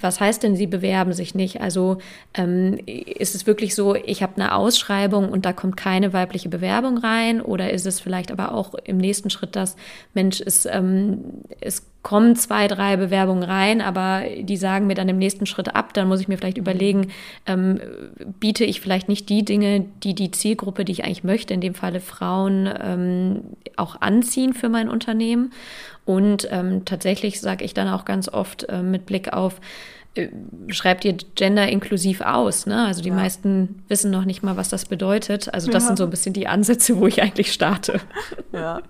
was 0.00 0.20
heißt 0.20 0.42
denn, 0.42 0.54
Sie 0.56 0.66
bewerben 0.66 1.12
sich 1.12 1.34
nicht? 1.34 1.60
Also 1.60 1.98
ähm, 2.34 2.78
ist 2.86 3.34
es 3.34 3.46
wirklich 3.46 3.74
so, 3.74 3.94
ich 3.94 4.22
habe 4.22 4.36
eine 4.36 4.54
Ausschreibung 4.54 5.28
und 5.28 5.44
da 5.44 5.52
kommt 5.52 5.76
keine 5.76 6.12
weibliche 6.12 6.48
Bewerbung 6.48 6.98
rein? 6.98 7.40
Oder 7.40 7.70
ist 7.70 7.86
es 7.86 8.00
vielleicht 8.00 8.30
aber 8.30 8.52
auch 8.52 8.74
im 8.74 8.98
nächsten 8.98 9.30
Schritt 9.30 9.56
das, 9.56 9.76
Mensch, 10.12 10.40
es, 10.40 10.66
ähm, 10.66 11.42
es 11.60 11.82
kommen 12.04 12.36
zwei, 12.36 12.68
drei 12.68 12.96
Bewerbungen 12.96 13.42
rein, 13.42 13.80
aber 13.80 14.22
die 14.38 14.58
sagen 14.58 14.86
mir 14.86 14.94
dann 14.94 15.08
im 15.08 15.16
nächsten 15.16 15.46
Schritt 15.46 15.74
ab. 15.74 15.94
Dann 15.94 16.06
muss 16.06 16.20
ich 16.20 16.28
mir 16.28 16.36
vielleicht 16.36 16.58
überlegen, 16.58 17.10
ähm, 17.46 17.80
biete 18.38 18.64
ich 18.64 18.82
vielleicht 18.82 19.08
nicht 19.08 19.30
die 19.30 19.42
Dinge, 19.42 19.86
die 20.02 20.14
die 20.14 20.30
Zielgruppe, 20.30 20.84
die 20.84 20.92
ich 20.92 21.04
eigentlich 21.04 21.24
möchte, 21.24 21.54
in 21.54 21.62
dem 21.62 21.74
Falle 21.74 22.00
Frauen, 22.00 22.68
ähm, 22.80 23.40
auch 23.76 24.02
anziehen 24.02 24.52
für 24.52 24.68
mein 24.68 24.90
Unternehmen. 24.90 25.52
Und 26.04 26.46
ähm, 26.50 26.84
tatsächlich 26.84 27.40
sage 27.40 27.64
ich 27.64 27.72
dann 27.72 27.88
auch 27.88 28.04
ganz 28.04 28.28
oft 28.28 28.64
äh, 28.64 28.82
mit 28.82 29.06
Blick 29.06 29.32
auf, 29.32 29.58
schreibt 30.68 31.04
ihr 31.04 31.14
Gender 31.34 31.68
inklusiv 31.68 32.20
aus. 32.20 32.66
Ne? 32.66 32.86
Also 32.86 33.02
die 33.02 33.08
ja. 33.08 33.14
meisten 33.14 33.82
wissen 33.88 34.10
noch 34.10 34.24
nicht 34.24 34.42
mal, 34.42 34.56
was 34.56 34.68
das 34.68 34.84
bedeutet. 34.84 35.52
Also 35.52 35.70
das 35.70 35.82
ja. 35.82 35.88
sind 35.88 35.96
so 35.98 36.04
ein 36.04 36.10
bisschen 36.10 36.32
die 36.32 36.46
Ansätze, 36.46 36.96
wo 36.96 37.06
ich 37.06 37.22
eigentlich 37.22 37.52
starte. 37.52 38.00
Ja, 38.52 38.78
ja 38.78 38.82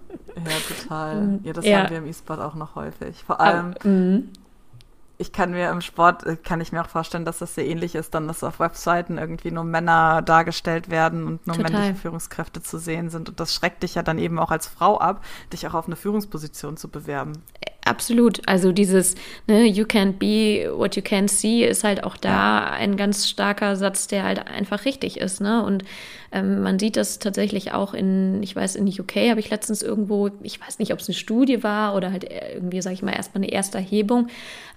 total. 0.68 1.40
Ja, 1.42 1.52
das 1.52 1.64
ja. 1.64 1.78
haben 1.78 1.90
wir 1.90 1.98
im 1.98 2.06
E-Sport 2.06 2.40
auch 2.40 2.54
noch 2.54 2.74
häufig. 2.74 3.24
Vor 3.24 3.40
allem, 3.40 3.74
Aber, 3.80 3.88
mhm 3.88 4.28
ich 5.16 5.32
kann 5.32 5.52
mir 5.52 5.70
im 5.70 5.80
Sport, 5.80 6.26
äh, 6.26 6.36
kann 6.36 6.60
ich 6.60 6.72
mir 6.72 6.82
auch 6.82 6.88
vorstellen, 6.88 7.24
dass 7.24 7.38
das 7.38 7.54
sehr 7.54 7.66
ähnlich 7.66 7.94
ist, 7.94 8.14
dann, 8.14 8.26
dass 8.26 8.42
auf 8.42 8.58
Webseiten 8.58 9.18
irgendwie 9.18 9.50
nur 9.50 9.64
Männer 9.64 10.22
dargestellt 10.22 10.90
werden 10.90 11.26
und 11.26 11.46
nur 11.46 11.56
Total. 11.56 11.72
männliche 11.72 12.00
Führungskräfte 12.00 12.62
zu 12.62 12.78
sehen 12.78 13.10
sind. 13.10 13.28
Und 13.28 13.40
das 13.40 13.54
schreckt 13.54 13.82
dich 13.82 13.94
ja 13.94 14.02
dann 14.02 14.18
eben 14.18 14.38
auch 14.38 14.50
als 14.50 14.66
Frau 14.66 14.98
ab, 14.98 15.24
dich 15.52 15.66
auch 15.66 15.74
auf 15.74 15.86
eine 15.86 15.96
Führungsposition 15.96 16.76
zu 16.76 16.88
bewerben. 16.88 17.42
Absolut. 17.84 18.40
Also 18.48 18.72
dieses, 18.72 19.14
ne, 19.46 19.66
you 19.66 19.84
can't 19.84 20.14
be 20.14 20.70
what 20.74 20.96
you 20.96 21.02
can't 21.02 21.28
see, 21.28 21.64
ist 21.64 21.84
halt 21.84 22.02
auch 22.02 22.16
da 22.16 22.64
ein 22.64 22.96
ganz 22.96 23.28
starker 23.28 23.76
Satz, 23.76 24.06
der 24.06 24.24
halt 24.24 24.46
einfach 24.46 24.86
richtig 24.86 25.18
ist. 25.18 25.42
Ne? 25.42 25.62
Und 25.62 25.84
ähm, 26.32 26.62
man 26.62 26.78
sieht 26.78 26.96
das 26.96 27.18
tatsächlich 27.18 27.72
auch 27.72 27.92
in, 27.92 28.42
ich 28.42 28.56
weiß, 28.56 28.76
in 28.76 28.88
UK 28.88 29.30
habe 29.30 29.38
ich 29.38 29.50
letztens 29.50 29.82
irgendwo, 29.82 30.30
ich 30.42 30.60
weiß 30.60 30.78
nicht, 30.78 30.94
ob 30.94 31.00
es 31.00 31.08
eine 31.08 31.14
Studie 31.14 31.62
war 31.62 31.94
oder 31.94 32.10
halt 32.10 32.24
irgendwie, 32.24 32.80
sage 32.80 32.94
ich 32.94 33.02
mal, 33.02 33.12
erstmal 33.12 33.44
eine 33.44 33.52
erste 33.52 33.78
Erhebung, 33.78 34.28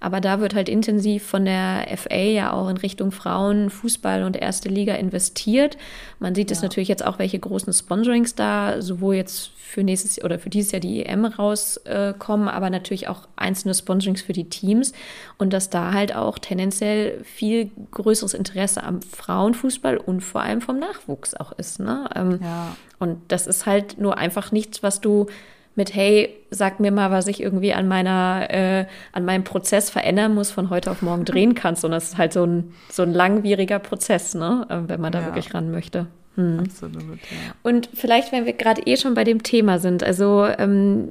aber 0.01 0.19
da 0.19 0.39
wird 0.41 0.53
halt 0.53 0.67
intensiv 0.67 1.23
von 1.23 1.45
der 1.45 1.87
FA 1.97 2.15
ja 2.15 2.53
auch 2.53 2.69
in 2.69 2.77
Richtung 2.77 3.11
Frauen, 3.11 3.69
Fußball 3.69 4.23
und 4.23 4.35
erste 4.35 4.69
Liga 4.69 4.95
investiert. 4.95 5.77
Man 6.19 6.35
sieht 6.35 6.51
es 6.51 6.59
ja. 6.59 6.65
natürlich 6.65 6.89
jetzt 6.89 7.05
auch, 7.05 7.19
welche 7.19 7.39
großen 7.39 7.73
Sponsorings 7.73 8.35
da 8.35 8.81
sowohl 8.81 9.15
jetzt 9.15 9.51
für 9.67 9.83
nächstes 9.83 10.23
oder 10.23 10.39
für 10.39 10.49
dieses 10.49 10.71
Jahr 10.71 10.79
die 10.79 11.05
EM 11.05 11.25
rauskommen, 11.25 12.47
äh, 12.47 12.51
aber 12.51 12.69
natürlich 12.69 13.07
auch 13.09 13.27
einzelne 13.35 13.73
Sponsorings 13.73 14.21
für 14.21 14.33
die 14.33 14.49
Teams 14.49 14.93
und 15.37 15.51
dass 15.51 15.69
da 15.69 15.93
halt 15.93 16.15
auch 16.15 16.39
tendenziell 16.39 17.21
viel 17.23 17.69
größeres 17.91 18.33
Interesse 18.33 18.83
am 18.83 19.01
Frauenfußball 19.01 19.97
und 19.97 20.21
vor 20.21 20.41
allem 20.41 20.61
vom 20.61 20.79
Nachwuchs 20.79 21.33
auch 21.33 21.51
ist. 21.51 21.79
Ne? 21.79 22.09
Ähm, 22.15 22.39
ja. 22.41 22.75
Und 22.97 23.19
das 23.27 23.45
ist 23.45 23.65
halt 23.65 23.99
nur 23.99 24.17
einfach 24.17 24.51
nichts, 24.51 24.83
was 24.83 25.01
du 25.01 25.27
mit, 25.75 25.93
hey, 25.93 26.33
sag 26.49 26.79
mir 26.79 26.91
mal, 26.91 27.11
was 27.11 27.27
ich 27.27 27.43
irgendwie 27.43 27.73
an 27.73 27.87
meiner, 27.87 28.47
äh, 28.49 28.85
an 29.11 29.25
meinem 29.25 29.43
Prozess 29.43 29.89
verändern 29.91 30.33
muss, 30.33 30.49
von 30.49 30.71
heute 30.71 30.89
auf 30.89 31.01
morgen 31.03 31.23
drehen 31.23 31.53
kannst. 31.53 31.85
Und 31.85 31.91
das 31.91 32.05
ist 32.05 32.17
halt 32.17 32.33
so 32.33 32.45
ein, 32.45 32.73
so 32.89 33.03
ein 33.03 33.13
langwieriger 33.13 33.77
Prozess, 33.77 34.33
ne? 34.33 34.65
Äh, 34.69 34.89
wenn 34.89 35.01
man 35.01 35.11
da 35.11 35.19
ja. 35.19 35.25
wirklich 35.27 35.53
ran 35.53 35.69
möchte. 35.69 36.07
Hm. 36.37 36.59
Absolut, 36.59 37.01
ja. 37.03 37.55
Und 37.63 37.89
vielleicht, 37.95 38.31
wenn 38.31 38.45
wir 38.45 38.53
gerade 38.53 38.83
eh 38.85 38.95
schon 38.95 39.15
bei 39.15 39.23
dem 39.23 39.41
Thema 39.41 39.79
sind, 39.79 40.03
also 40.03 40.45
ähm, 40.45 41.07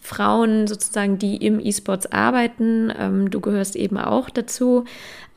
Frauen 0.00 0.66
sozusagen, 0.66 1.18
die 1.18 1.36
im 1.36 1.60
E-Sports 1.60 2.10
arbeiten, 2.10 2.90
ähm, 2.98 3.30
du 3.30 3.40
gehörst 3.40 3.76
eben 3.76 3.98
auch 3.98 4.30
dazu. 4.30 4.84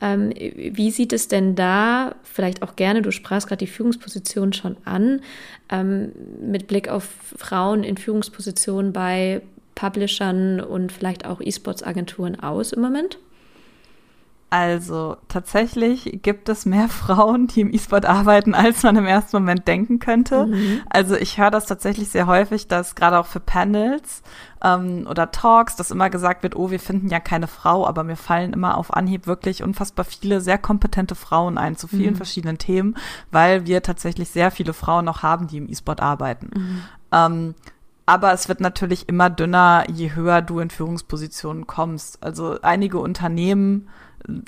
Ähm, 0.00 0.32
wie 0.34 0.90
sieht 0.90 1.12
es 1.12 1.28
denn 1.28 1.54
da, 1.54 2.14
vielleicht 2.22 2.62
auch 2.62 2.76
gerne, 2.76 3.02
du 3.02 3.12
sprachst 3.12 3.46
gerade 3.46 3.64
die 3.64 3.70
Führungsposition 3.70 4.54
schon 4.54 4.78
an, 4.86 5.20
ähm, 5.68 6.12
mit 6.40 6.66
Blick 6.66 6.88
auf 6.88 7.06
Frauen 7.36 7.84
in 7.84 7.98
Führungspositionen 7.98 8.94
bei 8.94 9.42
Publishern 9.74 10.60
und 10.60 10.92
vielleicht 10.92 11.26
auch 11.26 11.42
E-Sports-Agenturen 11.42 12.40
aus 12.40 12.72
im 12.72 12.80
Moment? 12.80 13.18
Also 14.48 15.16
tatsächlich 15.26 16.20
gibt 16.22 16.48
es 16.48 16.66
mehr 16.66 16.88
Frauen, 16.88 17.48
die 17.48 17.62
im 17.62 17.72
E-Sport 17.72 18.06
arbeiten, 18.06 18.54
als 18.54 18.84
man 18.84 18.94
im 18.96 19.06
ersten 19.06 19.36
Moment 19.38 19.66
denken 19.66 19.98
könnte. 19.98 20.46
Mhm. 20.46 20.82
Also 20.88 21.16
ich 21.16 21.38
höre 21.38 21.50
das 21.50 21.66
tatsächlich 21.66 22.08
sehr 22.08 22.28
häufig, 22.28 22.68
dass 22.68 22.94
gerade 22.94 23.18
auch 23.18 23.26
für 23.26 23.40
Panels 23.40 24.22
ähm, 24.62 25.06
oder 25.10 25.32
Talks, 25.32 25.74
dass 25.74 25.90
immer 25.90 26.10
gesagt 26.10 26.44
wird, 26.44 26.54
oh, 26.54 26.70
wir 26.70 26.78
finden 26.78 27.08
ja 27.08 27.18
keine 27.18 27.48
Frau, 27.48 27.86
aber 27.86 28.04
mir 28.04 28.16
fallen 28.16 28.52
immer 28.52 28.78
auf 28.78 28.94
Anhieb 28.94 29.26
wirklich 29.26 29.64
unfassbar 29.64 30.04
viele 30.04 30.40
sehr 30.40 30.58
kompetente 30.58 31.16
Frauen 31.16 31.58
ein 31.58 31.76
zu 31.76 31.88
vielen 31.88 32.12
mhm. 32.12 32.16
verschiedenen 32.16 32.58
Themen, 32.58 32.96
weil 33.32 33.66
wir 33.66 33.82
tatsächlich 33.82 34.30
sehr 34.30 34.52
viele 34.52 34.74
Frauen 34.74 35.06
noch 35.06 35.24
haben, 35.24 35.48
die 35.48 35.58
im 35.58 35.68
E-Sport 35.68 36.00
arbeiten. 36.00 36.50
Mhm. 36.54 36.82
Ähm, 37.10 37.54
aber 38.08 38.32
es 38.32 38.48
wird 38.48 38.60
natürlich 38.60 39.08
immer 39.08 39.28
dünner, 39.28 39.84
je 39.90 40.14
höher 40.14 40.40
du 40.40 40.60
in 40.60 40.70
Führungspositionen 40.70 41.66
kommst. 41.66 42.22
Also 42.22 42.60
einige 42.62 43.00
Unternehmen 43.00 43.88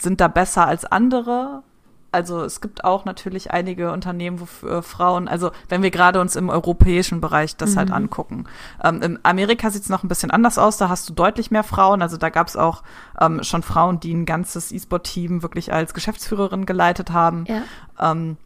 sind 0.00 0.20
da 0.20 0.28
besser 0.28 0.66
als 0.66 0.84
andere. 0.84 1.62
Also 2.10 2.42
es 2.42 2.62
gibt 2.62 2.84
auch 2.84 3.04
natürlich 3.04 3.50
einige 3.50 3.92
Unternehmen, 3.92 4.40
wo 4.40 4.66
äh, 4.66 4.80
Frauen, 4.80 5.28
also 5.28 5.50
wenn 5.68 5.82
wir 5.82 5.90
gerade 5.90 6.20
uns 6.20 6.36
im 6.36 6.48
europäischen 6.48 7.20
Bereich 7.20 7.56
das 7.56 7.76
halt 7.76 7.90
mhm. 7.90 7.92
halt 7.92 8.02
angucken. 8.02 8.44
Ähm, 8.82 9.02
in 9.02 9.18
Amerika 9.24 9.70
sieht 9.70 9.82
es 9.82 9.90
noch 9.90 10.04
ein 10.04 10.08
bisschen 10.08 10.30
anders 10.30 10.56
aus, 10.56 10.78
da 10.78 10.88
hast 10.88 11.08
du 11.08 11.12
deutlich 11.12 11.50
mehr 11.50 11.64
Frauen. 11.64 12.00
Also 12.00 12.16
da 12.16 12.30
gab 12.30 12.46
es 12.46 12.56
auch 12.56 12.82
ähm, 13.20 13.42
schon 13.42 13.62
Frauen, 13.62 14.00
die 14.00 14.14
ein 14.14 14.24
ganzes 14.24 14.72
E-Sport-Team 14.72 15.42
wirklich 15.42 15.72
als 15.72 15.92
Geschäftsführerin 15.92 16.64
geleitet 16.64 17.10
haben. 17.10 17.44
Ja. 17.46 17.62
Ähm, 18.00 18.38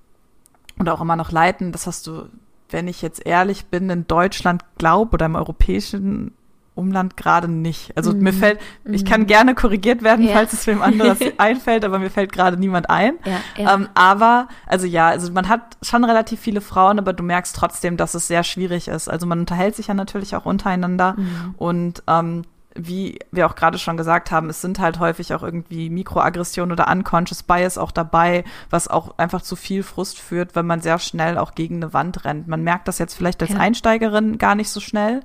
und 0.78 0.88
auch 0.88 1.00
immer 1.00 1.16
noch 1.16 1.30
leiten. 1.30 1.70
Das 1.70 1.86
hast 1.86 2.08
du, 2.08 2.28
wenn 2.70 2.88
ich 2.88 3.00
jetzt 3.00 3.24
ehrlich 3.24 3.66
bin, 3.66 3.88
in 3.90 4.08
Deutschland 4.08 4.64
glaube 4.76 5.12
oder 5.12 5.26
im 5.26 5.36
europäischen 5.36 6.32
Umland 6.74 7.16
gerade 7.16 7.48
nicht. 7.48 7.96
Also 7.96 8.12
mhm. 8.12 8.20
mir 8.20 8.32
fällt, 8.32 8.58
ich 8.84 9.04
kann 9.04 9.22
mhm. 9.22 9.26
gerne 9.26 9.54
korrigiert 9.54 10.02
werden, 10.02 10.26
ja. 10.26 10.32
falls 10.32 10.52
es 10.52 10.66
wem 10.66 10.80
anderes 10.80 11.18
einfällt, 11.38 11.84
aber 11.84 11.98
mir 11.98 12.10
fällt 12.10 12.32
gerade 12.32 12.56
niemand 12.56 12.88
ein. 12.88 13.14
Ja, 13.24 13.62
ja. 13.62 13.74
Ähm, 13.74 13.88
aber, 13.94 14.48
also 14.66 14.86
ja, 14.86 15.08
also 15.08 15.30
man 15.32 15.48
hat 15.48 15.76
schon 15.82 16.04
relativ 16.04 16.40
viele 16.40 16.60
Frauen, 16.60 16.98
aber 16.98 17.12
du 17.12 17.22
merkst 17.22 17.54
trotzdem, 17.54 17.96
dass 17.96 18.14
es 18.14 18.26
sehr 18.26 18.42
schwierig 18.42 18.88
ist. 18.88 19.08
Also 19.08 19.26
man 19.26 19.40
unterhält 19.40 19.76
sich 19.76 19.88
ja 19.88 19.94
natürlich 19.94 20.34
auch 20.34 20.46
untereinander 20.46 21.14
mhm. 21.18 21.54
und 21.58 22.02
ähm, 22.06 22.44
wie 22.74 23.18
wir 23.30 23.46
auch 23.46 23.54
gerade 23.54 23.78
schon 23.78 23.96
gesagt 23.96 24.30
haben, 24.30 24.48
es 24.48 24.60
sind 24.60 24.78
halt 24.78 24.98
häufig 24.98 25.34
auch 25.34 25.42
irgendwie 25.42 25.90
Mikroaggressionen 25.90 26.72
oder 26.72 26.90
Unconscious 26.90 27.42
Bias 27.42 27.76
auch 27.76 27.90
dabei, 27.90 28.44
was 28.70 28.88
auch 28.88 29.18
einfach 29.18 29.42
zu 29.42 29.56
viel 29.56 29.82
Frust 29.82 30.18
führt, 30.18 30.56
wenn 30.56 30.66
man 30.66 30.80
sehr 30.80 30.98
schnell 30.98 31.36
auch 31.36 31.54
gegen 31.54 31.76
eine 31.76 31.92
Wand 31.92 32.24
rennt. 32.24 32.48
Man 32.48 32.62
merkt 32.62 32.88
das 32.88 32.98
jetzt 32.98 33.14
vielleicht 33.14 33.42
als 33.42 33.54
Einsteigerin 33.54 34.38
gar 34.38 34.54
nicht 34.54 34.70
so 34.70 34.80
schnell. 34.80 35.20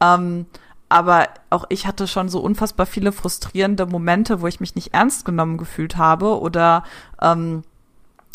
Ähm, 0.00 0.46
aber 0.92 1.28
auch 1.50 1.64
ich 1.68 1.86
hatte 1.86 2.06
schon 2.06 2.28
so 2.28 2.40
unfassbar 2.40 2.86
viele 2.86 3.12
frustrierende 3.12 3.86
Momente, 3.86 4.40
wo 4.40 4.46
ich 4.46 4.60
mich 4.60 4.74
nicht 4.74 4.94
ernst 4.94 5.24
genommen 5.24 5.58
gefühlt 5.58 5.96
habe 5.96 6.40
oder 6.40 6.84
ähm, 7.20 7.62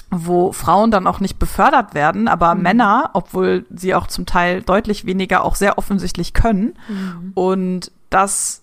wo 0.09 0.53
Frauen 0.53 0.91
dann 0.91 1.07
auch 1.07 1.19
nicht 1.19 1.37
befördert 1.37 1.93
werden, 1.93 2.27
aber 2.27 2.55
mhm. 2.55 2.61
Männer, 2.61 3.09
obwohl 3.13 3.65
sie 3.69 3.93
auch 3.93 4.07
zum 4.07 4.25
Teil 4.25 4.61
deutlich 4.61 5.05
weniger 5.05 5.43
auch 5.43 5.55
sehr 5.55 5.77
offensichtlich 5.77 6.33
können. 6.33 6.77
Mhm. 6.87 7.31
Und 7.35 7.91
das 8.09 8.61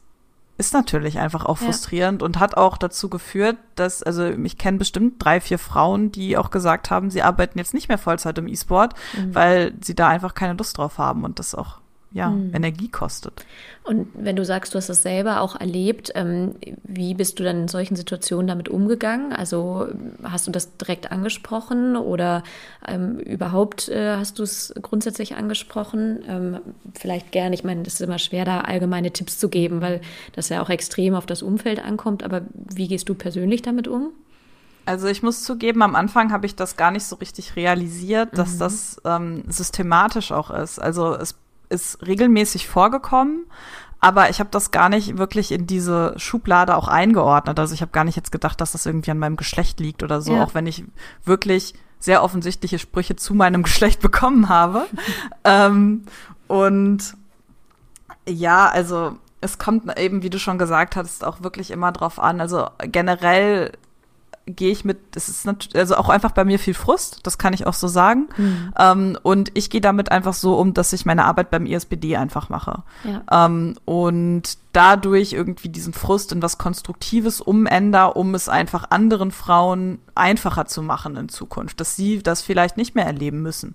ist 0.57 0.73
natürlich 0.73 1.19
einfach 1.19 1.45
auch 1.45 1.59
frustrierend 1.59 2.23
ja. 2.23 2.27
und 2.27 2.39
hat 2.39 2.57
auch 2.57 2.79
dazu 2.79 3.11
geführt, 3.11 3.57
dass, 3.75 4.03
also 4.03 4.25
ich 4.25 4.57
kenne 4.57 4.79
bestimmt 4.79 5.15
drei, 5.19 5.41
vier 5.41 5.59
Frauen, 5.59 6.13
die 6.13 6.39
auch 6.39 6.51
gesagt 6.51 6.91
haben, 6.91 7.11
sie 7.11 7.23
arbeiten 7.23 7.59
jetzt 7.59 7.75
nicht 7.75 7.89
mehr 7.89 7.99
Vollzeit 7.99 8.39
im 8.39 8.47
E-Sport, 8.47 8.95
mhm. 9.17 9.35
weil 9.35 9.75
sie 9.83 9.97
da 9.97 10.09
einfach 10.09 10.35
keine 10.35 10.55
Lust 10.55 10.79
drauf 10.79 10.99
haben 10.99 11.25
und 11.25 11.41
das 11.41 11.55
auch 11.55 11.81
ja, 12.15 12.31
mhm. 12.31 12.55
Energie 12.55 12.89
kostet. 12.89 13.45
Und 13.83 14.07
wenn 14.15 14.37
du 14.37 14.45
sagst, 14.45 14.73
du 14.73 14.79
hast 14.79 14.89
das 14.89 15.03
selber 15.03 15.41
auch 15.41 15.61
erlebt, 15.61 16.13
ähm, 16.15 16.55
wie 16.85 17.13
bist 17.13 17.39
du 17.39 17.43
dann 17.43 17.63
in 17.63 17.69
solchen 17.69 17.97
Situationen 17.97 18.47
damit 18.47 18.69
umgegangen? 18.69 19.33
Also 19.33 19.89
hast 20.23 20.47
du 20.47 20.53
das 20.53 20.77
direkt 20.77 21.11
angesprochen 21.11 21.97
oder 21.97 22.45
ähm, 22.87 23.19
überhaupt 23.19 23.89
äh, 23.89 24.17
hast 24.17 24.39
du 24.39 24.45
es 24.45 24.73
grundsätzlich 24.81 25.35
angesprochen? 25.35 26.23
Ähm, 26.29 26.59
vielleicht 26.95 27.33
gerne, 27.33 27.55
ich 27.55 27.65
meine, 27.65 27.83
es 27.83 27.95
ist 27.95 28.01
immer 28.01 28.21
schwer, 28.21 28.45
da 28.45 28.61
allgemeine 28.61 29.11
Tipps 29.11 29.37
zu 29.39 29.49
geben, 29.49 29.81
weil 29.81 30.01
das 30.33 30.49
ja 30.49 30.63
auch 30.63 30.71
extrem 30.71 31.17
auf 31.17 31.27
das 31.27 31.43
Umfeld 31.43 31.85
ankommt. 31.85 32.23
Aber 32.23 32.43
wie 32.55 32.87
gehst 32.87 33.09
du 33.09 33.15
persönlich 33.15 33.61
damit 33.61 33.89
um? 33.89 34.13
Also 34.87 35.09
ich 35.09 35.23
muss 35.23 35.43
zugeben, 35.43 35.83
am 35.83 35.97
Anfang 35.97 36.31
habe 36.31 36.47
ich 36.47 36.55
das 36.55 36.77
gar 36.77 36.91
nicht 36.91 37.05
so 37.05 37.17
richtig 37.17 37.57
realisiert, 37.57 38.39
dass 38.39 38.55
mhm. 38.55 38.59
das 38.59 39.01
ähm, 39.05 39.45
systematisch 39.49 40.31
auch 40.31 40.51
ist. 40.51 40.79
Also 40.79 41.15
es 41.15 41.35
ist 41.69 42.07
regelmäßig 42.07 42.69
vorgekommen, 42.69 43.47
aber 44.01 44.29
ich 44.29 44.39
habe 44.39 44.51
das 44.51 44.71
gar 44.71 44.89
nicht 44.89 45.17
wirklich 45.17 45.51
in 45.51 45.67
diese 45.67 46.15
Schublade 46.19 46.77
auch 46.77 46.89
eingeordnet. 46.89 47.59
Also 47.59 47.73
ich 47.73 47.81
habe 47.81 47.93
gar 47.93 48.05
nicht 48.05 48.17
jetzt 48.17 48.33
gedacht, 48.33 48.61
dass 48.61 48.73
das 48.73 48.85
irgendwie 48.85 49.11
an 49.11 49.19
meinem 49.19 49.37
Geschlecht 49.37 49.81
liegt 49.81 50.03
oder 50.03 50.21
so, 50.21 50.35
ja. 50.35 50.45
auch 50.45 50.55
wenn 50.55 50.67
ich 50.67 50.85
wirklich 51.25 51.75
sehr 52.01 52.23
offensichtliche 52.23 52.79
Sprüche 52.79 53.17
zu 53.17 53.35
meinem 53.35 53.63
Geschlecht 53.65 54.01
bekommen 54.01 54.49
habe. 54.51 54.87
ähm, 55.45 56.05
und 56.49 57.15
ja, 58.29 58.69
also 58.69 59.17
es 59.41 59.59
kommt 59.59 59.99
eben, 59.99 60.23
wie 60.23 60.31
du 60.31 60.39
schon 60.39 60.59
gesagt 60.59 60.97
hast, 60.97 61.25
auch 61.25 61.43
wirklich 61.43 61.71
immer 61.71 61.93
drauf 61.93 62.19
an. 62.19 62.41
Also 62.41 62.69
generell 62.81 63.73
gehe 64.47 64.71
ich 64.71 64.85
mit, 64.85 64.99
es 65.17 65.29
ist 65.29 65.47
natürlich, 65.47 65.77
also 65.77 65.97
auch 65.97 66.09
einfach 66.09 66.33
bei 66.33 66.45
mir 66.45 66.59
viel 66.59 66.75
Frust, 66.75 67.21
das 67.23 67.39
kann 67.39 67.55
ich 67.55 67.67
auch 67.67 67.73
so 67.73 67.89
sagen. 67.89 68.29
Mhm. 68.37 68.75
Ähm, 68.79 69.19
und 69.23 69.51
ich 69.55 69.71
gehe 69.71 69.81
damit 69.81 70.11
einfach 70.11 70.35
so 70.35 70.59
um, 70.59 70.75
dass 70.75 70.93
ich 70.93 71.07
meine 71.07 71.25
Arbeit 71.25 71.51
beim 71.51 71.65
ISBD 71.65 72.17
einfach 72.17 72.51
mache. 72.51 72.83
Ja. 73.05 73.47
Ähm, 73.47 73.75
und 73.87 74.59
dadurch 74.73 75.33
irgendwie 75.33 75.69
diesen 75.69 75.95
Frust 75.95 76.33
in 76.33 76.43
was 76.43 76.59
Konstruktives 76.59 77.41
umändere, 77.41 78.15
um 78.15 78.35
es 78.35 78.49
einfach 78.49 78.91
anderen 78.91 79.31
Frauen 79.31 79.99
einfacher 80.15 80.67
zu 80.67 80.83
machen 80.83 81.17
in 81.17 81.29
Zukunft, 81.29 81.81
dass 81.81 81.97
sie 81.97 82.23
das 82.23 82.43
vielleicht 82.43 82.77
nicht 82.77 82.95
mehr 82.95 83.07
erleben 83.07 83.41
müssen. 83.41 83.75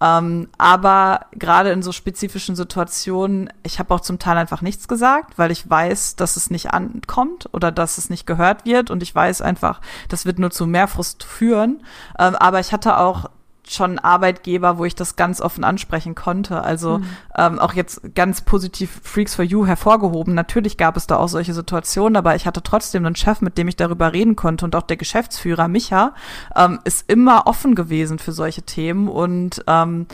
Ähm, 0.00 0.48
aber 0.58 1.26
gerade 1.32 1.70
in 1.70 1.82
so 1.82 1.92
spezifischen 1.92 2.54
Situationen, 2.54 3.50
ich 3.62 3.78
habe 3.78 3.92
auch 3.94 4.00
zum 4.00 4.18
Teil 4.18 4.36
einfach 4.36 4.62
nichts 4.62 4.86
gesagt, 4.86 5.38
weil 5.38 5.50
ich 5.50 5.68
weiß, 5.68 6.16
dass 6.16 6.36
es 6.36 6.50
nicht 6.50 6.70
ankommt 6.72 7.48
oder 7.52 7.72
dass 7.72 7.98
es 7.98 8.10
nicht 8.10 8.26
gehört 8.26 8.64
wird 8.64 8.90
und 8.90 9.02
ich 9.02 9.14
weiß 9.14 9.42
einfach, 9.42 9.80
das 10.08 10.24
wird 10.24 10.38
nur 10.38 10.50
zu 10.50 10.66
mehr 10.66 10.88
Frust 10.88 11.24
führen. 11.24 11.82
Ähm, 12.18 12.36
aber 12.36 12.60
ich 12.60 12.72
hatte 12.72 12.98
auch 12.98 13.30
schon 13.68 13.98
Arbeitgeber, 13.98 14.78
wo 14.78 14.84
ich 14.84 14.94
das 14.94 15.16
ganz 15.16 15.40
offen 15.40 15.64
ansprechen 15.64 16.14
konnte. 16.14 16.62
Also 16.62 16.98
mhm. 16.98 17.06
ähm, 17.36 17.58
auch 17.58 17.74
jetzt 17.74 18.14
ganz 18.14 18.40
positiv 18.40 19.00
Freaks 19.02 19.34
for 19.34 19.44
You 19.44 19.66
hervorgehoben. 19.66 20.34
Natürlich 20.34 20.76
gab 20.76 20.96
es 20.96 21.06
da 21.06 21.16
auch 21.16 21.28
solche 21.28 21.54
Situationen, 21.54 22.16
aber 22.16 22.34
ich 22.34 22.46
hatte 22.46 22.62
trotzdem 22.62 23.04
einen 23.06 23.16
Chef, 23.16 23.40
mit 23.40 23.58
dem 23.58 23.68
ich 23.68 23.76
darüber 23.76 24.12
reden 24.12 24.36
konnte 24.36 24.64
und 24.64 24.74
auch 24.76 24.82
der 24.82 24.96
Geschäftsführer 24.96 25.68
Micha 25.68 26.14
ähm, 26.56 26.80
ist 26.84 27.10
immer 27.10 27.46
offen 27.46 27.74
gewesen 27.74 28.18
für 28.18 28.32
solche 28.32 28.62
Themen 28.62 29.08
und 29.08 29.64
ähm, 29.66 30.06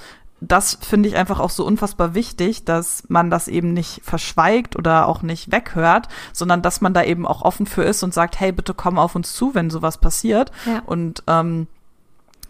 das 0.49 0.79
finde 0.81 1.09
ich 1.09 1.17
einfach 1.17 1.41
auch 1.41 1.51
so 1.51 1.65
unfassbar 1.65 2.15
wichtig, 2.15 2.65
dass 2.65 3.05
man 3.09 3.31
das 3.31 3.49
eben 3.49 3.73
nicht 3.73 4.01
verschweigt 4.05 4.77
oder 4.77 5.09
auch 5.09 5.23
nicht 5.23 5.53
weghört, 5.53 6.09
sondern 6.33 6.63
dass 6.63 6.81
man 6.81 6.95
da 6.95 7.03
eben 7.03 7.27
auch 7.27 7.43
offen 7.43 7.67
für 7.67 7.83
ist 7.83 8.03
und 8.03 8.13
sagt, 8.13 8.41
hey, 8.41 8.53
bitte 8.53 8.75
komm 8.75 8.99
auf 8.99 9.15
uns 9.15 9.35
zu, 9.35 9.55
wenn 9.55 9.71
sowas 9.71 9.99
passiert. 9.99 10.51
Ja. 10.67 10.83
Und 10.85 11.23
ähm, 11.27 11.67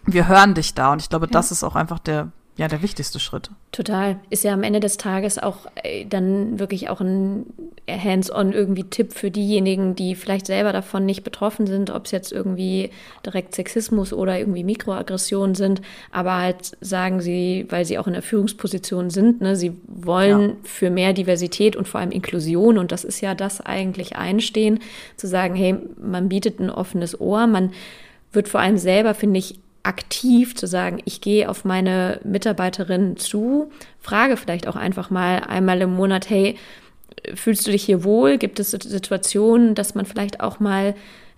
wir 0.05 0.27
hören 0.27 0.53
dich 0.53 0.73
da. 0.73 0.91
Und 0.93 1.01
ich 1.01 1.09
glaube, 1.09 1.25
ja. 1.25 1.31
das 1.31 1.51
ist 1.51 1.63
auch 1.63 1.75
einfach 1.75 1.99
der, 1.99 2.31
ja, 2.57 2.69
der 2.69 2.81
wichtigste 2.81 3.19
Schritt. 3.19 3.49
Total. 3.73 4.17
Ist 4.29 4.45
ja 4.45 4.53
am 4.53 4.63
Ende 4.63 4.79
des 4.79 4.95
Tages 4.95 5.37
auch 5.37 5.67
äh, 5.83 6.05
dann 6.05 6.57
wirklich 6.57 6.89
auch 6.89 7.01
ein 7.01 7.45
Hands-on 7.89 8.53
irgendwie 8.53 8.85
Tipp 8.85 9.13
für 9.13 9.29
diejenigen, 9.29 9.95
die 9.95 10.15
vielleicht 10.15 10.47
selber 10.47 10.71
davon 10.71 11.05
nicht 11.05 11.23
betroffen 11.23 11.67
sind, 11.67 11.89
ob 11.89 12.05
es 12.05 12.11
jetzt 12.11 12.31
irgendwie 12.31 12.91
direkt 13.25 13.53
Sexismus 13.53 14.13
oder 14.13 14.39
irgendwie 14.39 14.63
Mikroaggressionen 14.63 15.53
sind, 15.53 15.81
aber 16.11 16.37
halt 16.37 16.77
sagen 16.79 17.19
sie, 17.19 17.65
weil 17.69 17.83
sie 17.83 17.99
auch 17.99 18.07
in 18.07 18.13
der 18.13 18.21
Führungsposition 18.21 19.09
sind, 19.09 19.41
ne, 19.41 19.55
sie 19.55 19.73
wollen 19.87 20.49
ja. 20.49 20.55
für 20.63 20.89
mehr 20.89 21.13
Diversität 21.13 21.75
und 21.75 21.87
vor 21.87 21.99
allem 21.99 22.11
Inklusion 22.11 22.77
und 22.77 22.91
das 22.91 23.03
ist 23.03 23.21
ja 23.21 23.35
das 23.35 23.61
eigentlich 23.61 24.15
einstehen, 24.15 24.79
zu 25.17 25.27
sagen, 25.27 25.55
hey, 25.55 25.75
man 26.01 26.29
bietet 26.29 26.59
ein 26.59 26.69
offenes 26.69 27.19
Ohr, 27.19 27.45
man 27.47 27.71
wird 28.31 28.47
vor 28.47 28.61
allem 28.61 28.77
selber, 28.77 29.13
finde 29.13 29.39
ich, 29.39 29.59
aktiv 29.85 30.55
zu 30.55 30.67
sagen, 30.67 30.99
ich 31.05 31.21
gehe 31.21 31.49
auf 31.49 31.65
meine 31.65 32.19
Mitarbeiterin 32.23 33.17
zu, 33.17 33.71
frage 33.99 34.37
vielleicht 34.37 34.67
auch 34.67 34.75
einfach 34.75 35.09
mal 35.09 35.41
einmal 35.47 35.81
im 35.81 35.93
Monat, 35.93 36.29
hey, 36.29 36.57
fühlst 37.33 37.65
du 37.67 37.71
dich 37.71 37.83
hier 37.83 38.03
wohl? 38.03 38.37
Gibt 38.37 38.59
es 38.59 38.71
Situationen, 38.71 39.75
dass 39.75 39.95
man 39.95 40.05
vielleicht 40.05 40.41
auch 40.41 40.59
mal 40.59 40.95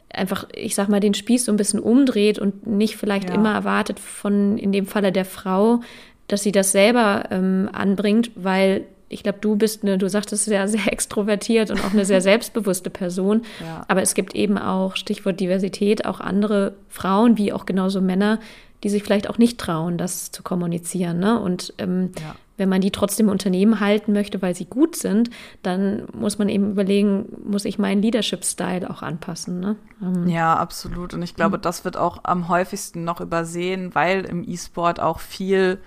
einfach, 0.10 0.48
ich 0.54 0.76
sag 0.76 0.90
mal, 0.90 1.00
den 1.00 1.14
Spieß 1.14 1.46
so 1.46 1.52
ein 1.52 1.58
bisschen 1.58 1.80
umdreht 1.80 2.40
und 2.40 2.66
nicht 2.66 2.98
vielleicht 2.98 3.30
ja. 3.30 3.36
immer 3.36 3.54
erwartet 3.54 4.00
von, 4.00 4.58
in 4.58 4.72
dem 4.72 4.86
Falle 4.86 5.12
der 5.12 5.26
Frau, 5.26 5.82
dass 6.28 6.44
sie 6.44 6.52
das 6.52 6.72
selber 6.72 7.26
ähm, 7.32 7.70
anbringt, 7.72 8.32
weil 8.36 8.86
ich 9.10 9.24
glaube, 9.24 9.40
du 9.40 9.56
bist 9.56 9.84
eine, 9.84 9.98
du 9.98 10.10
sagtest 10.10 10.48
ja 10.48 10.68
sehr 10.68 10.92
extrovertiert 10.92 11.72
und 11.72 11.84
auch 11.84 11.94
eine 11.94 12.06
sehr 12.06 12.22
selbstbewusste 12.28 12.90
Person. 12.90 13.44
Ja. 13.62 13.86
Aber 13.88 14.02
es 14.02 14.14
gibt 14.14 14.36
eben 14.36 14.58
auch, 14.58 14.96
Stichwort 14.96 15.40
Diversität, 15.40 16.06
auch 16.06 16.20
andere 16.20 16.74
Frauen, 16.90 17.38
wie 17.38 17.54
auch 17.54 17.66
genauso 17.66 18.02
Männer, 18.02 18.40
die 18.84 18.90
sich 18.90 19.04
vielleicht 19.04 19.30
auch 19.30 19.38
nicht 19.38 19.60
trauen, 19.60 19.98
das 19.98 20.32
zu 20.32 20.44
kommunizieren. 20.44 21.20
Ne? 21.20 21.40
Und 21.40 21.74
ähm, 21.80 22.12
ja. 22.20 22.36
wenn 22.58 22.70
man 22.70 22.82
die 22.82 22.92
trotzdem 22.92 23.28
im 23.28 23.32
Unternehmen 23.32 23.80
halten 23.80 24.14
möchte, 24.14 24.42
weil 24.42 24.56
sie 24.56 24.66
gut 24.66 24.96
sind, 24.96 25.32
dann 25.64 26.04
muss 26.14 26.38
man 26.38 26.48
eben 26.48 26.72
überlegen, 26.72 27.26
muss 27.44 27.66
ich 27.66 27.80
meinen 27.80 28.02
Leadership-Style 28.02 28.90
auch 28.90 29.02
anpassen. 29.02 29.60
Ne? 29.60 29.78
Ähm, 30.02 30.28
ja, 30.28 30.56
absolut. 30.56 31.14
Und 31.16 31.24
ich 31.24 31.34
glaube, 31.34 31.58
mhm. 31.58 31.62
das 31.62 31.86
wird 31.86 31.98
auch 31.98 32.20
am 32.24 32.50
häufigsten 32.50 33.04
noch 33.04 33.20
übersehen, 33.20 33.96
weil 33.96 34.26
im 34.26 34.48
E-Sport 34.48 35.00
auch 35.00 35.20
viel 35.20 35.80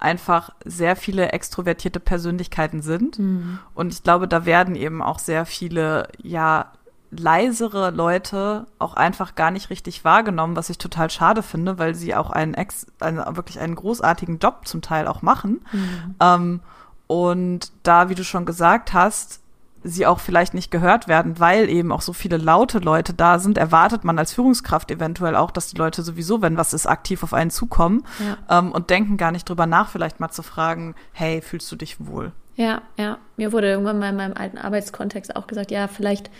einfach 0.00 0.50
sehr 0.64 0.96
viele 0.96 1.32
extrovertierte 1.32 2.00
Persönlichkeiten 2.00 2.82
sind. 2.82 3.18
Mhm. 3.18 3.58
Und 3.74 3.92
ich 3.92 4.02
glaube, 4.02 4.26
da 4.26 4.44
werden 4.46 4.74
eben 4.74 5.02
auch 5.02 5.18
sehr 5.18 5.46
viele, 5.46 6.08
ja, 6.22 6.72
leisere 7.10 7.90
Leute 7.90 8.66
auch 8.78 8.94
einfach 8.94 9.34
gar 9.34 9.50
nicht 9.50 9.70
richtig 9.70 10.04
wahrgenommen, 10.04 10.56
was 10.56 10.70
ich 10.70 10.78
total 10.78 11.10
schade 11.10 11.42
finde, 11.42 11.78
weil 11.78 11.94
sie 11.94 12.14
auch 12.14 12.30
einen, 12.30 12.54
ex, 12.54 12.86
einen 13.00 13.18
wirklich 13.36 13.58
einen 13.58 13.74
großartigen 13.74 14.38
Job 14.38 14.66
zum 14.66 14.80
Teil 14.80 15.08
auch 15.08 15.20
machen. 15.20 15.60
Mhm. 15.72 16.14
Ähm, 16.20 16.60
und 17.08 17.72
da, 17.82 18.08
wie 18.08 18.14
du 18.14 18.22
schon 18.22 18.46
gesagt 18.46 18.92
hast, 18.92 19.39
sie 19.82 20.06
auch 20.06 20.20
vielleicht 20.20 20.54
nicht 20.54 20.70
gehört 20.70 21.08
werden, 21.08 21.38
weil 21.38 21.68
eben 21.68 21.92
auch 21.92 22.02
so 22.02 22.12
viele 22.12 22.36
laute 22.36 22.78
Leute 22.78 23.14
da 23.14 23.38
sind, 23.38 23.58
erwartet 23.58 24.04
man 24.04 24.18
als 24.18 24.32
Führungskraft 24.32 24.90
eventuell 24.90 25.36
auch, 25.36 25.50
dass 25.50 25.68
die 25.68 25.76
Leute 25.76 26.02
sowieso, 26.02 26.42
wenn 26.42 26.56
was 26.56 26.72
ist, 26.72 26.86
aktiv 26.86 27.22
auf 27.22 27.32
einen 27.32 27.50
zukommen 27.50 28.04
ja. 28.18 28.58
ähm, 28.58 28.72
und 28.72 28.90
denken 28.90 29.16
gar 29.16 29.32
nicht 29.32 29.48
drüber 29.48 29.66
nach, 29.66 29.88
vielleicht 29.88 30.20
mal 30.20 30.30
zu 30.30 30.42
fragen, 30.42 30.94
hey, 31.12 31.40
fühlst 31.40 31.70
du 31.72 31.76
dich 31.76 31.96
wohl? 32.06 32.32
Ja, 32.56 32.82
ja. 32.98 33.18
Mir 33.36 33.52
wurde 33.52 33.68
irgendwann 33.68 33.98
mal 33.98 34.10
in 34.10 34.16
meinem 34.16 34.36
alten 34.36 34.58
Arbeitskontext 34.58 35.34
auch 35.34 35.46
gesagt, 35.46 35.70
ja, 35.70 35.88
vielleicht 35.88 36.30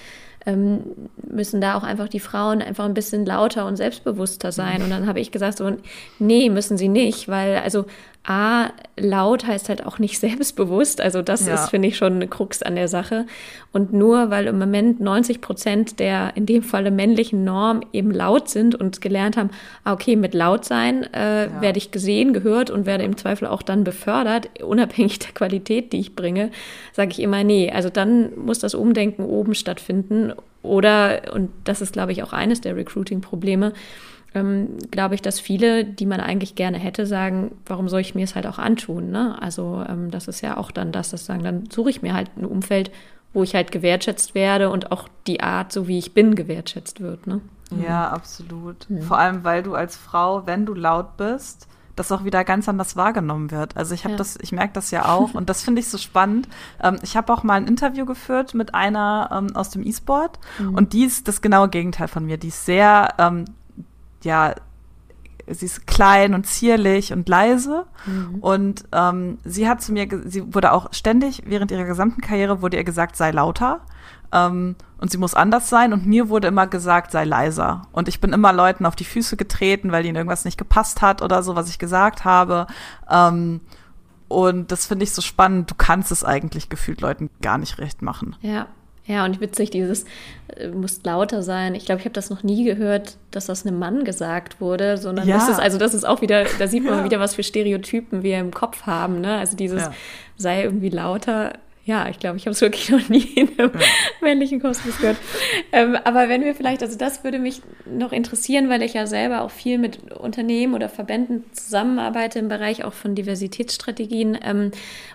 ähm, 0.46 0.80
müssen 1.22 1.60
da 1.60 1.74
auch 1.74 1.82
einfach 1.82 2.08
die 2.08 2.20
Frauen 2.20 2.62
einfach 2.62 2.84
ein 2.84 2.94
bisschen 2.94 3.26
lauter 3.26 3.66
und 3.66 3.76
selbstbewusster 3.76 4.52
sein. 4.52 4.82
Und 4.82 4.90
dann 4.90 5.06
habe 5.06 5.20
ich 5.20 5.30
gesagt, 5.30 5.58
so, 5.58 5.70
nee, 6.18 6.48
müssen 6.48 6.78
sie 6.78 6.88
nicht, 6.88 7.28
weil 7.28 7.56
also 7.58 7.84
A, 8.22 8.68
laut 8.98 9.46
heißt 9.46 9.70
halt 9.70 9.86
auch 9.86 9.98
nicht 9.98 10.18
selbstbewusst. 10.20 11.00
Also 11.00 11.22
das 11.22 11.46
ja. 11.46 11.54
ist, 11.54 11.70
finde 11.70 11.88
ich, 11.88 11.96
schon 11.96 12.14
eine 12.14 12.28
Krux 12.28 12.62
an 12.62 12.74
der 12.74 12.86
Sache. 12.86 13.26
Und 13.72 13.92
nur 13.92 14.30
weil 14.30 14.46
im 14.46 14.58
Moment 14.58 15.00
90 15.00 15.40
Prozent 15.40 16.00
der 16.00 16.32
in 16.36 16.44
dem 16.44 16.62
Falle 16.62 16.90
männlichen 16.90 17.44
Norm 17.44 17.80
eben 17.92 18.10
laut 18.10 18.48
sind 18.48 18.74
und 18.74 19.00
gelernt 19.00 19.36
haben, 19.36 19.50
ah, 19.84 19.94
okay, 19.94 20.16
mit 20.16 20.34
laut 20.34 20.64
sein 20.64 21.04
äh, 21.14 21.46
ja. 21.46 21.60
werde 21.62 21.78
ich 21.78 21.92
gesehen, 21.92 22.32
gehört 22.32 22.70
und 22.70 22.84
werde 22.84 23.04
im 23.04 23.16
Zweifel 23.16 23.46
auch 23.46 23.62
dann 23.62 23.84
befördert, 23.84 24.62
unabhängig 24.62 25.18
der 25.20 25.32
Qualität, 25.32 25.92
die 25.92 26.00
ich 26.00 26.14
bringe, 26.14 26.50
sage 26.92 27.12
ich 27.12 27.20
immer, 27.20 27.42
nee, 27.42 27.72
also 27.72 27.88
dann 27.88 28.36
muss 28.36 28.58
das 28.58 28.74
Umdenken 28.74 29.24
oben 29.24 29.54
stattfinden. 29.54 30.29
Oder, 30.62 31.32
und 31.32 31.50
das 31.64 31.80
ist, 31.80 31.92
glaube 31.92 32.12
ich, 32.12 32.22
auch 32.22 32.32
eines 32.32 32.60
der 32.60 32.76
Recruiting-Probleme, 32.76 33.72
ähm, 34.34 34.76
glaube 34.90 35.14
ich, 35.14 35.22
dass 35.22 35.40
viele, 35.40 35.84
die 35.84 36.06
man 36.06 36.20
eigentlich 36.20 36.54
gerne 36.54 36.78
hätte, 36.78 37.06
sagen, 37.06 37.52
warum 37.66 37.88
soll 37.88 38.00
ich 38.00 38.14
mir 38.14 38.24
es 38.24 38.34
halt 38.34 38.46
auch 38.46 38.58
antun? 38.58 39.10
Ne? 39.10 39.36
Also 39.40 39.84
ähm, 39.88 40.10
das 40.10 40.28
ist 40.28 40.40
ja 40.40 40.56
auch 40.56 40.70
dann 40.70 40.92
das, 40.92 41.10
das 41.10 41.26
sagen, 41.26 41.42
dann 41.42 41.64
suche 41.70 41.90
ich 41.90 42.02
mir 42.02 42.14
halt 42.14 42.30
ein 42.36 42.44
Umfeld, 42.44 42.90
wo 43.32 43.42
ich 43.42 43.54
halt 43.54 43.72
gewertschätzt 43.72 44.34
werde 44.34 44.70
und 44.70 44.92
auch 44.92 45.08
die 45.26 45.40
Art, 45.40 45.72
so 45.72 45.88
wie 45.88 45.98
ich 45.98 46.14
bin, 46.14 46.34
gewertschätzt 46.34 47.00
wird. 47.00 47.26
Ne? 47.26 47.40
Ja, 47.86 48.08
absolut. 48.08 48.88
Mhm. 48.88 49.02
Vor 49.02 49.18
allem, 49.18 49.44
weil 49.44 49.62
du 49.62 49.74
als 49.74 49.96
Frau, 49.96 50.46
wenn 50.46 50.66
du 50.66 50.74
laut 50.74 51.16
bist, 51.16 51.68
das 52.00 52.10
auch 52.10 52.24
wieder 52.24 52.44
ganz 52.44 52.68
anders 52.68 52.96
wahrgenommen 52.96 53.50
wird. 53.50 53.76
Also 53.76 53.94
ich 53.94 54.04
habe 54.04 54.12
ja. 54.12 54.18
das, 54.18 54.38
ich 54.40 54.52
merke 54.52 54.72
das 54.72 54.90
ja 54.90 55.06
auch 55.06 55.34
und 55.34 55.48
das 55.48 55.62
finde 55.62 55.80
ich 55.80 55.88
so 55.88 55.98
spannend. 55.98 56.48
Ähm, 56.82 56.98
ich 57.02 57.16
habe 57.16 57.32
auch 57.32 57.42
mal 57.42 57.54
ein 57.54 57.66
Interview 57.66 58.06
geführt 58.06 58.54
mit 58.54 58.74
einer 58.74 59.30
ähm, 59.32 59.54
aus 59.54 59.70
dem 59.70 59.86
E-Sport 59.86 60.38
mhm. 60.58 60.74
und 60.74 60.92
die 60.92 61.04
ist 61.04 61.28
das 61.28 61.42
genaue 61.42 61.68
Gegenteil 61.68 62.08
von 62.08 62.24
mir. 62.24 62.38
Die 62.38 62.48
ist 62.48 62.64
sehr, 62.64 63.14
ähm, 63.18 63.44
ja, 64.22 64.54
sie 65.46 65.66
ist 65.66 65.86
klein 65.86 66.34
und 66.34 66.46
zierlich 66.46 67.12
und 67.12 67.28
leise. 67.28 67.86
Mhm. 68.06 68.36
Und 68.40 68.84
ähm, 68.92 69.38
sie 69.44 69.68
hat 69.68 69.82
zu 69.82 69.92
mir, 69.92 70.08
sie 70.24 70.54
wurde 70.54 70.72
auch 70.72 70.92
ständig 70.92 71.42
während 71.46 71.70
ihrer 71.70 71.84
gesamten 71.84 72.20
Karriere 72.20 72.62
wurde 72.62 72.76
ihr 72.76 72.84
gesagt, 72.84 73.16
sei 73.16 73.30
lauter. 73.30 73.80
Ähm, 74.32 74.76
und 74.98 75.10
sie 75.10 75.18
muss 75.18 75.34
anders 75.34 75.68
sein. 75.68 75.92
Und 75.92 76.06
mir 76.06 76.28
wurde 76.28 76.48
immer 76.48 76.66
gesagt, 76.66 77.10
sei 77.10 77.24
leiser. 77.24 77.82
Und 77.92 78.08
ich 78.08 78.20
bin 78.20 78.32
immer 78.32 78.52
Leuten 78.52 78.86
auf 78.86 78.96
die 78.96 79.04
Füße 79.04 79.36
getreten, 79.36 79.92
weil 79.92 80.04
ihnen 80.04 80.16
irgendwas 80.16 80.44
nicht 80.44 80.58
gepasst 80.58 81.02
hat 81.02 81.22
oder 81.22 81.42
so, 81.42 81.56
was 81.56 81.70
ich 81.70 81.78
gesagt 81.78 82.24
habe. 82.24 82.66
Ähm, 83.10 83.60
und 84.28 84.70
das 84.70 84.86
finde 84.86 85.04
ich 85.04 85.12
so 85.12 85.22
spannend. 85.22 85.70
Du 85.70 85.74
kannst 85.74 86.12
es 86.12 86.24
eigentlich 86.24 86.68
gefühlt 86.68 87.00
Leuten 87.00 87.30
gar 87.42 87.58
nicht 87.58 87.78
recht 87.78 88.02
machen. 88.02 88.36
Ja, 88.42 88.66
ja, 89.10 89.24
und 89.24 89.40
witzig, 89.40 89.70
dieses 89.70 90.04
äh, 90.56 90.68
muss 90.68 91.02
lauter 91.02 91.42
sein. 91.42 91.74
Ich 91.74 91.84
glaube, 91.84 92.00
ich 92.00 92.04
habe 92.04 92.12
das 92.12 92.30
noch 92.30 92.44
nie 92.44 92.64
gehört, 92.64 93.16
dass 93.32 93.46
das 93.46 93.66
einem 93.66 93.78
Mann 93.78 94.04
gesagt 94.04 94.60
wurde, 94.60 94.98
sondern 94.98 95.26
ja. 95.26 95.36
das 95.36 95.48
ist, 95.48 95.58
also 95.58 95.78
das 95.78 95.94
ist 95.94 96.04
auch 96.04 96.20
wieder, 96.20 96.44
da 96.58 96.68
sieht 96.68 96.84
man 96.84 96.98
ja. 96.98 97.04
wieder, 97.04 97.18
was 97.18 97.34
für 97.34 97.42
Stereotypen 97.42 98.22
wir 98.22 98.38
im 98.38 98.52
Kopf 98.52 98.86
haben. 98.86 99.20
Ne? 99.20 99.36
Also 99.36 99.56
dieses 99.56 99.82
ja. 99.82 99.92
sei 100.36 100.62
irgendwie 100.62 100.90
lauter 100.90 101.54
ja, 101.90 102.08
ich 102.08 102.20
glaube, 102.20 102.36
ich 102.36 102.46
habe 102.46 102.52
es 102.52 102.60
wirklich 102.60 102.88
noch 102.90 103.08
nie 103.08 103.24
in 103.34 103.48
einem 103.58 103.72
ja. 103.74 103.80
männlichen 104.20 104.60
Kosmos 104.60 104.96
gehört. 104.98 105.16
Ähm, 105.72 105.96
aber 106.04 106.28
wenn 106.28 106.44
wir 106.44 106.54
vielleicht, 106.54 106.82
also 106.82 106.96
das 106.96 107.24
würde 107.24 107.40
mich 107.40 107.62
noch 107.84 108.12
interessieren, 108.12 108.68
weil 108.68 108.82
ich 108.82 108.94
ja 108.94 109.08
selber 109.08 109.42
auch 109.42 109.50
viel 109.50 109.76
mit 109.76 110.12
Unternehmen 110.12 110.74
oder 110.74 110.88
Verbänden 110.88 111.44
zusammenarbeite 111.52 112.38
im 112.38 112.48
Bereich 112.48 112.84
auch 112.84 112.92
von 112.92 113.16
Diversitätsstrategien 113.16 114.38
ähm, 114.40 114.70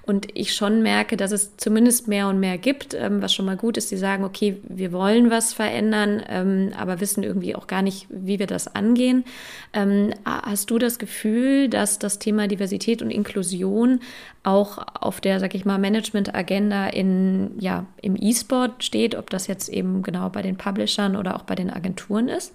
und 0.05 0.27
ich 0.33 0.53
schon 0.53 0.81
merke, 0.81 1.15
dass 1.15 1.31
es 1.31 1.55
zumindest 1.55 2.09
mehr 2.09 2.27
und 2.27 2.41
mehr 2.41 2.57
gibt, 2.57 2.93
ähm, 2.93 3.21
was 3.21 3.33
schon 3.33 3.45
mal 3.45 3.55
gut 3.55 3.77
ist. 3.77 3.89
Die 3.91 3.97
sagen, 3.97 4.25
okay, 4.25 4.57
wir 4.67 4.91
wollen 4.91 5.31
was 5.31 5.53
verändern, 5.53 6.21
ähm, 6.27 6.71
aber 6.77 6.99
wissen 6.99 7.23
irgendwie 7.23 7.55
auch 7.55 7.67
gar 7.67 7.83
nicht, 7.83 8.07
wie 8.09 8.37
wir 8.37 8.47
das 8.47 8.75
angehen. 8.75 9.23
Ähm, 9.71 10.11
hast 10.25 10.69
du 10.69 10.77
das 10.77 10.99
Gefühl, 10.99 11.69
dass 11.69 11.99
das 11.99 12.19
Thema 12.19 12.49
Diversität 12.49 13.01
und 13.01 13.11
Inklusion 13.11 14.01
auch 14.43 14.77
auf 14.93 15.21
der, 15.21 15.39
sag 15.39 15.55
ich 15.55 15.65
mal, 15.65 15.79
Management-Agenda 15.79 16.64
in, 16.71 17.51
ja, 17.59 17.85
im 18.01 18.15
E-Sport 18.15 18.83
steht, 18.83 19.15
ob 19.15 19.29
das 19.29 19.47
jetzt 19.47 19.69
eben 19.69 20.03
genau 20.03 20.29
bei 20.29 20.41
den 20.41 20.57
Publishern 20.57 21.15
oder 21.15 21.35
auch 21.35 21.43
bei 21.43 21.55
den 21.55 21.69
Agenturen 21.69 22.27
ist? 22.29 22.53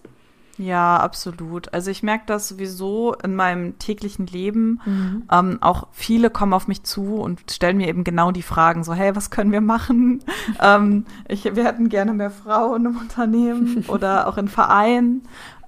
Ja, 0.61 0.99
absolut. 0.99 1.73
Also 1.73 1.91
ich 1.91 2.03
merke 2.03 2.25
das 2.27 2.49
sowieso 2.49 3.15
in 3.15 3.35
meinem 3.35 3.79
täglichen 3.79 4.27
Leben. 4.27 4.81
Mhm. 4.85 5.23
Ähm, 5.33 5.59
auch 5.63 5.89
viele 5.93 6.29
kommen 6.29 6.53
auf 6.53 6.69
mich 6.69 6.83
zu 6.83 7.15
und 7.15 7.41
stellen 7.51 7.79
mir 7.79 7.89
eben 7.89 8.05
genau 8.05 8.31
die 8.31 8.43
Fragen, 8.43 8.85
so, 8.85 8.93
hey, 8.93 9.17
was 9.17 9.31
können 9.31 9.53
wir 9.53 9.63
machen? 9.63 10.23
ähm, 10.61 11.07
ich, 11.29 11.45
wir 11.45 11.65
hätten 11.65 11.89
gerne 11.89 12.13
mehr 12.13 12.31
Frauen 12.31 12.85
im 12.85 12.97
Unternehmen 12.99 13.85
oder 13.89 14.29
auch 14.29 14.37
in 14.37 14.49
Vereinen. 14.49 15.23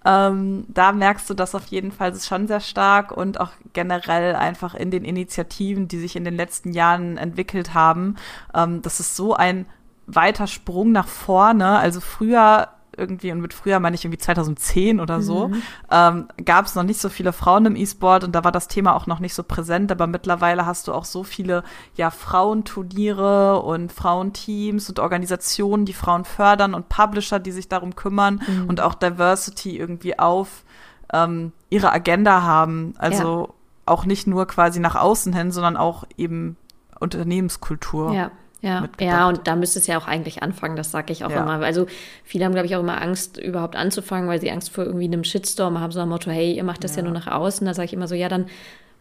Ähm, 0.04 0.64
da 0.68 0.92
merkst 0.92 1.28
du 1.30 1.34
das 1.34 1.54
auf 1.54 1.66
jeden 1.66 1.92
Fall 1.92 2.14
schon 2.16 2.48
sehr 2.48 2.60
stark 2.60 3.12
und 3.12 3.40
auch 3.40 3.50
generell 3.72 4.34
einfach 4.34 4.74
in 4.74 4.90
den 4.90 5.04
Initiativen, 5.04 5.88
die 5.88 5.98
sich 5.98 6.16
in 6.16 6.24
den 6.24 6.36
letzten 6.36 6.72
Jahren 6.72 7.16
entwickelt 7.16 7.74
haben. 7.74 8.16
Ähm, 8.54 8.82
das 8.82 9.00
ist 9.00 9.16
so 9.16 9.34
ein 9.34 9.66
weiter 10.06 10.46
Sprung 10.46 10.92
nach 10.92 11.08
vorne. 11.08 11.78
Also 11.78 12.00
früher 12.00 12.68
irgendwie, 12.96 13.32
und 13.32 13.40
mit 13.40 13.54
früher 13.54 13.80
meine 13.80 13.94
ich 13.94 14.04
irgendwie 14.04 14.18
2010 14.18 15.00
oder 15.00 15.22
so, 15.22 15.48
mhm. 15.48 15.62
ähm, 15.90 16.28
gab 16.44 16.66
es 16.66 16.74
noch 16.74 16.82
nicht 16.82 17.00
so 17.00 17.08
viele 17.08 17.32
Frauen 17.32 17.66
im 17.66 17.76
E-Sport 17.76 18.24
und 18.24 18.32
da 18.32 18.44
war 18.44 18.52
das 18.52 18.68
Thema 18.68 18.94
auch 18.94 19.06
noch 19.06 19.18
nicht 19.18 19.34
so 19.34 19.42
präsent, 19.42 19.90
aber 19.90 20.06
mittlerweile 20.06 20.66
hast 20.66 20.88
du 20.88 20.92
auch 20.92 21.04
so 21.04 21.24
viele 21.24 21.64
ja 21.96 22.10
Frauenturniere 22.10 23.62
und 23.62 23.92
Frauenteams 23.92 24.88
und 24.88 24.98
Organisationen, 24.98 25.84
die 25.84 25.92
Frauen 25.92 26.24
fördern 26.24 26.74
und 26.74 26.88
Publisher, 26.88 27.38
die 27.38 27.52
sich 27.52 27.68
darum 27.68 27.96
kümmern 27.96 28.42
mhm. 28.46 28.68
und 28.68 28.80
auch 28.80 28.94
Diversity 28.94 29.76
irgendwie 29.78 30.18
auf 30.18 30.64
ähm, 31.12 31.52
ihre 31.70 31.92
Agenda 31.92 32.42
haben. 32.42 32.94
Also 32.98 33.46
ja. 33.46 33.54
auch 33.86 34.04
nicht 34.04 34.26
nur 34.26 34.46
quasi 34.46 34.80
nach 34.80 34.96
außen 34.96 35.32
hin, 35.32 35.50
sondern 35.50 35.76
auch 35.76 36.04
eben 36.16 36.56
Unternehmenskultur. 37.00 38.12
Ja. 38.12 38.30
Ja, 38.62 38.88
ja, 39.00 39.28
und 39.28 39.48
da 39.48 39.56
müsste 39.56 39.80
es 39.80 39.88
ja 39.88 39.98
auch 39.98 40.06
eigentlich 40.06 40.44
anfangen, 40.44 40.76
das 40.76 40.92
sage 40.92 41.12
ich 41.12 41.24
auch 41.24 41.30
ja. 41.30 41.42
immer. 41.42 41.64
Also 41.64 41.86
viele 42.22 42.44
haben, 42.44 42.52
glaube 42.52 42.66
ich, 42.66 42.76
auch 42.76 42.80
immer 42.80 43.02
Angst, 43.02 43.36
überhaupt 43.36 43.74
anzufangen, 43.74 44.28
weil 44.28 44.40
sie 44.40 44.52
Angst 44.52 44.70
vor 44.70 44.84
irgendwie 44.84 45.06
einem 45.06 45.24
Shitstorm 45.24 45.80
haben, 45.80 45.90
so 45.90 45.98
am 45.98 46.10
Motto, 46.10 46.30
hey, 46.30 46.52
ihr 46.52 46.62
macht 46.62 46.84
das 46.84 46.92
ja, 46.92 46.98
ja 46.98 47.04
nur 47.08 47.12
nach 47.12 47.26
außen. 47.26 47.66
Da 47.66 47.74
sage 47.74 47.86
ich 47.86 47.92
immer 47.92 48.06
so, 48.06 48.14
ja, 48.14 48.28
dann 48.28 48.46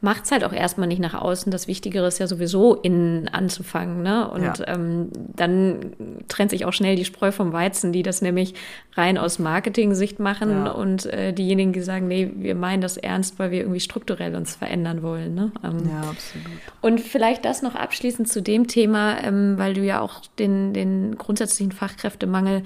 macht 0.02 0.26
es 0.26 0.32
halt 0.32 0.44
auch 0.44 0.52
erstmal 0.52 0.88
nicht 0.88 1.00
nach 1.00 1.14
außen. 1.14 1.52
Das 1.52 1.68
Wichtigere 1.68 2.08
ist 2.08 2.18
ja 2.18 2.26
sowieso 2.26 2.74
innen 2.76 3.28
anzufangen. 3.28 4.02
Ne? 4.02 4.28
Und 4.30 4.42
ja. 4.42 4.68
ähm, 4.68 5.10
dann 5.14 5.94
trennt 6.28 6.50
sich 6.50 6.66
auch 6.66 6.74
schnell 6.74 6.96
die 6.96 7.06
Spreu 7.06 7.32
vom 7.32 7.54
Weizen, 7.54 7.94
die 7.94 8.02
das 8.02 8.24
nämlich 8.24 8.56
rein 8.96 9.20
aus 9.20 9.38
Marketing-Sicht 9.38 10.20
machen 10.20 10.50
ja. 10.50 10.72
und 10.72 11.06
äh, 11.06 11.34
diejenigen, 11.34 11.72
die 11.72 11.82
sagen, 11.82 12.08
nee, 12.08 12.32
wir 12.36 12.56
meinen 12.56 12.82
das 12.82 12.98
ernst, 12.98 13.38
weil 13.38 13.52
wir 13.52 13.60
irgendwie 13.60 13.80
strukturell 13.80 14.36
uns 14.36 14.56
verändern 14.56 15.04
wollen. 15.04 15.36
Ne? 15.36 15.52
Ähm, 15.64 15.88
ja, 15.88 16.10
absolut. 16.10 16.60
Und 16.82 17.00
vielleicht 17.00 17.46
das 17.46 17.62
noch 17.62 17.76
abschließend 17.76 18.28
zu 18.28 18.42
dem 18.42 18.68
Thema, 18.68 19.24
ähm, 19.24 19.60
weil 19.60 19.76
du 19.76 19.82
ja 19.82 20.02
auch 20.02 20.22
den, 20.40 20.74
den 20.74 21.16
grundsätzlichen 21.16 21.72
Fachkräftemangel 21.72 22.64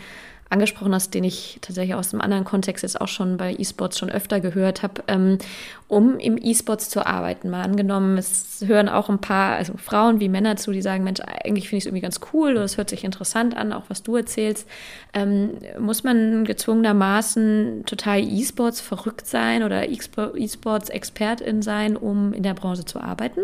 angesprochen 0.50 0.94
hast, 0.94 1.14
den 1.14 1.24
ich 1.24 1.58
tatsächlich 1.62 1.96
aus 1.96 2.14
einem 2.14 2.22
anderen 2.22 2.44
Kontext 2.44 2.84
jetzt 2.84 3.02
auch 3.02 3.08
schon 3.08 3.38
bei 3.38 3.56
E-Sports 3.58 3.98
schon 3.98 4.12
öfter 4.12 4.40
gehört 4.40 4.84
habe, 4.84 5.04
ähm, 5.08 5.40
um 5.88 6.20
im 6.20 6.38
E-Sports 6.38 6.90
zu 6.90 7.06
arbeiten. 7.06 7.50
Mal 7.50 7.64
angenommen, 7.64 8.18
es 8.18 8.64
hören 8.66 8.88
auch 8.88 9.10
ein 9.10 9.20
paar, 9.20 9.56
also 9.56 9.74
Frauen 9.78 10.20
wie 10.20 10.30
Männer 10.30 10.56
zu, 10.56 10.72
die 10.72 10.84
sagen, 10.84 11.04
Mensch, 11.04 11.20
eigentlich 11.20 11.68
finde 11.68 11.78
ich 11.78 11.84
es 11.84 11.88
irgendwie 11.88 12.02
ganz 12.02 12.20
cool 12.32 12.52
oder 12.52 12.64
es 12.64 12.78
hört 12.78 12.92
sich 12.92 13.04
interessant 13.04 13.58
an, 13.58 13.74
auch 13.74 13.84
was 13.88 14.04
du 14.04 14.16
erzählst. 14.16 14.68
Ähm, 15.14 15.58
muss 15.80 16.04
man 16.04 16.46
gezwungenermaßen 16.46 17.84
total 17.88 18.20
E-Sports 18.20 18.82
verrückt 18.82 19.26
sein 19.26 19.64
oder 19.64 19.90
E-Sports-Expertin 19.90 21.64
sein, 21.64 21.98
um 21.98 22.34
in 22.34 22.44
der 22.44 22.54
Branche 22.54 22.86
zu 22.86 23.00
arbeiten? 23.00 23.42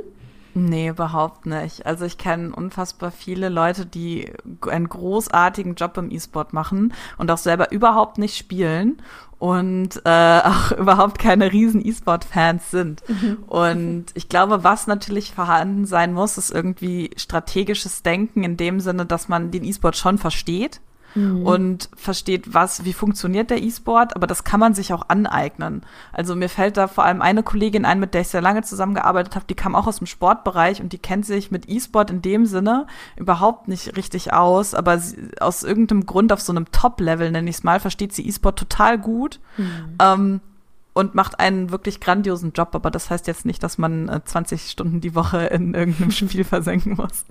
Nee, 0.54 0.90
überhaupt 0.90 1.46
nicht. 1.46 1.86
Also 1.86 2.06
ich 2.06 2.18
kenne 2.18 2.54
unfassbar 2.54 3.12
viele 3.12 3.50
Leute, 3.50 3.86
die 3.86 4.32
einen 4.70 4.90
großartigen 4.90 5.76
Job 5.76 5.98
im 5.98 6.12
E-Sport 6.12 6.54
machen 6.54 6.94
und 7.18 7.32
auch 7.32 7.38
selber 7.38 7.72
überhaupt 7.72 8.18
nicht 8.18 8.38
spielen 8.38 9.02
und 9.40 10.02
äh, 10.06 10.40
auch 10.44 10.72
überhaupt 10.72 11.20
keine 11.20 11.52
riesen 11.52 11.86
E-Sport-Fans 11.86 12.70
sind. 12.72 13.02
Mhm. 13.08 13.44
Und 13.48 14.06
ich 14.14 14.30
glaube, 14.30 14.64
was 14.64 14.88
natürlich 14.88 15.34
vorhanden 15.34 15.86
sein 15.86 16.14
muss, 16.14 16.38
ist 16.38 16.52
irgendwie 16.52 17.12
strategisches 17.16 18.04
Denken 18.04 18.44
in 18.44 18.58
dem 18.58 18.80
Sinne, 18.80 19.06
dass 19.06 19.30
man 19.30 19.52
den 19.52 19.64
E-Sport 19.64 19.96
schon 19.98 20.18
versteht 20.18 20.82
mhm. 21.16 21.46
und 21.46 21.90
versteht, 21.96 22.54
was, 22.54 22.86
wie 22.86 22.94
funktioniert 22.94 23.50
der 23.50 23.62
E-Sport, 23.62 24.16
aber 24.16 24.28
das 24.28 24.44
kann 24.44 24.60
man 24.60 24.74
sich 24.74 24.94
auch 24.94 25.10
aneignen. 25.10 25.84
Also 26.14 26.36
mir 26.36 26.50
fällt 26.50 26.78
da 26.78 26.88
vor 26.88 27.06
allem 27.06 27.22
eine 27.22 27.44
Kollegin 27.44 27.86
ein, 27.86 28.00
mit 28.00 28.14
der 28.14 28.22
ich 28.22 28.30
sehr 28.30 28.42
lange 28.42 28.64
zusammengearbeitet 28.64 29.36
habe, 29.36 29.46
die 29.48 29.56
kam 29.56 29.76
auch 29.76 29.88
aus 29.88 29.98
dem 29.98 30.08
Sportbereich 30.08 30.82
und 30.82 30.94
die 30.94 31.00
kennt 31.00 31.26
sich 31.26 31.52
mit 31.52 31.70
E-Sport 31.70 32.12
in 32.12 32.22
dem 32.22 32.46
Sinne 32.46 32.88
überhaupt 33.16 33.68
nicht 33.68 33.98
richtig 33.98 34.34
aus, 34.34 34.74
aber 34.74 35.00
sie, 35.00 35.32
aus 35.40 35.64
irgendeinem 35.64 36.06
Grund 36.06 36.32
auf 36.32 36.42
so 36.42 36.52
einem 36.52 36.72
Top-Level, 36.72 37.32
nenne 37.32 37.50
ich 37.50 37.58
es 37.58 37.64
mal, 37.64 37.80
versteht 37.80 38.14
sie 38.14 38.28
E-Sport 38.28 38.58
total 38.60 38.98
gut. 38.98 39.40
Mhm. 39.58 39.96
Ähm, 40.00 40.42
und 40.94 41.16
macht 41.16 41.40
einen 41.40 41.72
wirklich 41.72 42.02
grandiosen 42.02 42.52
Job, 42.52 42.70
aber 42.74 42.92
das 42.92 43.10
heißt 43.10 43.28
jetzt 43.28 43.46
nicht, 43.46 43.64
dass 43.64 43.78
man 43.78 44.10
äh, 44.10 44.20
20 44.24 44.70
Stunden 44.70 45.00
die 45.00 45.16
Woche 45.16 45.46
in 45.46 45.74
irgendeinem 45.74 46.12
Spiel 46.12 46.44
versenken 46.44 46.96
muss. 46.96 47.26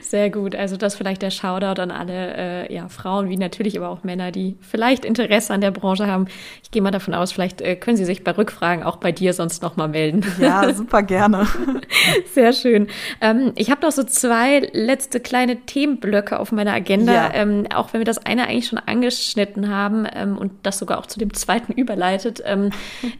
Sehr 0.00 0.30
gut. 0.30 0.54
Also 0.54 0.76
das 0.76 0.96
vielleicht 0.96 1.22
der 1.22 1.30
Shoutout 1.30 1.80
an 1.80 1.90
alle 1.90 2.36
äh, 2.68 2.74
ja, 2.74 2.88
Frauen, 2.88 3.28
wie 3.28 3.36
natürlich 3.36 3.76
aber 3.76 3.88
auch 3.90 4.04
Männer, 4.04 4.32
die 4.32 4.56
vielleicht 4.60 5.04
Interesse 5.04 5.54
an 5.54 5.60
der 5.60 5.70
Branche 5.70 6.06
haben. 6.06 6.26
Ich 6.62 6.70
gehe 6.70 6.82
mal 6.82 6.90
davon 6.90 7.14
aus, 7.14 7.32
vielleicht 7.32 7.60
äh, 7.60 7.76
können 7.76 7.96
sie 7.96 8.04
sich 8.04 8.24
bei 8.24 8.32
Rückfragen 8.32 8.84
auch 8.84 8.96
bei 8.96 9.12
dir 9.12 9.32
sonst 9.32 9.62
noch 9.62 9.76
mal 9.76 9.88
melden. 9.88 10.24
Ja, 10.46 10.72
super 10.74 11.02
gerne. 11.02 11.46
Sehr 12.34 12.52
schön. 12.52 12.88
Ähm, 13.20 13.52
ich 13.56 13.70
habe 13.70 13.80
noch 13.82 13.90
so 13.90 14.04
zwei 14.04 14.68
letzte 14.72 15.18
kleine 15.18 15.56
Themenblöcke 15.62 16.38
auf 16.38 16.52
meiner 16.52 16.72
Agenda, 16.72 17.12
ja. 17.12 17.34
ähm, 17.34 17.66
auch 17.74 17.92
wenn 17.92 18.00
wir 18.00 18.04
das 18.04 18.18
eine 18.18 18.46
eigentlich 18.46 18.68
schon 18.68 18.78
angeschnitten 18.78 19.68
haben 19.68 20.06
ähm, 20.14 20.36
und 20.36 20.52
das 20.62 20.78
sogar 20.78 20.98
auch 20.98 21.06
zu 21.06 21.18
dem 21.18 21.32
zweiten 21.32 21.72
überleitet. 21.72 22.42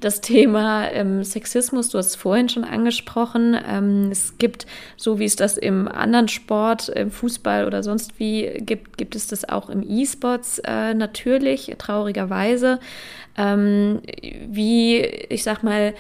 Das 0.01 0.21
Thema 0.21 0.91
ähm, 0.93 1.25
Sexismus, 1.25 1.91
du 1.91 1.99
hast 1.99 2.07
es 2.07 2.17
vorhin 2.17 2.49
schon 2.49 2.65
angesprochen. 2.65 3.57
Ähm, 3.69 4.11
es 4.11 4.39
gibt, 4.39 4.67
so 4.97 5.19
wie 5.19 5.25
es 5.25 5.37
das 5.37 5.57
im 5.57 5.89
anderen 5.89 6.29
Sport, 6.29 6.89
im 6.89 7.11
Fußball 7.11 7.67
oder 7.67 7.83
sonst 7.83 8.19
wie 8.19 8.49
gibt, 8.61 8.99
gibt 8.99 9.17
es 9.17 9.27
das 9.27 9.49
auch 9.49 9.69
im 9.69 9.83
E-Sports 9.83 10.61
äh, 10.65 10.95
natürlich, 10.95 11.75
traurigerweise. 11.79 12.81
ähm, 13.37 14.01
wie, 14.49 14.99
ich 15.01 15.43
sag 15.43 15.63
mal, 15.63 15.95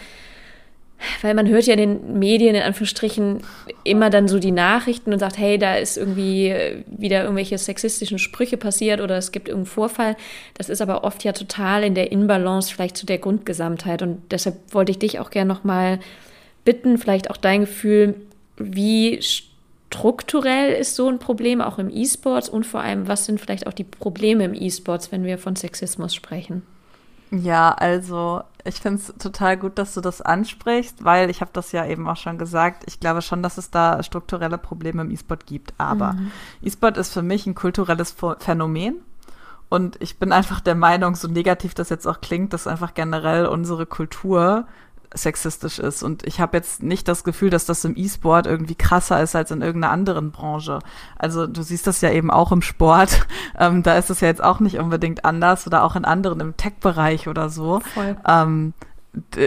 weil 1.23 1.35
man 1.35 1.49
hört 1.49 1.67
ja 1.67 1.75
in 1.75 1.79
den 1.79 2.19
Medien 2.19 2.55
in 2.55 2.63
Anführungsstrichen 2.63 3.43
immer 3.85 4.11
dann 4.11 4.29
so 4.29 4.39
die 4.39 4.51
Nachrichten 4.51 5.13
und 5.13 5.19
sagt, 5.19 5.39
hey, 5.39 5.59
da 5.59 5.77
ist 5.77 5.97
irgendwie 5.97 6.55
wieder 6.87 7.23
irgendwelche 7.23 7.59
sexistischen 7.59 8.19
Sprüche 8.19 8.57
passiert 8.57 9.01
oder 9.01 9.17
es 9.17 9.33
gibt 9.33 9.49
irgendeinen 9.49 9.73
Vorfall. 9.73 10.17
Das 10.55 10.69
ist 10.69 10.81
aber 10.81 11.05
oft 11.05 11.25
ja 11.25 11.33
total 11.33 11.85
in 11.85 11.95
der 11.95 12.13
Inbalance 12.13 12.73
vielleicht 12.73 12.97
zu 12.97 13.07
der 13.07 13.19
Grundgesamtheit 13.19 14.03
und 14.03 14.21
deshalb 14.31 14.57
wollte 14.73 14.93
ich 14.93 14.99
dich 14.99 15.19
auch 15.21 15.31
gerne 15.31 15.53
nochmal 15.53 16.01
bitten, 16.65 16.99
vielleicht 16.99 17.31
auch 17.31 17.37
dein 17.37 17.61
Gefühl, 17.61 18.15
wie 18.57 19.21
strukturell 19.21 20.73
ist 20.73 20.97
so 20.97 21.09
ein 21.09 21.19
Problem 21.19 21.61
auch 21.61 21.79
im 21.79 21.91
E-Sports 21.91 22.49
und 22.49 22.65
vor 22.65 22.81
allem, 22.81 23.07
was 23.07 23.27
sind 23.27 23.41
vielleicht 23.41 23.67
auch 23.67 23.73
die 23.73 23.85
Probleme 23.85 24.45
im 24.45 24.55
E-Sports, 24.55 25.13
wenn 25.13 25.25
wir 25.25 25.39
von 25.39 25.57
Sexismus 25.57 26.15
sprechen? 26.15 26.63
Ja, 27.43 27.73
also 27.73 28.43
ich 28.65 28.77
finde 28.77 29.01
es 29.01 29.15
total 29.19 29.57
gut, 29.57 29.79
dass 29.79 29.95
du 29.95 30.01
das 30.01 30.21
ansprichst, 30.21 31.05
weil 31.05 31.31
ich 31.31 31.41
habe 31.41 31.51
das 31.53 31.73
ja 31.73 31.87
eben 31.87 32.09
auch 32.09 32.17
schon 32.17 32.39
gesagt. 32.39 32.85
Ich 32.87 33.01
glaube 33.01 33.23
schon, 33.23 33.43
dass 33.43 33.59
es 33.59 33.71
da 33.71 34.03
strukturelle 34.03 34.59
Probleme 34.59 35.03
im 35.03 35.11
E-Sport 35.11 35.47
gibt. 35.47 35.75
Aber 35.79 36.15
mhm. 36.15 36.31
E-Sport 36.63 36.97
ist 36.97 37.13
für 37.13 37.23
mich 37.23 37.47
ein 37.47 37.55
kulturelles 37.55 38.17
Phänomen. 38.39 38.97
Und 39.69 40.01
ich 40.01 40.19
bin 40.19 40.33
einfach 40.33 40.61
der 40.61 40.77
Meinung, 40.77 41.17
so 41.17 41.29
negativ 41.29 41.75
das 41.75 41.89
jetzt 41.89 42.07
auch 42.07 42.21
klingt, 42.21 42.53
dass 42.53 42.67
einfach 42.67 42.95
generell 42.95 43.47
unsere 43.47 43.87
Kultur 43.87 44.67
sexistisch 45.15 45.79
ist. 45.79 46.03
Und 46.03 46.27
ich 46.27 46.41
habe 46.41 46.57
jetzt 46.57 46.83
nicht 46.83 47.09
das 47.09 47.25
Gefühl, 47.25 47.51
dass 47.51 47.67
das 47.67 47.85
im 47.85 47.97
E-Sport 47.97 48.47
irgendwie 48.47 48.75
krasser 48.75 49.23
ist 49.23 49.37
als 49.37 49.51
in 49.51 49.63
irgendeiner 49.63 49.93
anderen 49.93 50.31
Branche. 50.31 50.81
Also 51.19 51.47
du 51.47 51.63
siehst 51.63 51.87
das 51.87 52.01
ja 52.01 52.11
eben 52.11 52.31
auch 52.31 52.53
im 52.53 52.63
Sport. 52.63 53.27
Ähm, 53.59 53.83
da 53.83 53.97
ist 53.97 54.11
es 54.11 54.21
ja 54.21 54.29
jetzt 54.29 54.43
auch 54.43 54.61
nicht 54.61 54.79
unbedingt 54.79 55.25
anders 55.25 55.67
oder 55.67 55.83
auch 55.85 55.97
in 55.97 56.05
anderen 56.05 56.41
im 56.41 56.57
Tech-Bereich 56.57 57.27
oder 57.27 57.49
so. 57.49 57.81
Ähm, 58.29 58.75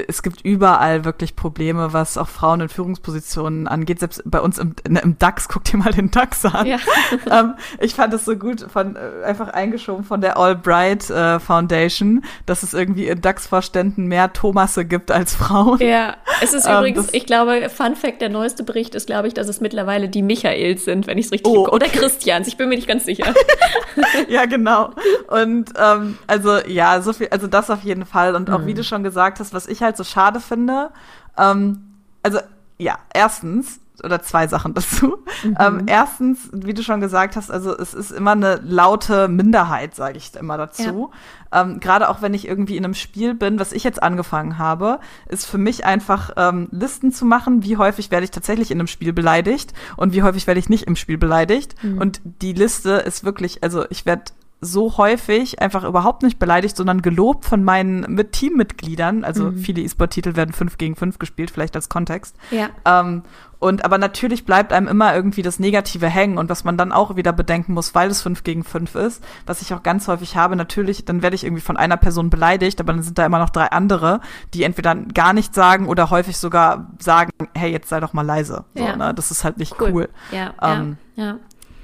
es 0.08 0.24
gibt 0.24 0.42
überall 0.42 1.06
wirklich 1.06 1.36
Probleme, 1.36 1.94
was 1.94 2.18
auch 2.18 2.28
Frauen 2.28 2.62
in 2.62 2.70
Führungspositionen 2.70 3.68
angeht. 3.68 4.00
Selbst 4.00 4.22
bei 4.26 4.40
uns 4.40 4.58
im, 4.58 4.76
im 4.84 5.18
DAX, 5.20 5.48
guck 5.48 5.64
dir 5.64 5.78
mal 5.78 5.92
den 5.92 6.12
DAX 6.12 6.46
an. 6.46 6.66
Ja. 6.66 6.78
ähm, 7.32 7.54
ich 7.80 7.94
fand 7.94 8.14
es 8.14 8.26
so 8.26 8.36
gut, 8.36 8.66
von, 8.72 8.96
äh, 8.96 9.26
einfach 9.26 9.50
eingeschoben 9.50 10.04
von 10.04 10.22
der 10.22 10.38
Albright 10.38 11.10
äh, 11.10 11.40
Foundation, 11.40 12.24
dass 12.46 12.64
es 12.64 12.74
irgendwie 12.74 13.08
in 13.08 13.22
DAX-Vorständen 13.22 14.08
mehr 14.08 14.34
Thomasse 14.34 14.86
gibt 14.86 15.12
als 15.12 15.36
Frauen. 15.36 15.80
Ja, 15.80 16.18
es 16.42 16.54
ist 16.54 16.66
ähm, 16.66 16.78
übrigens, 16.78 17.10
ich 17.12 17.26
glaube, 17.26 17.70
Fun 17.70 17.96
Fact, 17.96 18.22
der 18.22 18.30
neueste 18.30 18.64
Bericht 18.64 18.96
ist, 18.96 19.08
glaube 19.08 19.28
ich, 19.28 19.34
dass 19.34 19.48
es 19.48 19.62
mittlerweile 19.62 20.10
die 20.10 20.22
Michaels 20.22 20.86
sind, 20.86 21.08
wenn 21.08 21.18
ich 21.18 21.28
es 21.28 21.32
richtig 21.32 21.52
oh, 21.52 21.62
okay. 21.62 21.76
Oder 21.76 21.88
Christians, 21.88 22.48
ich 22.48 22.58
bin 22.58 22.70
mir 22.70 22.76
nicht 22.76 22.88
ganz 22.88 23.06
sicher. 23.06 23.34
ja, 24.30 24.46
genau. 24.46 24.92
Und 25.28 25.74
ähm, 25.80 26.18
also 26.28 26.58
ja, 26.68 27.02
so 27.02 27.14
viel, 27.14 27.28
also 27.30 27.48
das 27.48 27.70
auf 27.70 27.84
jeden 27.84 28.06
Fall. 28.06 28.36
Und 28.36 28.50
auch 28.50 28.60
mhm. 28.60 28.68
wie 28.68 28.74
du 28.74 28.84
schon 28.84 29.04
gesagt 29.04 29.40
hast, 29.40 29.54
was 29.60 29.68
ich 29.68 29.82
halt 29.82 29.98
so 29.98 30.06
schade 30.06 30.40
finde, 30.40 30.90
ähm, 31.38 31.96
also 32.24 32.40
ja, 32.78 32.98
erstens, 33.14 33.82
oder 34.02 34.22
zwei 34.22 34.48
Sachen 34.48 34.74
dazu. 34.76 35.18
Mhm. 35.44 35.58
Ähm, 35.60 35.84
erstens, 35.88 36.50
wie 36.54 36.74
du 36.74 36.82
schon 36.82 37.02
gesagt 37.02 37.36
hast, 37.36 37.52
also 37.52 37.78
es 37.78 37.94
ist 37.94 38.12
immer 38.12 38.32
eine 38.32 38.62
laute 38.64 39.28
Minderheit, 39.28 39.96
sage 39.96 40.18
ich 40.18 40.34
immer 40.36 40.58
dazu. 40.58 41.12
Ja. 41.52 41.62
Ähm, 41.62 41.82
Gerade 41.82 42.08
auch 42.08 42.22
wenn 42.22 42.34
ich 42.34 42.48
irgendwie 42.48 42.78
in 42.78 42.86
einem 42.86 42.94
Spiel 42.94 43.34
bin, 43.34 43.60
was 43.60 43.74
ich 43.74 43.84
jetzt 43.84 44.02
angefangen 44.02 44.58
habe, 44.58 45.02
ist 45.28 45.46
für 45.46 45.58
mich 45.58 45.84
einfach 45.84 46.32
ähm, 46.38 46.70
Listen 46.72 47.12
zu 47.12 47.26
machen, 47.26 47.64
wie 47.64 47.76
häufig 47.76 48.12
werde 48.12 48.24
ich 48.24 48.32
tatsächlich 48.32 48.72
in 48.72 48.80
einem 48.80 48.88
Spiel 48.88 49.12
beleidigt 49.12 49.74
und 49.98 50.14
wie 50.14 50.24
häufig 50.24 50.48
werde 50.48 50.62
ich 50.62 50.70
nicht 50.70 50.88
im 50.88 50.96
Spiel 50.96 51.18
beleidigt. 51.18 51.76
Mhm. 51.84 51.98
Und 51.98 52.22
die 52.24 52.54
Liste 52.54 52.92
ist 52.92 53.26
wirklich, 53.26 53.62
also 53.62 53.84
ich 53.90 54.06
werde 54.06 54.32
so 54.62 54.98
häufig 54.98 55.62
einfach 55.62 55.86
überhaupt 55.86 56.22
nicht 56.22 56.38
beleidigt, 56.38 56.76
sondern 56.76 57.02
gelobt 57.02 57.46
von 57.46 57.64
meinen 57.64 58.02
mit 58.14 58.34
Teammitgliedern. 58.34 59.24
Also 59.24 59.46
mhm. 59.46 59.58
viele 59.58 59.82
E-Sport-Titel 59.82 60.36
werden 60.36 60.54
fünf 60.54 60.78
gegen 60.78 60.96
fünf 60.96 61.18
gespielt, 61.18 61.50
vielleicht 61.50 61.76
als 61.76 61.88
Kontext. 61.88 62.36
Ja. 62.52 62.70
Ähm, 62.86 63.24
und 63.60 63.84
aber 63.84 63.98
natürlich 63.98 64.46
bleibt 64.46 64.72
einem 64.72 64.88
immer 64.88 65.14
irgendwie 65.14 65.42
das 65.42 65.60
Negative 65.60 66.08
hängen 66.08 66.38
und 66.38 66.50
was 66.50 66.64
man 66.64 66.78
dann 66.78 66.92
auch 66.94 67.16
wieder 67.16 67.34
bedenken 67.34 67.74
muss, 67.74 67.94
weil 67.94 68.10
es 68.10 68.22
fünf 68.22 68.44
gegen 68.44 68.64
fünf 68.64 68.96
ist, 68.96 69.24
was 69.46 69.62
ich 69.62 69.74
auch 69.74 69.84
ganz 69.84 70.08
häufig 70.08 70.38
habe, 70.38 70.56
natürlich, 70.56 71.04
dann 71.04 71.22
werde 71.22 71.36
ich 71.36 71.44
irgendwie 71.44 71.62
von 71.62 71.76
einer 71.76 71.98
Person 71.98 72.30
beleidigt, 72.30 72.80
aber 72.80 72.94
dann 72.94 73.02
sind 73.02 73.18
da 73.18 73.26
immer 73.26 73.40
noch 73.40 73.50
drei 73.50 73.68
andere, 73.72 74.22
die 74.54 74.64
entweder 74.64 74.96
gar 74.96 75.34
nichts 75.34 75.56
sagen 75.56 75.88
oder 75.88 76.10
häufig 76.10 76.38
sogar 76.38 76.88
sagen, 77.00 77.32
hey, 77.54 77.72
jetzt 77.72 77.90
sei 77.90 78.00
doch 78.00 78.14
mal 78.14 78.26
leise. 78.26 78.64
So, 78.76 78.84
ja. 78.84 78.96
ne? 78.96 79.14
Das 79.14 79.30
ist 79.30 79.44
halt 79.44 79.58
nicht 79.58 79.76
cool. 79.82 79.92
cool. 79.92 80.10
Ja, 80.32 80.54
ähm, 80.62 80.98
ja, 81.16 81.26
ja. 81.26 81.36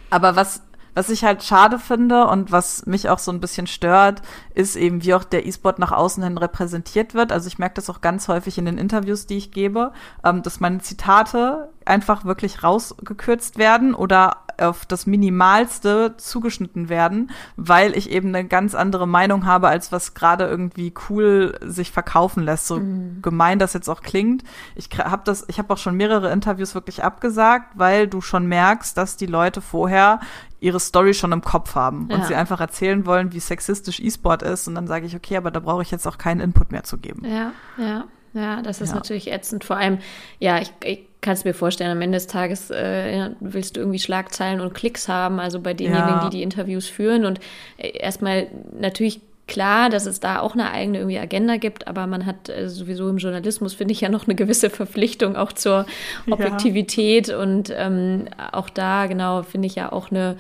Aber 0.10 0.38
was 0.38 0.62
was 0.96 1.10
ich 1.10 1.24
halt 1.24 1.44
schade 1.44 1.78
finde 1.78 2.26
und 2.28 2.52
was 2.52 2.86
mich 2.86 3.10
auch 3.10 3.20
so 3.20 3.32
ein 3.32 3.42
bisschen 3.42 3.68
stört, 3.68 4.22
ist 4.54 4.76
eben, 4.76 5.04
wie 5.04 5.14
auch 5.14 5.24
der 5.26 5.46
E-Sport 5.46 5.78
nach 5.78 5.92
außen 5.92 6.24
hin 6.24 6.38
repräsentiert 6.38 7.14
wird. 7.14 7.32
Also 7.32 7.48
ich 7.48 7.60
merke 7.60 7.76
das 7.76 7.90
auch 7.90 8.02
ganz 8.02 8.28
häufig 8.28 8.58
in 8.58 8.66
den 8.66 8.78
Interviews, 8.78 9.28
die 9.28 9.38
ich 9.38 9.52
gebe, 9.52 9.92
ähm, 10.24 10.42
dass 10.42 10.60
meine 10.60 10.80
Zitate 10.80 11.70
einfach 11.86 12.26
wirklich 12.26 12.64
rausgekürzt 12.64 13.58
werden 13.58 13.94
oder 13.94 14.45
auf 14.60 14.86
das 14.86 15.06
Minimalste 15.06 16.16
zugeschnitten 16.18 16.90
werden, 16.90 17.32
weil 17.56 17.96
ich 17.98 18.10
eben 18.12 18.30
eine 18.30 18.48
ganz 18.48 18.76
andere 18.76 19.08
Meinung 19.08 19.46
habe, 19.46 19.68
als 19.68 19.92
was 19.92 20.14
gerade 20.14 20.46
irgendwie 20.46 20.94
cool 21.10 21.58
sich 21.62 21.92
verkaufen 21.92 22.44
lässt. 22.44 22.68
So 22.68 22.78
mhm. 22.78 23.22
gemein 23.22 23.60
das 23.60 23.74
jetzt 23.74 23.90
auch 23.90 24.02
klingt. 24.02 24.44
Ich 24.76 24.90
habe 24.98 25.24
das, 25.26 25.46
ich 25.48 25.60
habe 25.60 25.74
auch 25.74 25.78
schon 25.78 25.96
mehrere 25.96 26.32
Interviews 26.32 26.76
wirklich 26.76 27.04
abgesagt, 27.04 27.74
weil 27.76 28.08
du 28.08 28.22
schon 28.22 28.48
merkst, 28.48 28.98
dass 28.98 29.18
die 29.18 29.26
Leute 29.26 29.62
vorher 29.62 30.20
ihre 30.60 30.80
Story 30.80 31.14
schon 31.14 31.32
im 31.32 31.42
Kopf 31.42 31.76
haben 31.76 32.04
und 32.04 32.20
ja. 32.20 32.26
sie 32.26 32.36
einfach 32.36 32.60
erzählen 32.60 33.06
wollen, 33.06 33.34
wie 33.34 33.40
sexistisch 33.40 34.00
E-Sport 34.00 34.42
ist. 34.42 34.68
Und 34.68 34.76
dann 34.76 34.88
sage 34.88 35.06
ich, 35.06 35.16
okay, 35.16 35.38
aber 35.38 35.52
da 35.52 35.60
brauche 35.60 35.84
ich 35.84 35.92
jetzt 35.92 36.08
auch 36.08 36.18
keinen 36.18 36.40
Input 36.40 36.72
mehr 36.72 36.84
zu 36.84 36.98
geben. 36.98 37.24
Ja, 37.26 37.52
ja. 37.78 38.06
Ja, 38.36 38.62
das 38.62 38.82
ist 38.82 38.90
ja. 38.90 38.96
natürlich 38.96 39.32
ätzend. 39.32 39.64
Vor 39.64 39.78
allem, 39.78 40.00
ja, 40.40 40.60
ich, 40.60 40.72
ich 40.84 41.00
kann 41.22 41.34
es 41.34 41.46
mir 41.46 41.54
vorstellen, 41.54 41.92
am 41.92 42.02
Ende 42.02 42.18
des 42.18 42.28
Tages 42.28 42.70
äh, 42.70 43.32
willst 43.40 43.78
du 43.78 43.80
irgendwie 43.80 44.00
Schlagzeilen 44.00 44.60
und 44.60 44.74
Klicks 44.74 45.08
haben, 45.08 45.40
also 45.40 45.62
bei 45.62 45.74
denjenigen, 45.74 46.08
ja. 46.08 46.30
die 46.30 46.38
die 46.38 46.44
Interviews 46.44 46.88
führen. 46.88 47.26
Und 47.26 47.40
äh, 47.78 47.98
erstmal 47.98 48.48
natürlich 48.78 49.22
klar, 49.48 49.90
dass 49.90 50.06
es 50.06 50.20
da 50.20 50.40
auch 50.40 50.54
eine 50.54 50.72
eigene 50.72 50.98
irgendwie 51.00 51.18
Agenda 51.18 51.56
gibt, 51.58 51.88
aber 51.88 52.08
man 52.08 52.26
hat 52.26 52.50
äh, 52.50 52.68
sowieso 52.68 53.08
im 53.10 53.18
Journalismus, 53.18 53.74
finde 53.74 53.94
ich, 53.94 54.02
ja 54.02 54.10
noch 54.10 54.26
eine 54.28 54.36
gewisse 54.36 54.70
Verpflichtung 54.70 55.36
auch 55.36 55.54
zur 55.54 55.86
Objektivität. 56.30 57.30
Ja. 57.30 57.38
Und 57.38 57.74
ähm, 57.76 58.26
auch 58.52 58.70
da, 58.70 59.06
genau, 59.06 59.44
finde 59.44 59.68
ich 59.68 59.76
ja 59.76 59.92
auch 59.92 60.12
eine 60.12 60.36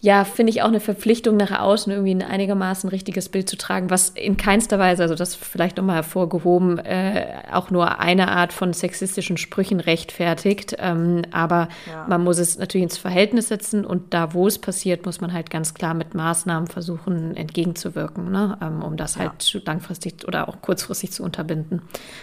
ja, 0.00 0.24
finde 0.24 0.50
ich 0.50 0.62
auch 0.62 0.68
eine 0.68 0.80
Verpflichtung 0.80 1.36
nach 1.36 1.58
außen, 1.58 1.92
irgendwie 1.92 2.14
ein 2.14 2.22
einigermaßen 2.22 2.88
richtiges 2.88 3.28
Bild 3.28 3.48
zu 3.48 3.56
tragen, 3.56 3.90
was 3.90 4.10
in 4.10 4.36
keinster 4.36 4.78
Weise, 4.78 5.02
also 5.02 5.14
das 5.14 5.34
vielleicht 5.34 5.76
nochmal 5.76 5.96
hervorgehoben, 5.96 6.78
äh, 6.78 7.42
auch 7.50 7.70
nur 7.70 7.98
eine 7.98 8.28
Art 8.28 8.52
von 8.52 8.72
sexistischen 8.72 9.36
Sprüchen 9.36 9.80
rechtfertigt. 9.80 10.76
Ähm, 10.78 11.22
aber 11.32 11.68
ja. 11.90 12.06
man 12.08 12.22
muss 12.22 12.38
es 12.38 12.58
natürlich 12.58 12.84
ins 12.84 12.98
Verhältnis 12.98 13.48
setzen 13.48 13.84
und 13.84 14.14
da, 14.14 14.34
wo 14.34 14.46
es 14.46 14.58
passiert, 14.58 15.04
muss 15.04 15.20
man 15.20 15.32
halt 15.32 15.50
ganz 15.50 15.74
klar 15.74 15.94
mit 15.94 16.14
Maßnahmen 16.14 16.68
versuchen, 16.68 17.36
entgegenzuwirken, 17.36 18.30
ne? 18.30 18.56
ähm, 18.62 18.82
um 18.82 18.96
das 18.96 19.16
halt 19.16 19.52
ja. 19.52 19.60
langfristig 19.64 20.26
oder 20.28 20.48
auch 20.48 20.60
kurzfristig 20.62 21.10
zu 21.10 21.24
unterbinden. 21.24 21.82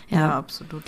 Ja, 0.10 0.20
ja 0.20 0.38
absolut. 0.38 0.84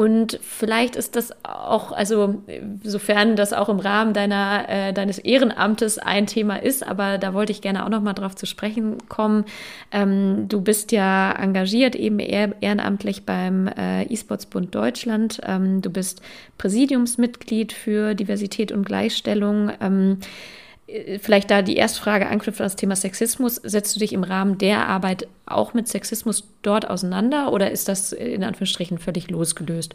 Und 0.00 0.38
vielleicht 0.40 0.96
ist 0.96 1.14
das 1.14 1.30
auch, 1.44 1.92
also 1.92 2.42
sofern 2.82 3.36
das 3.36 3.52
auch 3.52 3.68
im 3.68 3.80
Rahmen 3.80 4.14
deiner, 4.14 4.64
äh, 4.66 4.92
deines 4.94 5.18
Ehrenamtes 5.18 5.98
ein 5.98 6.26
Thema 6.26 6.56
ist, 6.56 6.82
aber 6.88 7.18
da 7.18 7.34
wollte 7.34 7.52
ich 7.52 7.60
gerne 7.60 7.84
auch 7.84 7.90
noch 7.90 8.00
mal 8.00 8.14
drauf 8.14 8.34
zu 8.34 8.46
sprechen 8.46 8.96
kommen. 9.10 9.44
Ähm, 9.92 10.46
du 10.48 10.62
bist 10.62 10.92
ja 10.92 11.32
engagiert 11.32 11.96
eben 11.96 12.18
ehrenamtlich 12.18 13.26
beim 13.26 13.66
äh, 13.68 14.04
E-Sports-Bund 14.04 14.74
Deutschland. 14.74 15.42
Ähm, 15.46 15.82
du 15.82 15.90
bist 15.90 16.22
Präsidiumsmitglied 16.56 17.74
für 17.74 18.14
Diversität 18.14 18.72
und 18.72 18.86
Gleichstellung. 18.86 19.70
Ähm, 19.82 20.16
vielleicht 21.20 21.50
da 21.50 21.62
die 21.62 21.76
erste 21.76 22.00
Frage 22.00 22.26
anknüpft 22.26 22.60
an 22.60 22.66
das 22.66 22.76
Thema 22.76 22.96
Sexismus. 22.96 23.56
Setzt 23.56 23.96
du 23.96 24.00
dich 24.00 24.12
im 24.12 24.24
Rahmen 24.24 24.58
der 24.58 24.86
Arbeit 24.88 25.28
auch 25.46 25.74
mit 25.74 25.88
Sexismus 25.88 26.48
dort 26.62 26.88
auseinander 26.88 27.52
oder 27.52 27.70
ist 27.70 27.88
das 27.88 28.12
in 28.12 28.44
Anführungsstrichen 28.44 28.98
völlig 28.98 29.30
losgelöst? 29.30 29.94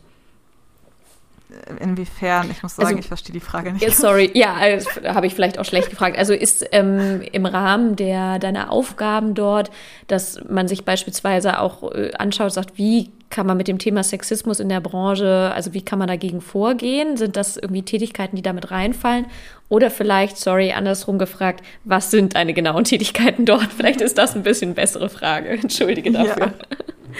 Inwiefern? 1.79 2.49
Ich 2.51 2.63
muss 2.63 2.75
sagen, 2.75 2.87
also, 2.87 2.99
ich 2.99 3.07
verstehe 3.07 3.33
die 3.33 3.39
Frage 3.39 3.73
nicht. 3.73 3.95
Sorry, 3.95 4.31
ja, 4.33 4.53
also, 4.53 4.89
habe 5.03 5.27
ich 5.27 5.33
vielleicht 5.33 5.59
auch 5.59 5.65
schlecht 5.65 5.89
gefragt. 5.89 6.17
Also 6.17 6.33
ist 6.33 6.65
ähm, 6.71 7.21
im 7.31 7.45
Rahmen 7.45 7.95
der 7.95 8.39
deiner 8.39 8.71
Aufgaben 8.71 9.33
dort, 9.33 9.71
dass 10.07 10.39
man 10.47 10.67
sich 10.67 10.85
beispielsweise 10.85 11.59
auch 11.59 11.91
äh, 11.93 12.11
anschaut, 12.17 12.53
sagt, 12.53 12.77
wie 12.77 13.11
kann 13.29 13.47
man 13.47 13.57
mit 13.57 13.67
dem 13.67 13.79
Thema 13.79 14.03
Sexismus 14.03 14.59
in 14.59 14.69
der 14.69 14.79
Branche, 14.79 15.51
also 15.53 15.73
wie 15.73 15.81
kann 15.81 15.99
man 15.99 16.07
dagegen 16.07 16.41
vorgehen? 16.41 17.17
Sind 17.17 17.35
das 17.35 17.57
irgendwie 17.57 17.81
Tätigkeiten, 17.81 18.35
die 18.35 18.41
damit 18.41 18.71
reinfallen? 18.71 19.25
Oder 19.67 19.89
vielleicht, 19.89 20.37
sorry, 20.37 20.71
andersrum 20.71 21.17
gefragt, 21.17 21.63
was 21.83 22.11
sind 22.11 22.35
deine 22.35 22.53
genauen 22.53 22.83
Tätigkeiten 22.83 23.45
dort? 23.45 23.73
Vielleicht 23.73 24.01
ist 24.01 24.17
das 24.17 24.35
ein 24.35 24.43
bisschen 24.43 24.75
bessere 24.75 25.09
Frage. 25.09 25.49
Entschuldige 25.49 26.11
dafür. 26.11 26.47
Ja, 26.47 26.53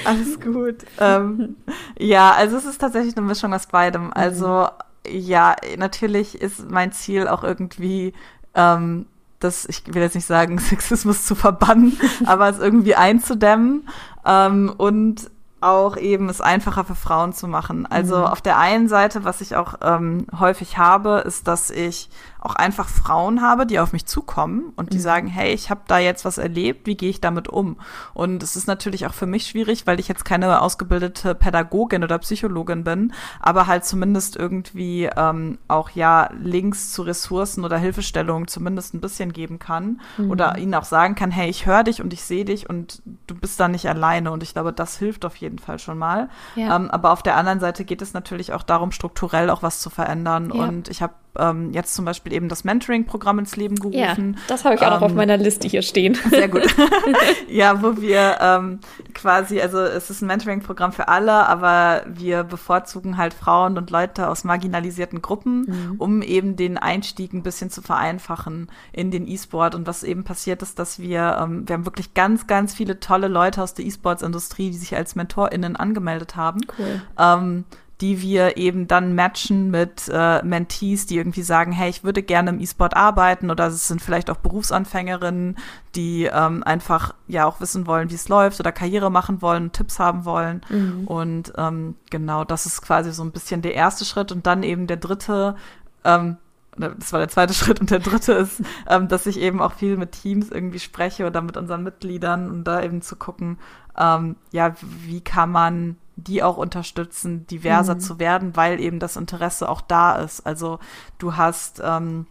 alles 0.04 0.40
gut. 0.40 0.78
ähm, 1.00 1.56
ja, 1.98 2.32
also 2.32 2.58
es 2.58 2.66
ist 2.66 2.80
tatsächlich 2.80 3.16
eine 3.16 3.26
Mischung 3.26 3.54
aus 3.54 3.68
beidem. 3.68 4.12
Also 4.14 4.68
ja, 5.08 5.56
natürlich 5.78 6.42
ist 6.42 6.70
mein 6.70 6.92
Ziel 6.92 7.28
auch 7.28 7.44
irgendwie 7.44 8.14
ähm, 8.56 9.06
das, 9.40 9.66
ich 9.66 9.84
will 9.94 10.02
jetzt 10.02 10.16
nicht 10.16 10.28
sagen, 10.28 10.58
Sexismus 10.60 11.26
zu 11.26 11.36
verbannen, 11.36 11.98
aber 12.26 12.50
es 12.50 12.60
irgendwie 12.60 12.96
einzudämmen 12.96 13.88
ähm, 14.26 14.74
und 14.76 15.30
auch 15.62 15.98
eben 15.98 16.30
es 16.30 16.42
einfacher 16.42 16.84
für 16.84 16.96
Frauen 16.96 17.34
zu 17.34 17.48
machen. 17.48 17.86
Also 17.86 18.18
mhm. 18.18 18.26
auf 18.26 18.42
der 18.42 18.60
einen 18.60 18.88
Seite, 18.88 19.24
was 19.24 19.42
ich 19.42 19.56
auch 19.56 19.76
ähm, 19.82 20.28
häufig 20.40 20.78
habe, 20.78 21.24
ist, 21.26 21.48
dass 21.48 21.72
ich 21.72 22.10
auch 22.46 22.56
einfach 22.56 22.88
Frauen 22.88 23.42
habe, 23.42 23.66
die 23.66 23.80
auf 23.80 23.92
mich 23.92 24.06
zukommen 24.06 24.72
und 24.76 24.94
die 24.94 24.98
mhm. 24.98 25.02
sagen, 25.02 25.28
hey, 25.28 25.54
ich 25.54 25.70
habe 25.70 25.82
da 25.88 25.98
jetzt 25.98 26.26
was 26.26 26.38
erlebt, 26.38 26.86
wie 26.86 26.96
gehe 26.96 27.10
ich 27.10 27.22
damit 27.22 27.48
um? 27.48 27.78
Und 28.14 28.44
es 28.44 28.56
ist 28.56 28.68
natürlich 28.68 29.08
auch 29.08 29.14
für 29.14 29.26
mich 29.26 29.48
schwierig, 29.48 29.88
weil 29.88 30.00
ich 30.00 30.08
jetzt 30.08 30.26
keine 30.26 30.62
ausgebildete 30.62 31.36
Pädagogin 31.36 32.04
oder 32.04 32.20
Psychologin 32.20 32.84
bin, 32.84 33.14
aber 33.40 33.68
halt 33.68 33.86
zumindest 33.86 34.36
irgendwie 34.36 35.10
ähm, 35.16 35.58
auch 35.68 35.90
ja 35.90 36.30
Links 36.40 36.92
zu 36.92 37.02
Ressourcen 37.02 37.66
oder 37.66 37.78
Hilfestellungen 37.78 38.48
zumindest 38.48 38.94
ein 38.94 39.02
bisschen 39.02 39.34
geben 39.34 39.60
kann 39.60 40.02
mhm. 40.18 40.30
oder 40.30 40.58
ihnen 40.58 40.76
auch 40.76 40.84
sagen 40.84 41.16
kann, 41.16 41.32
hey, 41.32 41.50
ich 41.50 41.66
höre 41.66 41.84
dich 41.84 42.02
und 42.02 42.14
ich 42.14 42.24
sehe 42.24 42.46
dich 42.46 42.70
und 42.70 43.02
du 43.28 43.36
bist 43.36 43.60
da 43.60 43.68
nicht 43.68 43.90
alleine 43.90 44.32
und 44.32 44.44
ich 44.44 44.54
glaube, 44.54 44.72
das 44.72 44.98
hilft 44.98 45.26
auf 45.26 45.36
jeden 45.38 45.60
Fall 45.60 45.80
schon 45.80 45.98
mal. 45.98 46.30
Ja. 46.56 46.76
Ähm, 46.76 46.92
aber 46.92 47.12
auf 47.12 47.24
der 47.24 47.38
anderen 47.38 47.60
Seite 47.60 47.86
geht 47.86 48.02
es 48.02 48.14
natürlich 48.14 48.54
auch 48.54 48.64
darum, 48.64 48.92
strukturell 48.92 49.50
auch 49.50 49.64
was 49.64 49.80
zu 49.80 49.90
verändern 49.90 50.52
ja. 50.54 50.64
und 50.64 50.90
ich 50.90 51.02
habe 51.02 51.14
ähm, 51.38 51.72
jetzt 51.74 51.94
zum 51.96 52.06
Beispiel 52.06 52.34
eben 52.34 52.50
das 52.50 52.64
Mentoring-Programm 52.64 53.40
ins 53.40 53.56
Leben 53.56 53.76
gerufen. 53.76 54.34
Ja, 54.34 54.42
das 54.48 54.66
habe 54.66 54.76
ich 54.76 54.82
auch 54.82 54.88
ähm, 54.88 54.94
noch 54.94 55.02
auf 55.02 55.12
ähm, 55.12 55.18
meiner 55.18 55.38
Liste 55.38 55.68
hier 55.68 55.82
stehen. 55.82 56.16
Sehr 56.30 56.48
gut. 56.48 56.64
ja, 57.50 57.82
wo 57.82 58.02
wir 58.02 58.38
ähm, 58.42 58.80
quasi, 59.14 59.62
also 59.62 59.80
es 59.80 60.10
ist 60.10 60.22
ein 60.22 60.28
Mentoring-Programm 60.28 60.92
für 60.92 61.08
alle, 61.08 61.48
aber 61.48 62.04
wir 62.08 62.44
bevorzugen 62.44 63.18
halt 63.18 63.34
Frauen 63.34 63.78
und 63.78 63.90
Leute 63.90 64.30
aus 64.30 64.44
marginalisierten 64.44 65.22
Gruppen, 65.22 65.62
mhm. 65.62 65.96
um 65.98 66.22
eben 66.22 66.56
den 66.56 66.78
Einstieg 66.78 67.34
ein 67.34 67.44
bisschen 67.44 67.70
zu 67.70 67.82
vereinfachen 67.82 68.70
in 68.92 69.12
den 69.12 69.28
E-Sport. 69.28 69.76
Und 69.76 69.88
was 69.88 70.04
eben 70.04 70.24
passiert 70.24 70.62
ist, 70.62 70.80
dass 70.80 71.00
wir, 71.00 71.40
ähm, 71.42 71.68
wir 71.68 71.74
haben 71.74 71.86
wirklich 71.86 72.14
ganz, 72.14 72.48
ganz 72.48 72.74
viele 72.74 73.00
tolle 73.00 73.28
Leute 73.28 73.62
aus 73.62 73.74
der 73.74 73.86
E-Sports-Industrie, 73.86 74.72
die 74.72 74.78
sich 74.78 74.96
als 74.96 75.16
MentorInnen 75.16 75.76
angemeldet 75.76 76.36
haben. 76.36 76.62
Cool. 76.78 77.02
Ähm, 77.18 77.66
die 78.02 78.22
wir 78.22 78.58
eben 78.58 78.88
dann 78.88 79.16
matchen 79.16 79.72
mit 79.72 80.10
äh, 80.12 80.44
Mentees, 80.44 81.06
die 81.06 81.18
irgendwie 81.18 81.44
sagen, 81.44 81.72
hey, 81.72 81.90
ich 81.90 82.04
würde 82.04 82.24
gerne 82.24 82.50
im 82.50 82.60
E-Sport 82.60 82.96
arbeiten 82.96 83.50
oder 83.50 83.68
es 83.68 83.88
sind 83.88 84.02
vielleicht 84.02 84.30
auch 84.30 84.38
Berufsanfängerinnen, 84.38 85.58
die 85.96 86.26
ähm, 86.26 86.62
einfach 86.64 87.14
ja 87.28 87.46
auch 87.46 87.62
wissen 87.62 87.88
wollen, 87.88 88.10
wie 88.10 88.16
es 88.16 88.28
läuft 88.28 88.60
oder 88.60 88.74
Karriere 88.74 89.10
machen 89.10 89.42
wollen, 89.42 89.72
Tipps 89.72 89.98
haben 89.98 90.26
wollen. 90.26 90.62
Mhm. 90.70 91.08
Und 91.08 91.54
ähm, 91.58 91.96
genau, 92.10 92.44
das 92.44 92.66
ist 92.66 92.82
quasi 92.82 93.14
so 93.14 93.24
ein 93.24 93.32
bisschen 93.32 93.62
der 93.62 93.76
erste 93.76 94.04
Schritt 94.04 94.34
und 94.34 94.46
dann 94.46 94.64
eben 94.64 94.88
der 94.88 94.98
dritte, 94.98 95.56
ähm, 96.04 96.36
das 96.76 97.14
war 97.14 97.20
der 97.20 97.30
zweite 97.30 97.54
Schritt 97.56 97.80
und 97.80 97.92
der 97.92 98.00
dritte 98.00 98.34
ist, 98.34 98.62
ähm, 98.90 99.08
dass 99.08 99.26
ich 99.26 99.40
eben 99.40 99.62
auch 99.62 99.74
viel 99.74 99.96
mit 99.96 100.12
Teams 100.12 100.50
irgendwie 100.50 100.80
spreche 100.80 101.26
oder 101.28 101.42
mit 101.42 101.56
unseren 101.56 101.84
Mitgliedern 101.84 102.50
und 102.50 102.66
da 102.66 102.84
eben 102.84 103.02
zu 103.02 103.16
gucken, 103.16 103.58
ähm, 103.98 104.36
ja, 104.52 104.76
wie 104.82 105.22
kann 105.22 105.50
man 105.50 105.96
die 106.16 106.44
auch 106.44 106.58
unterstützen, 106.58 107.46
diverser 107.48 107.96
mhm. 107.96 108.00
zu 108.00 108.20
werden, 108.20 108.56
weil 108.56 108.80
eben 108.80 109.00
das 109.00 109.16
Interesse 109.18 109.68
auch 109.70 109.82
da 109.82 110.16
ist. 110.16 110.46
Also 110.46 110.80
du 111.18 111.36
hast 111.36 111.82
ähm, 111.84 112.28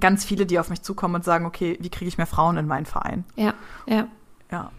ganz 0.00 0.24
viele, 0.24 0.46
die 0.46 0.58
auf 0.58 0.70
mich 0.70 0.82
zukommen 0.82 1.16
und 1.16 1.24
sagen, 1.24 1.46
okay, 1.46 1.78
wie 1.80 1.90
kriege 1.90 2.08
ich 2.08 2.18
mehr 2.18 2.26
Frauen 2.26 2.56
in 2.56 2.66
meinen 2.66 2.86
Verein? 2.86 3.24
Ja, 3.36 3.54
ja. 3.86 4.08
Ja. 4.50 4.70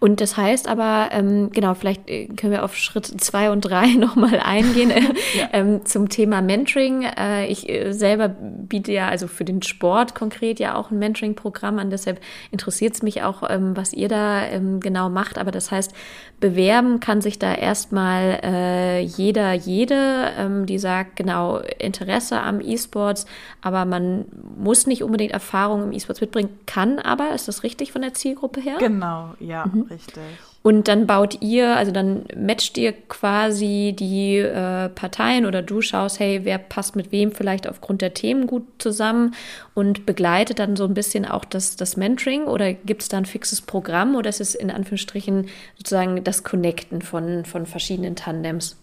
Und 0.00 0.20
das 0.20 0.36
heißt 0.36 0.68
aber, 0.68 1.08
ähm, 1.12 1.50
genau, 1.52 1.74
vielleicht 1.74 2.08
äh, 2.08 2.26
können 2.26 2.52
wir 2.52 2.64
auf 2.64 2.76
Schritt 2.76 3.06
zwei 3.20 3.50
und 3.50 3.62
drei 3.62 3.86
nochmal 3.94 4.40
eingehen 4.40 4.90
äh, 4.90 5.00
ja. 5.34 5.48
ähm, 5.52 5.84
zum 5.84 6.08
Thema 6.08 6.42
Mentoring. 6.42 7.02
Äh, 7.02 7.46
ich 7.46 7.68
äh, 7.68 7.92
selber 7.92 8.28
biete 8.28 8.92
ja 8.92 9.08
also 9.08 9.26
für 9.26 9.44
den 9.44 9.62
Sport 9.62 10.14
konkret 10.14 10.60
ja 10.60 10.74
auch 10.74 10.90
ein 10.90 10.98
Mentoring-Programm 10.98 11.78
an, 11.78 11.90
deshalb 11.90 12.20
interessiert 12.50 12.94
es 12.94 13.02
mich 13.02 13.22
auch, 13.22 13.48
ähm, 13.48 13.76
was 13.76 13.92
ihr 13.92 14.08
da 14.08 14.44
ähm, 14.44 14.80
genau 14.80 15.08
macht. 15.08 15.38
Aber 15.38 15.50
das 15.50 15.70
heißt, 15.70 15.92
bewerben 16.40 17.00
kann 17.00 17.20
sich 17.20 17.38
da 17.38 17.52
erstmal 17.52 19.00
jeder, 19.04 19.52
jede, 19.52 20.32
ähm, 20.38 20.66
die 20.66 20.78
sagt, 20.78 21.16
genau, 21.16 21.58
Interesse 21.78 22.40
am 22.40 22.60
E-Sports, 22.60 23.26
aber 23.60 23.84
man 23.84 24.26
muss 24.56 24.86
nicht 24.86 25.02
unbedingt 25.02 25.32
Erfahrung 25.32 25.82
im 25.82 25.92
E-Sports 25.92 26.20
mitbringen, 26.20 26.50
kann 26.66 26.98
aber, 26.98 27.34
ist 27.34 27.48
das 27.48 27.62
richtig 27.62 27.92
von 27.92 28.02
der 28.02 28.14
Zielgruppe 28.14 28.60
her? 28.60 28.76
Genau, 28.78 29.34
ja, 29.40 29.57
mhm. 29.66 29.82
richtig. 29.90 30.22
Und 30.62 30.88
dann 30.88 31.06
baut 31.06 31.40
ihr, 31.40 31.76
also 31.76 31.92
dann 31.92 32.24
matcht 32.36 32.76
ihr 32.76 32.92
quasi 32.92 33.94
die 33.98 34.36
äh, 34.36 34.88
Parteien 34.88 35.46
oder 35.46 35.62
du 35.62 35.80
schaust, 35.80 36.18
hey, 36.18 36.40
wer 36.42 36.58
passt 36.58 36.96
mit 36.96 37.12
wem 37.12 37.32
vielleicht 37.32 37.68
aufgrund 37.68 38.02
der 38.02 38.12
Themen 38.12 38.46
gut 38.46 38.64
zusammen 38.78 39.34
und 39.74 40.04
begleitet 40.04 40.58
dann 40.58 40.76
so 40.76 40.84
ein 40.84 40.94
bisschen 40.94 41.24
auch 41.24 41.44
das, 41.44 41.76
das 41.76 41.96
Mentoring 41.96 42.44
oder 42.44 42.74
gibt 42.74 43.02
es 43.02 43.08
da 43.08 43.18
ein 43.18 43.24
fixes 43.24 43.60
Programm 43.60 44.16
oder 44.16 44.28
ist 44.28 44.40
es 44.40 44.54
in 44.54 44.70
Anführungsstrichen 44.70 45.46
sozusagen 45.76 46.22
das 46.24 46.42
Connecten 46.42 47.02
von, 47.02 47.44
von 47.44 47.64
verschiedenen 47.64 48.16
Tandems? 48.16 48.76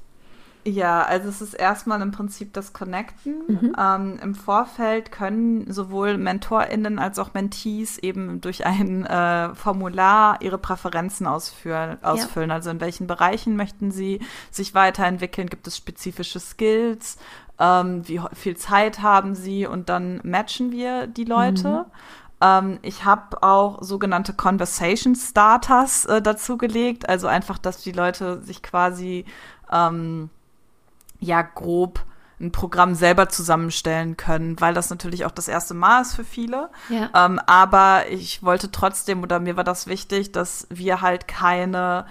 Ja, 0.67 1.03
also 1.03 1.29
es 1.29 1.41
ist 1.41 1.53
erstmal 1.53 2.01
im 2.01 2.09
Prinzip 2.09 2.51
das 2.53 2.73
Connecten. 2.73 3.35
Mhm. 3.47 3.75
Ähm, 3.77 4.19
Im 4.21 4.33
Vorfeld 4.33 5.11
können 5.11 5.71
sowohl 5.71 6.17
MentorInnen 6.17 6.97
als 6.97 7.19
auch 7.19 7.35
Mentees 7.35 7.99
eben 7.99 8.41
durch 8.41 8.65
ein 8.65 9.05
äh, 9.05 9.53
Formular 9.53 10.41
ihre 10.41 10.57
Präferenzen 10.57 11.27
ausführen, 11.27 11.99
ausfüllen. 12.01 12.49
Ja. 12.49 12.55
Also 12.55 12.71
in 12.71 12.81
welchen 12.81 13.05
Bereichen 13.05 13.55
möchten 13.55 13.91
sie 13.91 14.21
sich 14.49 14.73
weiterentwickeln? 14.73 15.49
Gibt 15.49 15.67
es 15.67 15.77
spezifische 15.77 16.39
Skills? 16.39 17.19
Ähm, 17.59 18.07
wie 18.07 18.19
viel 18.33 18.57
Zeit 18.57 19.03
haben 19.03 19.35
sie? 19.35 19.67
Und 19.67 19.89
dann 19.89 20.19
matchen 20.23 20.71
wir 20.71 21.05
die 21.05 21.25
Leute. 21.25 21.69
Mhm. 21.69 21.91
Ähm, 22.41 22.79
ich 22.81 23.05
habe 23.05 23.43
auch 23.43 23.83
sogenannte 23.83 24.33
Conversation 24.33 25.15
Starters 25.15 26.05
äh, 26.05 26.23
dazugelegt. 26.23 27.07
Also 27.07 27.27
einfach, 27.27 27.59
dass 27.59 27.83
die 27.83 27.91
Leute 27.91 28.41
sich 28.41 28.63
quasi 28.63 29.25
ähm, 29.71 30.31
ja 31.19 31.41
grob 31.41 32.05
ein 32.39 32.51
Programm 32.51 32.95
selber 32.95 33.29
zusammenstellen 33.29 34.17
können, 34.17 34.59
weil 34.59 34.73
das 34.73 34.89
natürlich 34.89 35.25
auch 35.25 35.31
das 35.31 35.47
erste 35.47 35.73
Mal 35.73 36.01
ist 36.01 36.15
für 36.15 36.25
viele. 36.25 36.69
Ja. 36.89 37.09
Ähm, 37.15 37.39
aber 37.45 38.09
ich 38.09 38.43
wollte 38.43 38.71
trotzdem, 38.71 39.23
oder 39.23 39.39
mir 39.39 39.55
war 39.55 39.63
das 39.63 39.87
wichtig, 39.87 40.33
dass 40.33 40.67
wir 40.69 41.01
halt 41.01 41.27
keine 41.27 42.05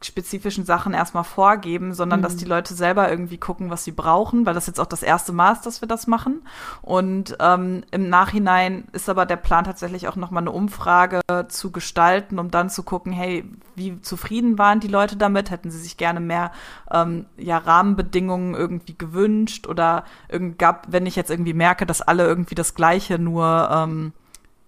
spezifischen 0.00 0.64
Sachen 0.64 0.94
erstmal 0.94 1.24
vorgeben, 1.24 1.92
sondern 1.92 2.20
mhm. 2.20 2.22
dass 2.22 2.36
die 2.36 2.44
Leute 2.44 2.74
selber 2.74 3.10
irgendwie 3.10 3.38
gucken, 3.38 3.70
was 3.70 3.84
sie 3.84 3.92
brauchen, 3.92 4.46
weil 4.46 4.54
das 4.54 4.66
jetzt 4.66 4.78
auch 4.78 4.86
das 4.86 5.02
erste 5.02 5.32
Mal 5.32 5.52
ist, 5.52 5.66
dass 5.66 5.80
wir 5.80 5.88
das 5.88 6.06
machen. 6.06 6.42
Und 6.82 7.36
ähm, 7.40 7.82
im 7.90 8.08
Nachhinein 8.08 8.84
ist 8.92 9.08
aber 9.08 9.26
der 9.26 9.36
Plan 9.36 9.64
tatsächlich 9.64 10.06
auch 10.08 10.16
nochmal 10.16 10.44
eine 10.44 10.52
Umfrage 10.52 11.20
zu 11.48 11.72
gestalten, 11.72 12.38
um 12.38 12.50
dann 12.50 12.70
zu 12.70 12.82
gucken, 12.82 13.12
hey, 13.12 13.44
wie 13.74 14.00
zufrieden 14.00 14.58
waren 14.58 14.80
die 14.80 14.88
Leute 14.88 15.16
damit? 15.16 15.50
Hätten 15.50 15.70
sie 15.70 15.78
sich 15.78 15.96
gerne 15.96 16.20
mehr 16.20 16.52
ähm, 16.90 17.26
ja, 17.36 17.58
Rahmenbedingungen 17.58 18.54
irgendwie 18.54 18.96
gewünscht 18.96 19.66
oder 19.66 20.04
irgend 20.28 20.58
gab, 20.58 20.86
wenn 20.90 21.06
ich 21.06 21.16
jetzt 21.16 21.30
irgendwie 21.30 21.54
merke, 21.54 21.86
dass 21.86 22.02
alle 22.02 22.24
irgendwie 22.26 22.54
das 22.54 22.74
Gleiche 22.74 23.18
nur 23.18 23.68
ähm, 23.72 24.12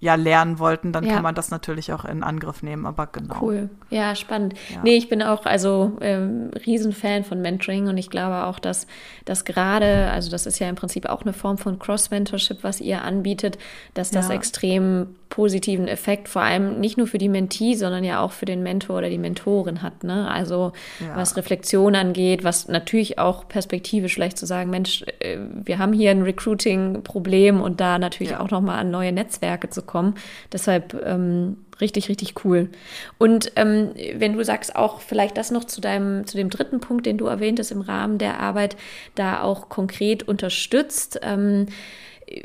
ja 0.00 0.14
lernen 0.14 0.58
wollten, 0.58 0.92
dann 0.92 1.04
ja. 1.04 1.14
kann 1.14 1.22
man 1.22 1.34
das 1.34 1.50
natürlich 1.50 1.92
auch 1.92 2.06
in 2.06 2.22
Angriff 2.22 2.62
nehmen, 2.62 2.86
aber 2.86 3.06
genau. 3.06 3.36
Cool. 3.40 3.70
Ja, 3.90 4.14
spannend. 4.14 4.54
Ja. 4.70 4.80
Nee, 4.82 4.96
ich 4.96 5.10
bin 5.10 5.22
auch 5.22 5.44
also 5.44 5.98
ähm, 6.00 6.50
Riesenfan 6.66 7.22
von 7.24 7.42
Mentoring 7.42 7.86
und 7.86 7.98
ich 7.98 8.08
glaube 8.08 8.46
auch, 8.46 8.58
dass 8.58 8.86
das 9.26 9.44
gerade, 9.44 10.10
also 10.10 10.30
das 10.30 10.46
ist 10.46 10.58
ja 10.58 10.68
im 10.70 10.74
Prinzip 10.74 11.06
auch 11.06 11.22
eine 11.22 11.34
Form 11.34 11.58
von 11.58 11.78
Cross-Mentorship, 11.78 12.64
was 12.64 12.80
ihr 12.80 13.02
anbietet, 13.02 13.58
dass 13.92 14.10
das 14.10 14.28
ja. 14.28 14.34
extrem 14.34 15.14
positiven 15.30 15.88
Effekt, 15.88 16.28
vor 16.28 16.42
allem 16.42 16.80
nicht 16.80 16.98
nur 16.98 17.06
für 17.06 17.16
die 17.16 17.28
Mentee, 17.28 17.74
sondern 17.74 18.04
ja 18.04 18.20
auch 18.20 18.32
für 18.32 18.46
den 18.46 18.62
Mentor 18.62 18.98
oder 18.98 19.08
die 19.08 19.16
Mentorin 19.16 19.80
hat. 19.80 20.04
Ne? 20.04 20.28
Also 20.28 20.72
ja. 20.98 21.16
was 21.16 21.36
Reflexion 21.36 21.94
angeht, 21.94 22.44
was 22.44 22.68
natürlich 22.68 23.18
auch 23.18 23.48
perspektivisch 23.48 24.14
vielleicht 24.14 24.36
zu 24.36 24.44
sagen, 24.44 24.70
Mensch, 24.70 25.04
äh, 25.20 25.38
wir 25.64 25.78
haben 25.78 25.92
hier 25.92 26.10
ein 26.10 26.22
Recruiting-Problem 26.22 27.60
und 27.60 27.80
da 27.80 27.98
natürlich 27.98 28.32
ja. 28.32 28.40
auch 28.40 28.50
nochmal 28.50 28.80
an 28.80 28.90
neue 28.90 29.12
Netzwerke 29.12 29.70
zu 29.70 29.82
kommen. 29.82 30.16
Deshalb 30.52 31.00
ähm, 31.06 31.56
richtig, 31.80 32.08
richtig 32.08 32.44
cool. 32.44 32.68
Und 33.16 33.52
ähm, 33.54 33.92
wenn 34.14 34.32
du 34.34 34.44
sagst 34.44 34.74
auch 34.74 35.00
vielleicht 35.00 35.36
das 35.36 35.52
noch 35.52 35.64
zu 35.64 35.80
deinem, 35.80 36.26
zu 36.26 36.36
dem 36.36 36.50
dritten 36.50 36.80
Punkt, 36.80 37.06
den 37.06 37.18
du 37.18 37.26
erwähntest 37.26 37.70
im 37.70 37.80
Rahmen 37.80 38.18
der 38.18 38.40
Arbeit, 38.40 38.76
da 39.14 39.42
auch 39.42 39.68
konkret 39.68 40.26
unterstützt. 40.26 41.20
Ähm, 41.22 41.66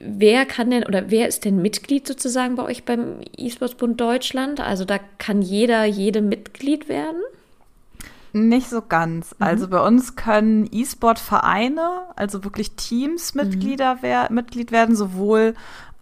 wer 0.02 0.46
kann 0.46 0.72
denn 0.72 0.84
oder 0.84 1.12
wer 1.12 1.28
ist 1.28 1.46
denn 1.46 1.62
Mitglied 1.62 2.08
sozusagen 2.08 2.56
bei 2.56 2.64
euch 2.64 2.86
beim 2.86 3.22
E-Sports-Bund 3.38 4.00
Deutschland? 4.00 4.60
Also 4.60 4.86
da 4.86 5.00
kann 5.18 5.42
jeder, 5.42 5.86
jede 5.86 6.22
Mitglied 6.22 6.90
werden? 6.90 7.22
Nicht 8.34 8.70
so 8.70 8.82
ganz. 8.82 9.34
Mhm. 9.40 9.46
Also 9.46 9.68
bei 9.70 9.80
uns 9.80 10.16
können 10.16 10.68
E-Sport-Vereine, 10.70 12.02
also 12.16 12.44
wirklich 12.44 12.72
Teams 12.72 13.34
Mitglieder 13.34 13.96
mhm. 13.96 14.00
wer 14.02 14.32
Mitglied 14.32 14.72
werden, 14.72 14.96
sowohl 14.96 15.54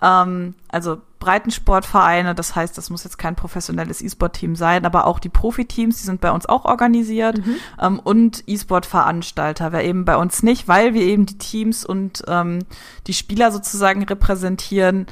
ähm, 0.03 0.53
also 0.67 1.01
Breitensportvereine, 1.19 2.35
das 2.35 2.55
heißt, 2.55 2.77
das 2.77 2.89
muss 2.89 3.05
jetzt 3.05 3.17
kein 3.17 3.35
professionelles 3.35 4.01
E-Sport-Team 4.01 4.57
sein, 4.57 4.85
aber 4.85 5.07
auch 5.07 5.19
die 5.19 5.29
Profiteams, 5.29 5.97
die 5.97 6.03
sind 6.03 6.19
bei 6.19 6.31
uns 6.31 6.45
auch 6.45 6.65
organisiert 6.65 7.37
mhm. 7.37 7.55
ähm, 7.81 7.99
und 7.99 8.43
E-Sport-Veranstalter, 8.45 9.71
wer 9.71 9.85
eben 9.85 10.03
bei 10.03 10.17
uns 10.17 10.43
nicht, 10.43 10.67
weil 10.67 10.93
wir 10.93 11.03
eben 11.03 11.25
die 11.25 11.37
Teams 11.37 11.85
und 11.85 12.23
ähm, 12.27 12.59
die 13.07 13.13
Spieler 13.13 13.53
sozusagen 13.53 14.03
repräsentieren, 14.03 15.07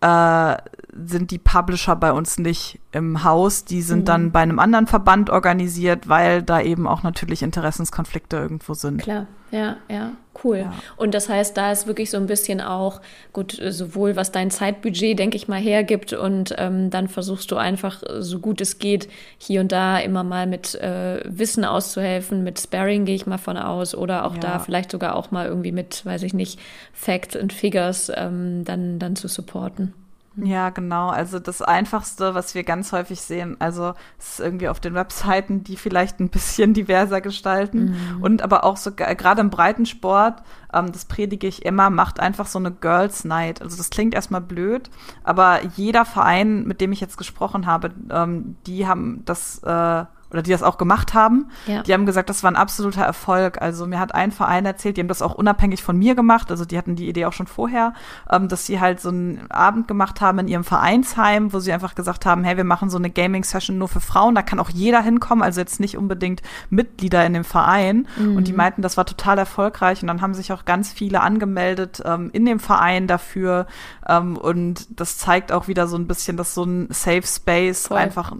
äh, 0.00 0.56
sind 1.04 1.30
die 1.30 1.38
Publisher 1.38 1.96
bei 1.96 2.12
uns 2.12 2.38
nicht 2.38 2.78
im 2.92 3.24
Haus. 3.24 3.64
Die 3.64 3.82
sind 3.82 4.00
Mhm. 4.00 4.04
dann 4.04 4.32
bei 4.32 4.40
einem 4.40 4.58
anderen 4.58 4.86
Verband 4.86 5.30
organisiert, 5.30 6.08
weil 6.08 6.42
da 6.42 6.60
eben 6.60 6.86
auch 6.86 7.02
natürlich 7.02 7.42
Interessenskonflikte 7.42 8.36
irgendwo 8.36 8.74
sind. 8.74 9.02
Klar, 9.02 9.26
ja, 9.50 9.76
ja, 9.88 10.12
cool. 10.44 10.58
Ja. 10.58 10.72
Und 10.96 11.14
das 11.14 11.28
heißt, 11.28 11.56
da 11.56 11.72
ist 11.72 11.86
wirklich 11.86 12.10
so 12.10 12.16
ein 12.16 12.26
bisschen 12.26 12.60
auch, 12.60 13.00
gut, 13.32 13.60
sowohl 13.68 14.16
was 14.16 14.32
dein 14.32 14.50
Zeitbudget, 14.50 15.18
denke 15.18 15.36
ich 15.36 15.48
mal, 15.48 15.60
hergibt 15.60 16.12
und 16.12 16.54
ähm, 16.58 16.90
dann 16.90 17.08
versuchst 17.08 17.50
du 17.50 17.56
einfach, 17.56 18.02
so 18.20 18.38
gut 18.38 18.60
es 18.60 18.78
geht, 18.78 19.08
hier 19.38 19.60
und 19.60 19.72
da 19.72 19.98
immer 19.98 20.24
mal 20.24 20.46
mit 20.46 20.74
äh, 20.76 21.20
Wissen 21.24 21.64
auszuhelfen, 21.64 22.42
mit 22.44 22.58
Sparring 22.60 23.04
gehe 23.04 23.14
ich 23.14 23.26
mal 23.26 23.38
von 23.38 23.56
aus 23.56 23.94
oder 23.94 24.24
auch 24.24 24.34
Ja. 24.34 24.40
da 24.40 24.58
vielleicht 24.58 24.90
sogar 24.90 25.14
auch 25.16 25.30
mal 25.30 25.46
irgendwie 25.46 25.72
mit, 25.72 26.04
weiß 26.06 26.22
ich 26.22 26.34
nicht, 26.34 26.58
Facts 26.92 27.36
and 27.36 27.52
Figures 27.52 28.10
ähm, 28.14 28.64
dann, 28.64 28.98
dann 28.98 29.16
zu 29.16 29.28
supporten. 29.28 29.92
Ja, 30.38 30.68
genau. 30.68 31.08
Also 31.08 31.38
das 31.38 31.62
Einfachste, 31.62 32.34
was 32.34 32.54
wir 32.54 32.62
ganz 32.62 32.92
häufig 32.92 33.22
sehen, 33.22 33.56
also 33.58 33.94
es 34.18 34.32
ist 34.32 34.40
irgendwie 34.40 34.68
auf 34.68 34.80
den 34.80 34.92
Webseiten, 34.92 35.64
die 35.64 35.78
vielleicht 35.78 36.20
ein 36.20 36.28
bisschen 36.28 36.74
diverser 36.74 37.22
gestalten 37.22 37.94
und 38.20 38.42
aber 38.42 38.64
auch 38.64 38.76
so 38.76 38.92
ge- 38.92 39.14
gerade 39.14 39.40
im 39.40 39.48
Breitensport, 39.48 40.42
ähm, 40.74 40.92
das 40.92 41.06
predige 41.06 41.46
ich 41.46 41.64
immer, 41.64 41.88
macht 41.88 42.20
einfach 42.20 42.46
so 42.46 42.58
eine 42.58 42.70
Girls 42.70 43.24
Night. 43.24 43.62
Also 43.62 43.78
das 43.78 43.88
klingt 43.88 44.12
erstmal 44.14 44.42
blöd, 44.42 44.90
aber 45.24 45.60
jeder 45.74 46.04
Verein, 46.04 46.64
mit 46.64 46.82
dem 46.82 46.92
ich 46.92 47.00
jetzt 47.00 47.16
gesprochen 47.16 47.64
habe, 47.64 47.92
ähm, 48.10 48.56
die 48.66 48.86
haben 48.86 49.22
das 49.24 49.62
äh, 49.62 50.04
oder 50.30 50.42
die 50.42 50.50
das 50.50 50.62
auch 50.62 50.78
gemacht 50.78 51.14
haben, 51.14 51.50
Ja. 51.66 51.82
die 51.82 51.92
haben 51.94 52.06
gesagt, 52.06 52.28
das 52.30 52.42
war 52.42 52.50
ein 52.50 52.56
absoluter 52.56 53.02
Erfolg. 53.02 53.60
Also 53.62 53.86
mir 53.86 54.00
hat 54.00 54.14
ein 54.14 54.32
Verein 54.32 54.66
erzählt, 54.66 54.96
die 54.96 55.00
haben 55.00 55.08
das 55.08 55.22
auch 55.22 55.34
unabhängig 55.34 55.82
von 55.82 55.96
mir 55.96 56.14
gemacht, 56.14 56.50
also 56.50 56.64
die 56.64 56.76
hatten 56.78 56.96
die 56.96 57.08
Idee 57.08 57.26
auch 57.26 57.32
schon 57.32 57.46
vorher, 57.46 57.94
ähm, 58.30 58.48
dass 58.48 58.66
sie 58.66 58.80
halt 58.80 59.00
so 59.00 59.08
einen 59.10 59.50
Abend 59.50 59.88
gemacht 59.88 60.20
haben 60.20 60.38
in 60.40 60.48
ihrem 60.48 60.64
Vereinsheim, 60.64 61.52
wo 61.52 61.58
sie 61.60 61.72
einfach 61.72 61.94
gesagt 61.94 62.26
haben, 62.26 62.44
hey, 62.44 62.56
wir 62.56 62.64
machen 62.64 62.90
so 62.90 62.98
eine 62.98 63.10
Gaming-Session 63.10 63.78
nur 63.78 63.88
für 63.88 64.00
Frauen, 64.00 64.34
da 64.34 64.42
kann 64.42 64.58
auch 64.60 64.70
jeder 64.70 65.00
hinkommen, 65.02 65.42
also 65.42 65.60
jetzt 65.60 65.80
nicht 65.80 65.96
unbedingt 65.96 66.42
Mitglieder 66.70 67.24
in 67.26 67.34
dem 67.34 67.44
Verein. 67.44 68.06
Und 68.18 68.48
die 68.48 68.52
meinten, 68.52 68.82
das 68.82 68.96
war 68.96 69.06
total 69.06 69.38
erfolgreich 69.38 70.02
und 70.02 70.08
dann 70.08 70.20
haben 70.22 70.34
sich 70.34 70.52
auch 70.52 70.64
ganz 70.64 70.92
viele 70.92 71.20
angemeldet 71.20 72.02
ähm, 72.04 72.30
in 72.32 72.44
dem 72.44 72.60
Verein 72.60 73.06
dafür 73.06 73.66
ähm, 74.08 74.36
und 74.36 74.86
das 75.00 75.18
zeigt 75.18 75.52
auch 75.52 75.68
wieder 75.68 75.86
so 75.88 75.96
ein 75.96 76.06
bisschen, 76.06 76.36
dass 76.36 76.54
so 76.54 76.64
ein 76.64 76.88
Safe 76.90 77.22
Space 77.26 77.86
Voll. 77.88 77.98
einfach 77.98 78.32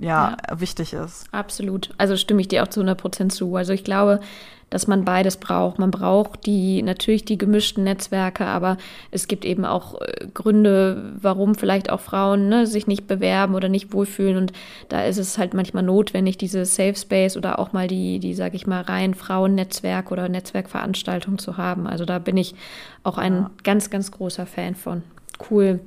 ja, 0.00 0.36
wichtig 0.56 0.92
ist. 0.92 1.26
Absolut. 1.32 1.90
Also 1.98 2.16
stimme 2.16 2.40
ich 2.40 2.48
dir 2.48 2.62
auch 2.62 2.68
zu 2.68 2.80
100 2.80 2.98
Prozent 3.00 3.32
zu. 3.32 3.54
Also 3.56 3.72
ich 3.72 3.84
glaube, 3.84 4.20
dass 4.70 4.88
man 4.88 5.04
beides 5.04 5.36
braucht. 5.36 5.78
Man 5.78 5.92
braucht 5.92 6.46
die, 6.46 6.82
natürlich 6.82 7.24
die 7.24 7.38
gemischten 7.38 7.84
Netzwerke, 7.84 8.44
aber 8.46 8.76
es 9.12 9.28
gibt 9.28 9.44
eben 9.44 9.64
auch 9.64 10.00
äh, 10.00 10.26
Gründe, 10.34 11.12
warum 11.20 11.54
vielleicht 11.54 11.90
auch 11.90 12.00
Frauen 12.00 12.48
ne, 12.48 12.66
sich 12.66 12.88
nicht 12.88 13.06
bewerben 13.06 13.54
oder 13.54 13.68
nicht 13.68 13.92
wohlfühlen. 13.92 14.36
Und 14.36 14.52
da 14.88 15.04
ist 15.04 15.18
es 15.18 15.38
halt 15.38 15.54
manchmal 15.54 15.84
notwendig, 15.84 16.38
diese 16.38 16.64
Safe 16.64 16.96
Space 16.96 17.36
oder 17.36 17.60
auch 17.60 17.72
mal 17.72 17.86
die, 17.86 18.18
die, 18.18 18.34
sag 18.34 18.54
ich 18.54 18.66
mal, 18.66 18.80
rein 18.82 19.14
Frauennetzwerk 19.14 20.10
oder 20.10 20.28
Netzwerkveranstaltung 20.28 21.38
zu 21.38 21.56
haben. 21.56 21.86
Also 21.86 22.04
da 22.04 22.18
bin 22.18 22.36
ich 22.36 22.56
auch 23.04 23.18
ein 23.18 23.34
Ja. 23.34 23.50
ganz, 23.62 23.90
ganz 23.90 24.10
großer 24.10 24.46
Fan 24.46 24.74
von. 24.74 25.02
Cool. 25.50 25.80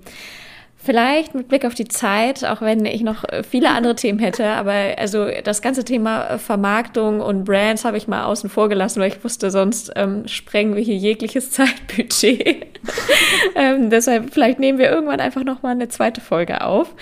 Vielleicht 0.87 1.35
mit 1.35 1.49
Blick 1.49 1.65
auf 1.65 1.73
die 1.73 1.89
Zeit, 1.89 2.45
auch 2.45 2.61
wenn 2.61 2.85
ich 2.85 3.01
noch 3.01 3.25
äh, 3.25 3.43
viele 3.43 3.71
andere 3.71 3.93
Themen 3.93 4.19
hätte, 4.19 4.47
aber 4.47 4.71
also 4.97 5.27
das 5.43 5.61
ganze 5.61 5.83
Thema 5.83 6.29
äh, 6.29 6.37
Vermarktung 6.37 7.19
und 7.19 7.43
Brands 7.43 7.83
habe 7.83 7.97
ich 7.97 8.07
mal 8.07 8.23
außen 8.23 8.49
vor 8.49 8.69
gelassen, 8.69 9.01
weil 9.01 9.09
ich 9.09 9.21
wusste, 9.21 9.51
sonst 9.51 9.91
ähm, 9.97 10.25
sprengen 10.29 10.77
wir 10.77 10.81
hier 10.81 10.95
jegliches 10.95 11.51
Zeitbudget. 11.51 12.76
ähm, 13.55 13.89
deshalb 13.89 14.33
vielleicht 14.33 14.59
nehmen 14.59 14.77
wir 14.79 14.89
irgendwann 14.89 15.19
einfach 15.19 15.43
noch 15.43 15.61
mal 15.61 15.71
eine 15.71 15.87
zweite 15.89 16.21
Folge 16.21 16.61
auf. 16.61 16.93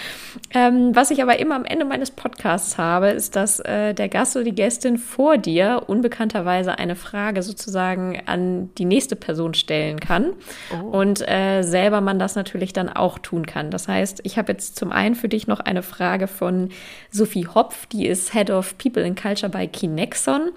Ähm, 0.53 0.95
was 0.95 1.11
ich 1.11 1.21
aber 1.21 1.39
immer 1.39 1.55
am 1.55 1.65
Ende 1.65 1.85
meines 1.85 2.11
Podcasts 2.11 2.77
habe, 2.77 3.09
ist, 3.09 3.35
dass 3.35 3.59
äh, 3.59 3.93
der 3.93 4.09
Gast 4.09 4.35
oder 4.35 4.45
die 4.45 4.55
Gästin 4.55 4.97
vor 4.97 5.37
dir 5.37 5.83
unbekannterweise 5.87 6.77
eine 6.77 6.95
Frage 6.95 7.41
sozusagen 7.41 8.21
an 8.25 8.69
die 8.77 8.85
nächste 8.85 9.15
Person 9.15 9.53
stellen 9.53 9.99
kann 9.99 10.33
Oh. 10.71 10.97
und 10.97 11.27
äh, 11.27 11.61
selber 11.61 12.01
man 12.01 12.17
das 12.19 12.35
natürlich 12.35 12.73
dann 12.73 12.89
auch 12.89 13.19
tun 13.19 13.45
kann. 13.45 13.69
Das 13.71 13.87
heißt, 13.87 14.21
ich 14.23 14.37
habe 14.37 14.51
jetzt 14.51 14.77
zum 14.77 14.91
einen 14.91 15.15
für 15.15 15.27
dich 15.29 15.47
noch 15.47 15.59
eine 15.59 15.83
Frage 15.83 16.27
von 16.27 16.69
Sophie 17.11 17.47
Hopf, 17.47 17.85
die 17.87 18.07
ist 18.07 18.33
Head 18.33 18.49
of 18.49 18.77
People 18.77 19.03
and 19.03 19.19
Culture 19.21 19.49
bei 19.49 19.67
Kinexon, 19.67 20.51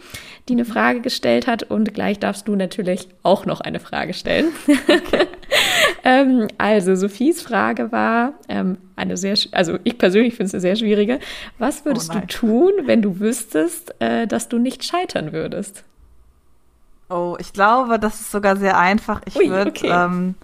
die 0.48 0.54
eine 0.54 0.64
Frage 0.64 1.00
gestellt 1.00 1.46
hat 1.46 1.64
und 1.64 1.94
gleich 1.94 2.18
darfst 2.18 2.48
du 2.48 2.56
natürlich 2.56 3.08
auch 3.22 3.44
noch 3.46 3.60
eine 3.60 3.80
Frage 3.80 4.14
stellen. 4.14 4.46
ähm, 6.04 6.48
also 6.58 6.94
Sophies 6.94 7.42
Frage 7.42 7.92
war 7.92 8.34
ähm, 8.48 8.78
eine 8.96 9.16
sehr, 9.16 9.36
also 9.52 9.78
ich 9.84 9.98
persönlich 9.98 10.34
finde 10.34 10.46
es 10.46 10.54
eine 10.54 10.60
sehr 10.60 10.76
schwierige. 10.76 11.20
Was 11.58 11.84
würdest 11.84 12.10
Oh 12.14 12.18
du 12.18 12.26
tun, 12.26 12.72
wenn 12.84 13.02
du 13.02 13.20
wüsstest, 13.20 13.94
äh, 14.00 14.26
dass 14.26 14.48
du 14.48 14.58
nicht 14.58 14.84
scheitern 14.84 15.32
würdest? 15.32 15.84
Oh, 17.08 17.36
ich 17.38 17.52
glaube, 17.52 17.98
das 17.98 18.20
ist 18.20 18.30
sogar 18.30 18.56
sehr 18.56 18.78
einfach. 18.78 19.22
Ich 19.24 19.36
würde 19.36 19.70
okay. 19.70 19.88
ähm, 19.90 20.34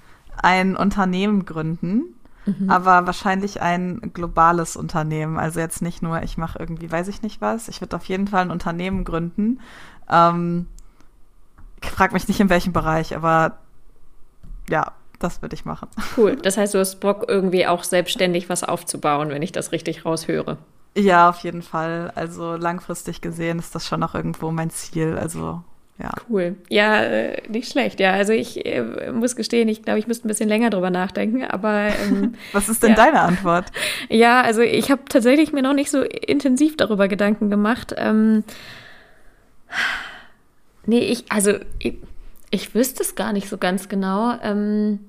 ein 0.43 0.77
Unternehmen 0.77 1.45
gründen, 1.45 2.15
Mhm. 2.47 2.69
aber 2.69 3.07
wahrscheinlich 3.07 3.63
ein 3.63 4.11
globales 4.13 4.77
Unternehmen. 4.77 5.39
Also 5.39 5.61
jetzt 5.61 5.81
nicht 5.81 6.03
nur, 6.03 6.23
ich 6.23 6.37
mache 6.37 6.59
irgendwie, 6.59 6.91
weiß 6.91 7.09
ich 7.09 7.23
nicht 7.23 7.41
was. 7.41 7.69
Ich 7.69 7.81
würde 7.81 7.97
auf 7.97 8.05
jeden 8.05 8.29
Fall 8.29 8.43
ein 8.43 8.51
Unternehmen 8.51 9.05
gründen. 9.05 9.61
Ähm, 10.11 10.67
ich 11.83 11.91
frag 11.91 12.13
mich 12.13 12.29
nicht 12.29 12.41
in 12.41 12.51
welchem 12.51 12.73
Bereich, 12.73 13.17
aber 13.17 13.59
ja, 14.71 14.93
das 15.19 15.43
würde 15.43 15.55
ich 15.55 15.65
machen. 15.65 15.89
Cool. 16.17 16.37
Das 16.37 16.57
heißt, 16.57 16.75
du 16.75 16.79
hast 16.79 16.97
Bock, 17.01 17.25
irgendwie 17.29 17.67
auch 17.67 17.85
selbstständig 17.85 18.49
was 18.49 18.65
aufzubauen, 18.65 19.31
wenn 19.31 19.43
ich 19.43 19.53
das 19.53 19.73
richtig 19.73 20.05
raushöre. 20.05 20.59
Ja, 20.97 21.29
auf 21.29 21.39
jeden 21.39 21.63
Fall. 21.63 22.13
Also 22.15 22.55
langfristig 22.57 23.21
gesehen 23.21 23.59
ist 23.59 23.75
das 23.75 23.87
schon 23.87 24.01
noch 24.01 24.15
irgendwo 24.15 24.51
mein 24.51 24.71
Ziel. 24.71 25.19
Also 25.21 25.63
ja. 25.99 26.11
Cool. 26.29 26.57
Ja, 26.69 27.03
äh, 27.03 27.43
nicht 27.49 27.71
schlecht. 27.71 28.01
Ja, 28.01 28.13
also 28.15 28.33
ich 28.33 28.67
äh, 28.67 29.13
muss 29.13 29.37
gestehen, 29.37 29.69
ich 29.69 29.83
glaube, 29.85 30.01
ich 30.01 30.07
müsste 30.09 30.27
ein 30.27 30.29
bisschen 30.29 30.49
länger 30.49 30.71
drüber 30.71 30.91
nachdenken, 30.91 31.45
aber 31.45 31.89
ähm, 32.03 32.35
Was 32.53 32.69
ist 32.69 32.83
denn 32.83 32.91
Ja. 32.91 32.97
deine 32.97 33.21
Antwort? 33.21 33.67
ja, 34.09 34.43
also 34.43 34.61
ich 34.61 34.91
habe 34.91 35.03
tatsächlich 35.09 35.53
mir 35.53 35.63
noch 35.63 35.73
nicht 35.73 35.91
so 35.93 36.03
intensiv 36.03 36.77
darüber 36.77 37.07
Gedanken 37.09 37.49
gemacht. 37.49 37.95
Ähm, 37.97 38.43
nee, 40.87 40.99
ich, 41.01 41.31
also 41.31 41.53
ich, 41.79 41.95
ich 42.55 42.75
wüsste 42.75 43.03
es 43.03 43.15
gar 43.15 43.33
nicht 43.33 43.49
so 43.49 43.59
ganz 43.59 43.89
genau. 43.89 44.39
Ähm, 44.43 45.01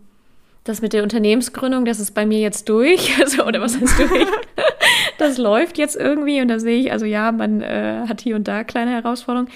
das 0.64 0.82
mit 0.82 0.94
der 0.94 1.04
Unternehmensgründung, 1.04 1.86
das 1.86 2.00
ist 2.00 2.12
bei 2.12 2.26
mir 2.26 2.40
jetzt 2.40 2.68
durch. 2.70 3.18
Also, 3.22 3.46
oder 3.46 3.62
was 3.62 3.80
heißt 3.80 4.00
durch? 4.00 4.28
das 5.20 5.38
läuft 5.38 5.78
jetzt 5.78 5.96
irgendwie 5.96 6.42
und 6.42 6.48
da 6.48 6.60
sehe 6.60 6.80
ich, 6.80 6.92
also 6.92 7.06
ja, 7.06 7.32
man 7.32 7.62
äh, 7.62 8.06
hat 8.08 8.22
hier 8.22 8.36
und 8.36 8.48
da 8.48 8.64
kleine 8.64 8.92
Herausforderungen. 8.92 9.50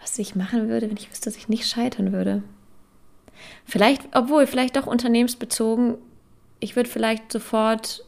Was 0.00 0.18
ich 0.18 0.36
machen 0.36 0.68
würde, 0.68 0.88
wenn 0.88 0.96
ich 0.96 1.10
wüsste, 1.10 1.28
dass 1.28 1.36
ich 1.36 1.48
nicht 1.48 1.66
scheitern 1.68 2.12
würde. 2.12 2.42
Vielleicht, 3.64 4.02
obwohl, 4.14 4.46
vielleicht 4.46 4.76
doch 4.76 4.86
unternehmensbezogen. 4.86 5.96
Ich 6.60 6.76
würde 6.76 6.88
vielleicht 6.88 7.30
sofort 7.32 8.04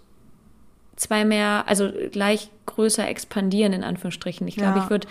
zwei 0.97 1.25
mehr, 1.25 1.65
also 1.67 1.91
gleich 2.13 2.49
größer 2.67 3.07
expandieren, 3.09 3.73
in 3.73 3.85
Anführungsstrichen. 3.85 4.47
Ich 4.49 4.57
glaube, 4.57 4.79
Ja. 4.79 4.85
ich 4.85 4.91
würde 4.91 5.09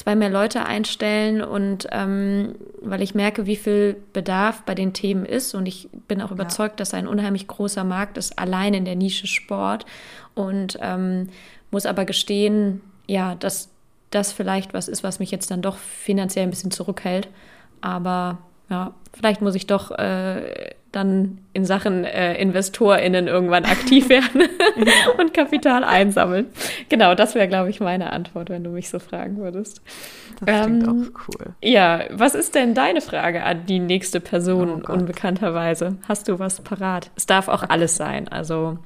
zwei 0.00 0.16
mehr 0.16 0.30
Leute 0.30 0.64
einstellen 0.64 1.42
und 1.42 1.86
ähm, 1.92 2.54
weil 2.80 3.02
ich 3.02 3.14
merke, 3.14 3.44
wie 3.44 3.56
viel 3.56 3.96
Bedarf 4.14 4.62
bei 4.62 4.74
den 4.74 4.94
Themen 4.94 5.26
ist 5.26 5.54
und 5.54 5.66
ich 5.66 5.90
bin 6.08 6.22
auch 6.22 6.30
überzeugt, 6.30 6.80
dass 6.80 6.94
ein 6.94 7.06
unheimlich 7.06 7.46
großer 7.46 7.84
Markt 7.84 8.16
ist, 8.16 8.38
allein 8.38 8.72
in 8.72 8.86
der 8.86 8.96
Nische 8.96 9.26
Sport 9.26 9.84
und 10.34 10.78
ähm, 10.80 11.28
muss 11.70 11.84
aber 11.84 12.06
gestehen, 12.06 12.80
ja, 13.06 13.34
dass 13.34 13.68
das 14.10 14.32
vielleicht 14.32 14.72
was 14.72 14.88
ist, 14.88 15.04
was 15.04 15.18
mich 15.18 15.30
jetzt 15.30 15.50
dann 15.50 15.60
doch 15.60 15.76
finanziell 15.76 16.44
ein 16.44 16.50
bisschen 16.50 16.70
zurückhält. 16.70 17.28
Aber 17.82 18.38
ja, 18.70 18.94
vielleicht 19.12 19.42
muss 19.42 19.54
ich 19.54 19.66
doch 19.66 19.90
äh, 19.90 20.74
dann 20.92 21.38
in 21.52 21.64
Sachen 21.64 22.04
äh, 22.04 22.34
InvestorInnen 22.40 23.28
irgendwann 23.28 23.64
aktiv 23.64 24.08
werden 24.08 24.42
und 25.18 25.32
Kapital 25.34 25.84
einsammeln. 25.84 26.46
Genau, 26.88 27.14
das 27.14 27.34
wäre, 27.34 27.48
glaube 27.48 27.70
ich, 27.70 27.80
meine 27.80 28.12
Antwort, 28.12 28.50
wenn 28.50 28.64
du 28.64 28.70
mich 28.70 28.90
so 28.90 28.98
fragen 28.98 29.36
würdest. 29.36 29.82
Das 30.44 30.64
klingt 30.64 30.82
Ähm, 30.84 31.12
auch 31.14 31.28
cool. 31.28 31.54
Ja, 31.62 32.04
was 32.10 32.34
ist 32.34 32.54
denn 32.54 32.74
deine 32.74 33.00
Frage 33.00 33.44
an 33.44 33.66
die 33.66 33.78
nächste 33.78 34.20
Person 34.20 34.82
Oh 34.82 34.92
unbekannterweise? 34.92 35.96
Hast 36.08 36.28
du 36.28 36.38
was 36.38 36.60
parat? 36.60 37.10
Es 37.14 37.26
darf 37.26 37.48
auch 37.48 37.62
alles 37.68 37.96
sein. 37.96 38.26
Also 38.28 38.78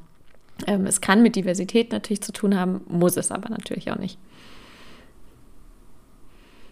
ähm, 0.66 0.86
es 0.86 1.00
kann 1.00 1.22
mit 1.22 1.36
Diversität 1.36 1.92
natürlich 1.92 2.22
zu 2.22 2.32
tun 2.32 2.58
haben, 2.58 2.82
muss 2.88 3.16
es 3.16 3.30
aber 3.30 3.48
natürlich 3.48 3.90
auch 3.90 3.98
nicht. 3.98 4.18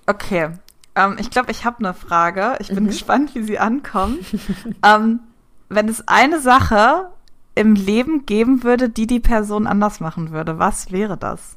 Okay. 0.07 0.51
Ähm, 0.95 1.17
ich 1.19 1.31
glaube, 1.31 1.51
ich 1.51 1.65
habe 1.65 1.79
eine 1.79 1.95
Frage. 1.95 2.57
Ich 2.61 2.69
bin 2.69 2.85
Mhm. 2.85 2.89
gespannt, 2.89 3.35
wie 3.35 3.43
sie 3.43 3.59
ankommt. 3.59 4.21
ähm, 4.85 5.21
wenn 5.69 5.89
es 5.89 6.07
eine 6.07 6.41
Sache 6.41 7.11
im 7.55 7.75
Leben 7.75 8.27
geben 8.27 8.63
würde, 8.63 8.89
die 8.89 9.07
die 9.07 9.21
Person 9.21 9.67
anders 9.67 10.01
machen 10.01 10.31
würde, 10.33 10.59
was 10.59 10.93
wäre 10.93 11.17
das? 11.17 11.57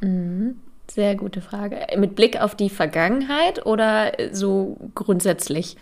Mhm. 0.00 0.56
Sehr 0.88 1.16
gute 1.16 1.40
Frage. 1.40 1.78
Mit 1.96 2.14
Blick 2.14 2.40
auf 2.40 2.54
die 2.54 2.70
Vergangenheit 2.70 3.66
oder 3.66 4.12
so 4.32 4.76
grundsätzlich? 4.94 5.76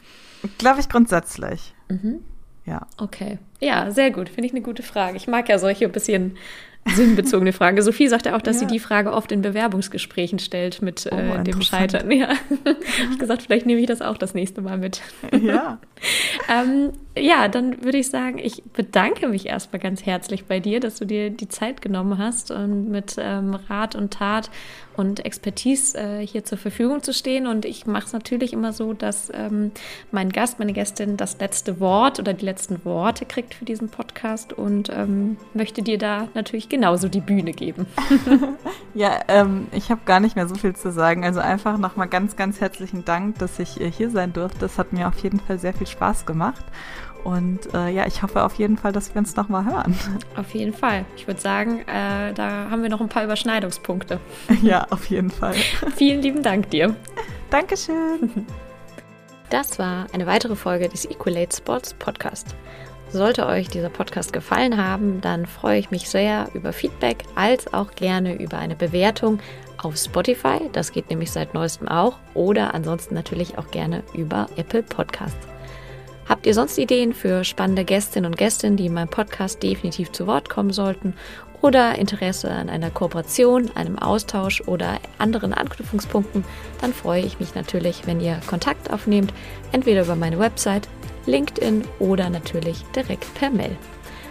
Glaube 0.56 0.80
ich 0.80 0.88
grundsätzlich. 0.88 1.74
Mhm. 1.90 2.20
Ja. 2.64 2.86
Okay. 2.96 3.38
Ja, 3.60 3.90
sehr 3.90 4.10
gut. 4.10 4.30
Finde 4.30 4.46
ich 4.46 4.52
eine 4.54 4.62
gute 4.62 4.82
Frage. 4.82 5.18
Ich 5.18 5.26
mag 5.26 5.48
ja 5.50 5.58
solche 5.58 5.86
bisschen 5.90 6.36
sinnbezogene 6.86 7.52
Frage. 7.52 7.82
Sophie 7.82 8.08
sagt 8.08 8.26
ja 8.26 8.36
auch, 8.36 8.42
dass 8.42 8.60
ja. 8.60 8.60
sie 8.60 8.74
die 8.74 8.78
Frage 8.78 9.12
oft 9.12 9.32
in 9.32 9.42
Bewerbungsgesprächen 9.42 10.38
stellt 10.38 10.82
mit 10.82 11.08
oh, 11.10 11.16
äh, 11.16 11.42
dem 11.42 11.60
Scheitern. 11.62 12.10
Ja. 12.14 12.28
ich 13.10 13.18
gesagt, 13.18 13.42
vielleicht 13.42 13.66
nehme 13.66 13.80
ich 13.80 13.86
das 13.86 14.00
auch 14.00 14.16
das 14.16 14.34
nächste 14.34 14.60
Mal 14.60 14.78
mit. 14.78 15.00
Ja. 15.40 15.78
ähm, 16.48 16.92
ja, 17.16 17.48
dann 17.48 17.82
würde 17.82 17.98
ich 17.98 18.08
sagen, 18.08 18.38
ich 18.38 18.62
bedanke 18.62 19.28
mich 19.28 19.46
erstmal 19.46 19.80
ganz 19.80 20.06
herzlich 20.06 20.44
bei 20.44 20.60
dir, 20.60 20.78
dass 20.78 20.96
du 20.96 21.06
dir 21.06 21.30
die 21.30 21.48
Zeit 21.48 21.82
genommen 21.82 22.18
hast 22.18 22.50
und 22.50 22.90
mit 22.90 23.16
ähm, 23.18 23.54
Rat 23.68 23.96
und 23.96 24.12
Tat 24.12 24.50
und 24.96 25.24
Expertise 25.24 25.98
äh, 25.98 26.26
hier 26.26 26.44
zur 26.44 26.58
Verfügung 26.58 27.02
zu 27.02 27.12
stehen. 27.12 27.46
Und 27.46 27.64
ich 27.64 27.86
mache 27.86 28.06
es 28.06 28.12
natürlich 28.12 28.52
immer 28.52 28.72
so, 28.72 28.92
dass 28.92 29.30
ähm, 29.34 29.72
mein 30.10 30.30
Gast, 30.30 30.58
meine 30.58 30.72
Gästin 30.72 31.16
das 31.16 31.38
letzte 31.38 31.80
Wort 31.80 32.18
oder 32.18 32.32
die 32.32 32.44
letzten 32.44 32.84
Worte 32.84 33.24
kriegt 33.26 33.54
für 33.54 33.64
diesen 33.64 33.88
Podcast 33.88 34.52
und 34.52 34.90
ähm, 34.90 35.36
möchte 35.52 35.82
dir 35.82 35.98
da 35.98 36.28
natürlich 36.34 36.68
genauso 36.68 37.08
die 37.08 37.20
Bühne 37.20 37.52
geben. 37.52 37.86
ja, 38.94 39.20
ähm, 39.28 39.66
ich 39.72 39.90
habe 39.90 40.02
gar 40.04 40.20
nicht 40.20 40.36
mehr 40.36 40.48
so 40.48 40.54
viel 40.54 40.74
zu 40.74 40.92
sagen. 40.92 41.24
Also 41.24 41.40
einfach 41.40 41.78
nochmal 41.78 42.08
ganz, 42.08 42.36
ganz 42.36 42.60
herzlichen 42.60 43.04
Dank, 43.04 43.38
dass 43.38 43.58
ich 43.58 43.80
äh, 43.80 43.90
hier 43.90 44.10
sein 44.10 44.32
durfte. 44.32 44.60
Das 44.60 44.78
hat 44.78 44.92
mir 44.92 45.08
auf 45.08 45.18
jeden 45.18 45.40
Fall 45.40 45.58
sehr 45.58 45.74
viel 45.74 45.86
Spaß 45.86 46.26
gemacht. 46.26 46.64
Und 47.24 47.72
äh, 47.72 47.88
ja, 47.88 48.06
ich 48.06 48.22
hoffe 48.22 48.44
auf 48.44 48.54
jeden 48.54 48.76
Fall, 48.76 48.92
dass 48.92 49.14
wir 49.14 49.18
uns 49.18 49.34
nochmal 49.34 49.64
hören. 49.64 49.96
Auf 50.36 50.54
jeden 50.54 50.74
Fall. 50.74 51.06
Ich 51.16 51.26
würde 51.26 51.40
sagen, 51.40 51.80
äh, 51.80 52.34
da 52.34 52.68
haben 52.70 52.82
wir 52.82 52.90
noch 52.90 53.00
ein 53.00 53.08
paar 53.08 53.24
Überschneidungspunkte. 53.24 54.20
Ja, 54.62 54.86
auf 54.90 55.06
jeden 55.06 55.30
Fall. 55.30 55.54
Vielen 55.96 56.22
lieben 56.22 56.42
Dank 56.42 56.70
dir. 56.70 56.94
Dankeschön. 57.50 58.46
Das 59.50 59.78
war 59.78 60.06
eine 60.12 60.26
weitere 60.26 60.56
Folge 60.56 60.88
des 60.88 61.04
Equalate 61.04 61.54
Sports 61.54 61.94
Podcast. 61.94 62.56
Sollte 63.10 63.46
euch 63.46 63.68
dieser 63.68 63.90
Podcast 63.90 64.32
gefallen 64.32 64.82
haben, 64.82 65.20
dann 65.20 65.46
freue 65.46 65.78
ich 65.78 65.92
mich 65.92 66.08
sehr 66.08 66.48
über 66.54 66.72
Feedback 66.72 67.22
als 67.36 67.72
auch 67.72 67.92
gerne 67.92 68.42
über 68.42 68.58
eine 68.58 68.74
Bewertung 68.74 69.38
auf 69.80 69.96
Spotify. 69.96 70.58
Das 70.72 70.90
geht 70.90 71.10
nämlich 71.10 71.30
seit 71.30 71.54
neuestem 71.54 71.86
auch. 71.86 72.16
Oder 72.32 72.74
ansonsten 72.74 73.14
natürlich 73.14 73.56
auch 73.56 73.70
gerne 73.70 74.02
über 74.14 74.48
Apple 74.56 74.82
Podcasts. 74.82 75.53
Habt 76.28 76.46
ihr 76.46 76.54
sonst 76.54 76.78
Ideen 76.78 77.12
für 77.12 77.44
spannende 77.44 77.84
Gästinnen 77.84 78.30
und 78.30 78.38
Gäste, 78.38 78.70
die 78.70 78.86
in 78.86 78.94
meinem 78.94 79.08
Podcast 79.08 79.62
definitiv 79.62 80.12
zu 80.12 80.26
Wort 80.26 80.48
kommen 80.48 80.72
sollten? 80.72 81.14
Oder 81.60 81.98
Interesse 81.98 82.50
an 82.50 82.68
einer 82.68 82.90
Kooperation, 82.90 83.70
einem 83.74 83.98
Austausch 83.98 84.60
oder 84.66 84.98
anderen 85.18 85.54
Anknüpfungspunkten? 85.54 86.44
Dann 86.80 86.92
freue 86.92 87.22
ich 87.22 87.40
mich 87.40 87.54
natürlich, 87.54 88.06
wenn 88.06 88.20
ihr 88.20 88.40
Kontakt 88.46 88.92
aufnehmt, 88.92 89.32
entweder 89.72 90.02
über 90.02 90.16
meine 90.16 90.38
Website, 90.38 90.88
LinkedIn 91.26 91.84
oder 91.98 92.28
natürlich 92.28 92.82
direkt 92.94 93.32
per 93.34 93.50
Mail. 93.50 93.76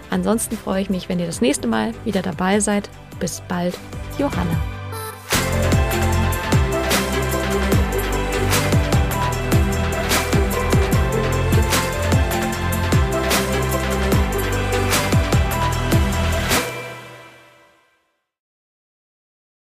Ansonsten 0.10 0.58
freue 0.58 0.84
ich 0.84 0.92
mich, 0.92 1.10
wenn 1.10 1.20
ihr 1.20 1.26
das 1.26 1.42
nächste 1.42 1.68
Mal 1.68 1.94
wieder 2.06 2.22
dabei 2.22 2.60
seid. 2.60 2.90
Bis 3.20 3.42
bald, 3.48 3.78
Johanna. 4.20 4.62